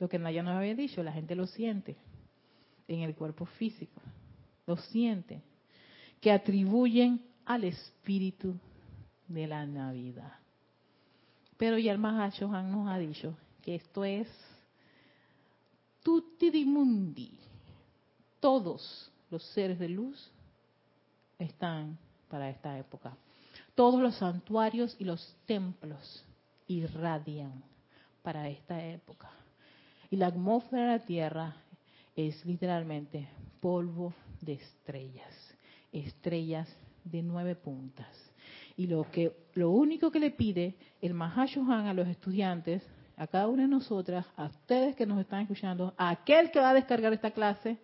Lo 0.00 0.08
que 0.08 0.18
Naya 0.18 0.42
nos 0.42 0.56
había 0.56 0.74
dicho, 0.74 1.02
la 1.04 1.12
gente 1.12 1.36
lo 1.36 1.46
siente 1.46 1.96
en 2.88 3.00
el 3.00 3.14
cuerpo 3.14 3.46
físico, 3.46 4.00
lo 4.66 4.76
siente, 4.76 5.40
que 6.20 6.32
atribuyen 6.32 7.24
al 7.44 7.64
espíritu 7.64 8.56
de 9.28 9.46
la 9.46 9.66
Navidad. 9.66 10.32
Pero 11.56 11.78
ya 11.78 11.92
el 11.92 11.98
Mahashohan 11.98 12.72
nos 12.72 12.88
ha 12.88 12.98
dicho 12.98 13.36
que 13.62 13.76
esto 13.76 14.04
es 14.04 14.28
tutti 16.02 16.50
di 16.50 16.64
mundi, 16.64 17.38
todos 18.40 19.12
los 19.30 19.42
seres 19.52 19.78
de 19.78 19.88
luz 19.88 20.30
están 21.38 21.98
para 22.28 22.50
esta 22.50 22.78
época. 22.78 23.16
Todos 23.74 24.00
los 24.00 24.16
santuarios 24.16 24.96
y 24.98 25.04
los 25.04 25.36
templos 25.46 26.24
irradian 26.66 27.62
para 28.22 28.48
esta 28.48 28.84
época. 28.84 29.30
Y 30.10 30.16
la 30.16 30.26
atmósfera 30.28 30.82
de 30.82 30.98
la 30.98 31.04
Tierra 31.04 31.56
es 32.16 32.44
literalmente 32.44 33.28
polvo 33.60 34.14
de 34.40 34.54
estrellas, 34.54 35.54
estrellas 35.92 36.68
de 37.04 37.22
nueve 37.22 37.54
puntas. 37.54 38.08
Y 38.76 38.86
lo 38.86 39.10
que 39.10 39.32
lo 39.54 39.70
único 39.70 40.10
que 40.10 40.20
le 40.20 40.30
pide 40.30 40.76
el 41.00 41.14
Mahashohan 41.14 41.86
a 41.86 41.94
los 41.94 42.08
estudiantes, 42.08 42.82
a 43.16 43.26
cada 43.26 43.48
una 43.48 43.62
de 43.62 43.68
nosotras, 43.68 44.24
a 44.36 44.46
ustedes 44.46 44.94
que 44.94 45.06
nos 45.06 45.20
están 45.20 45.42
escuchando, 45.42 45.94
a 45.96 46.10
aquel 46.10 46.50
que 46.50 46.60
va 46.60 46.70
a 46.70 46.74
descargar 46.74 47.12
esta 47.12 47.32
clase, 47.32 47.78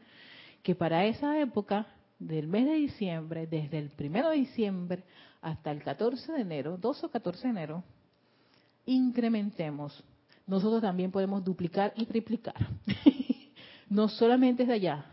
que 0.65 0.75
para 0.75 1.05
esa 1.05 1.39
época 1.39 1.87
del 2.19 2.49
mes 2.49 2.65
de 2.65 2.73
diciembre, 2.73 3.47
desde 3.47 3.79
el 3.79 3.91
primero 3.91 4.31
de 4.31 4.37
diciembre 4.37 5.05
hasta 5.43 5.71
el 5.71 5.83
14 5.83 6.33
de 6.33 6.41
enero, 6.41 6.79
12 6.79 7.05
o 7.07 7.11
14 7.11 7.43
de 7.43 7.51
enero, 7.51 7.85
incrementemos. 8.87 10.03
Nosotros 10.47 10.81
también 10.81 11.11
podemos 11.11 11.45
duplicar 11.45 11.93
y 11.97 12.07
triplicar. 12.07 12.57
no 13.91 14.09
solamente 14.09 14.62
es 14.62 14.69
de 14.69 14.75
allá, 14.75 15.05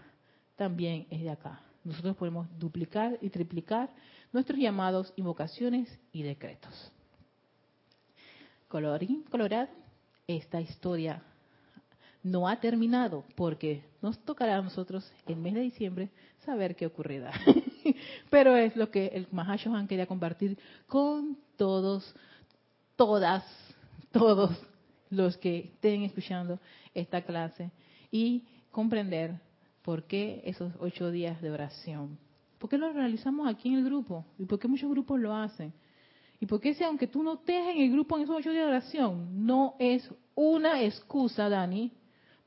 también 0.55 1.05
es 1.09 1.21
de 1.21 1.29
acá. 1.29 1.61
Nosotros 1.83 2.15
podemos 2.15 2.47
duplicar 2.57 3.19
y 3.21 3.29
triplicar 3.29 3.89
nuestros 4.31 4.57
llamados, 4.57 5.11
invocaciones 5.17 5.99
y 6.13 6.23
decretos. 6.23 6.93
Colorín 8.69 9.23
colorado, 9.23 9.67
esta 10.27 10.61
historia 10.61 11.21
no 12.23 12.47
ha 12.47 12.59
terminado, 12.59 13.23
porque 13.35 13.83
nos 14.01 14.19
tocará 14.19 14.57
a 14.57 14.61
nosotros 14.61 15.11
el 15.27 15.37
mes 15.37 15.53
de 15.53 15.61
diciembre 15.61 16.09
saber 16.45 16.75
qué 16.75 16.85
ocurrirá. 16.85 17.31
Pero 18.29 18.55
es 18.55 18.75
lo 18.75 18.91
que 18.91 19.07
el 19.07 19.27
Mahashohan 19.31 19.87
quería 19.87 20.05
compartir 20.05 20.57
con 20.87 21.37
todos, 21.57 22.15
todas, 22.95 23.43
todos 24.11 24.51
los 25.09 25.37
que 25.37 25.71
estén 25.73 26.03
escuchando 26.03 26.59
esta 26.93 27.21
clase 27.21 27.71
y 28.11 28.43
comprender 28.71 29.39
por 29.81 30.03
qué 30.03 30.41
esos 30.45 30.73
ocho 30.79 31.11
días 31.11 31.41
de 31.41 31.51
oración. 31.51 32.17
¿Por 32.59 32.69
qué 32.69 32.77
lo 32.77 32.93
realizamos 32.93 33.47
aquí 33.47 33.69
en 33.69 33.79
el 33.79 33.85
grupo? 33.85 34.25
¿Y 34.37 34.45
por 34.45 34.59
qué 34.59 34.67
muchos 34.67 34.89
grupos 34.89 35.19
lo 35.19 35.35
hacen? 35.35 35.73
¿Y 36.39 36.45
por 36.45 36.59
qué 36.59 36.73
si 36.73 36.83
aunque 36.83 37.07
tú 37.07 37.23
no 37.23 37.33
estés 37.33 37.67
en 37.67 37.81
el 37.81 37.91
grupo 37.91 38.17
en 38.17 38.23
esos 38.23 38.35
ocho 38.35 38.51
días 38.51 38.65
de 38.65 38.69
oración, 38.69 39.45
no 39.45 39.75
es 39.79 40.07
una 40.35 40.81
excusa, 40.81 41.49
Dani, 41.49 41.91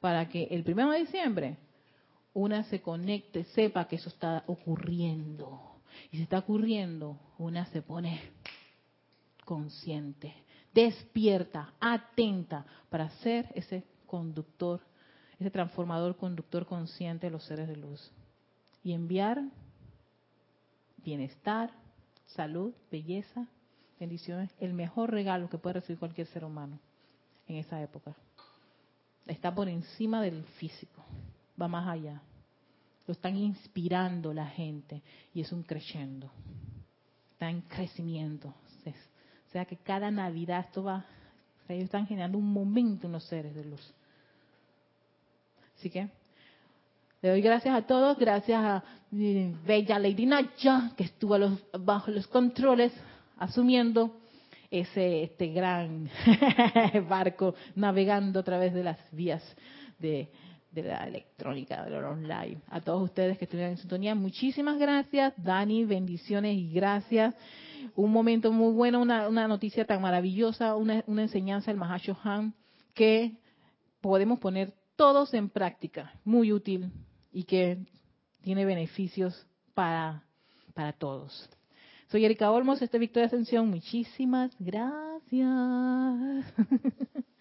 para 0.05 0.28
que 0.28 0.48
el 0.50 0.64
primero 0.64 0.90
de 0.90 0.98
diciembre 0.98 1.57
una 2.34 2.64
se 2.64 2.82
conecte, 2.82 3.44
sepa 3.55 3.88
que 3.88 3.96
eso 3.96 4.11
está 4.11 4.44
ocurriendo. 4.48 5.80
Y 6.11 6.18
si 6.18 6.24
está 6.24 6.40
ocurriendo, 6.40 7.18
una 7.38 7.64
se 7.72 7.80
pone 7.80 8.20
consciente, 9.46 10.34
despierta, 10.74 11.72
atenta 11.80 12.66
para 12.90 13.09
ser 13.20 13.50
ese 13.55 13.82
conductor, 14.07 14.82
ese 15.38 15.50
transformador 15.50 16.18
conductor 16.18 16.66
consciente 16.66 17.28
de 17.28 17.30
los 17.30 17.44
seres 17.44 17.66
de 17.66 17.76
luz. 17.76 18.12
Y 18.82 18.92
enviar 18.92 19.42
bienestar, 20.98 21.70
salud, 22.26 22.74
belleza, 22.90 23.48
bendiciones, 23.98 24.50
el 24.61 24.74
mejor 24.74 25.12
regalo 25.12 25.48
que 25.48 25.57
puede 25.57 25.80
recibir 25.80 25.98
cualquier 25.98 26.26
ser 26.26 26.44
humano 26.44 26.78
en 27.46 27.57
esa 27.57 27.80
época 27.80 28.14
está 29.26 29.54
por 29.54 29.68
encima 29.68 30.22
del 30.22 30.44
físico, 30.58 31.04
va 31.60 31.68
más 31.68 31.88
allá. 31.88 32.20
Lo 33.06 33.12
están 33.12 33.36
inspirando 33.36 34.32
la 34.32 34.46
gente 34.46 35.02
y 35.34 35.42
es 35.42 35.52
un 35.52 35.62
creciendo, 35.62 36.30
está 37.32 37.50
en 37.50 37.62
crecimiento. 37.62 38.54
O 39.48 39.56
sea 39.56 39.66
que 39.66 39.76
cada 39.76 40.10
Navidad 40.10 40.64
esto 40.66 40.82
va, 40.82 41.04
ellos 41.68 41.84
están 41.84 42.08
generando 42.08 42.38
un 42.38 42.52
momento 42.52 43.06
en 43.06 43.12
los 43.12 43.22
seres 43.24 43.54
de 43.54 43.64
luz. 43.64 43.94
Así 45.76 45.90
que 45.90 46.08
le 47.22 47.28
doy 47.28 47.40
gracias 47.40 47.74
a 47.74 47.82
todos, 47.82 48.18
gracias 48.18 48.60
a 48.60 48.82
mi 49.12 49.54
bella 49.64 49.98
Lady 49.98 50.26
Nacha, 50.26 50.92
que 50.96 51.04
estuvo 51.04 51.36
bajo 51.78 52.10
los 52.10 52.26
controles, 52.26 52.92
asumiendo 53.38 54.23
ese 54.80 55.22
este 55.22 55.48
gran 55.48 56.08
barco 57.08 57.54
navegando 57.74 58.40
a 58.40 58.42
través 58.42 58.74
de 58.74 58.82
las 58.82 58.98
vías 59.12 59.42
de, 59.98 60.28
la 60.74 61.06
electrónica, 61.06 61.84
de 61.84 61.90
lo 61.90 62.10
online. 62.10 62.60
A 62.68 62.80
todos 62.80 63.02
ustedes 63.02 63.38
que 63.38 63.44
estuvieron 63.44 63.72
en 63.72 63.78
sintonía, 63.78 64.14
muchísimas 64.14 64.78
gracias. 64.78 65.32
Dani, 65.36 65.84
bendiciones 65.84 66.56
y 66.56 66.72
gracias. 66.72 67.34
Un 67.94 68.10
momento 68.10 68.50
muy 68.50 68.72
bueno, 68.72 69.00
una, 69.00 69.48
noticia 69.48 69.84
tan 69.84 70.02
maravillosa, 70.02 70.74
una, 70.74 71.04
una 71.06 71.22
enseñanza 71.22 71.70
del 71.70 71.78
Mahashohan 71.78 72.54
que 72.92 73.36
podemos 74.00 74.38
poner 74.40 74.74
todos 74.96 75.32
en 75.34 75.48
práctica, 75.48 76.12
muy 76.24 76.52
útil 76.52 76.90
y 77.32 77.44
que 77.44 77.78
tiene 78.42 78.64
beneficios 78.64 79.46
para, 79.74 80.24
para 80.74 80.92
todos. 80.92 81.48
Soy 82.14 82.24
Erika 82.24 82.52
Olmos, 82.52 82.80
este 82.80 83.00
Victoria 83.00 83.26
Ascensión. 83.26 83.68
Muchísimas 83.68 84.52
gracias. 84.60 86.54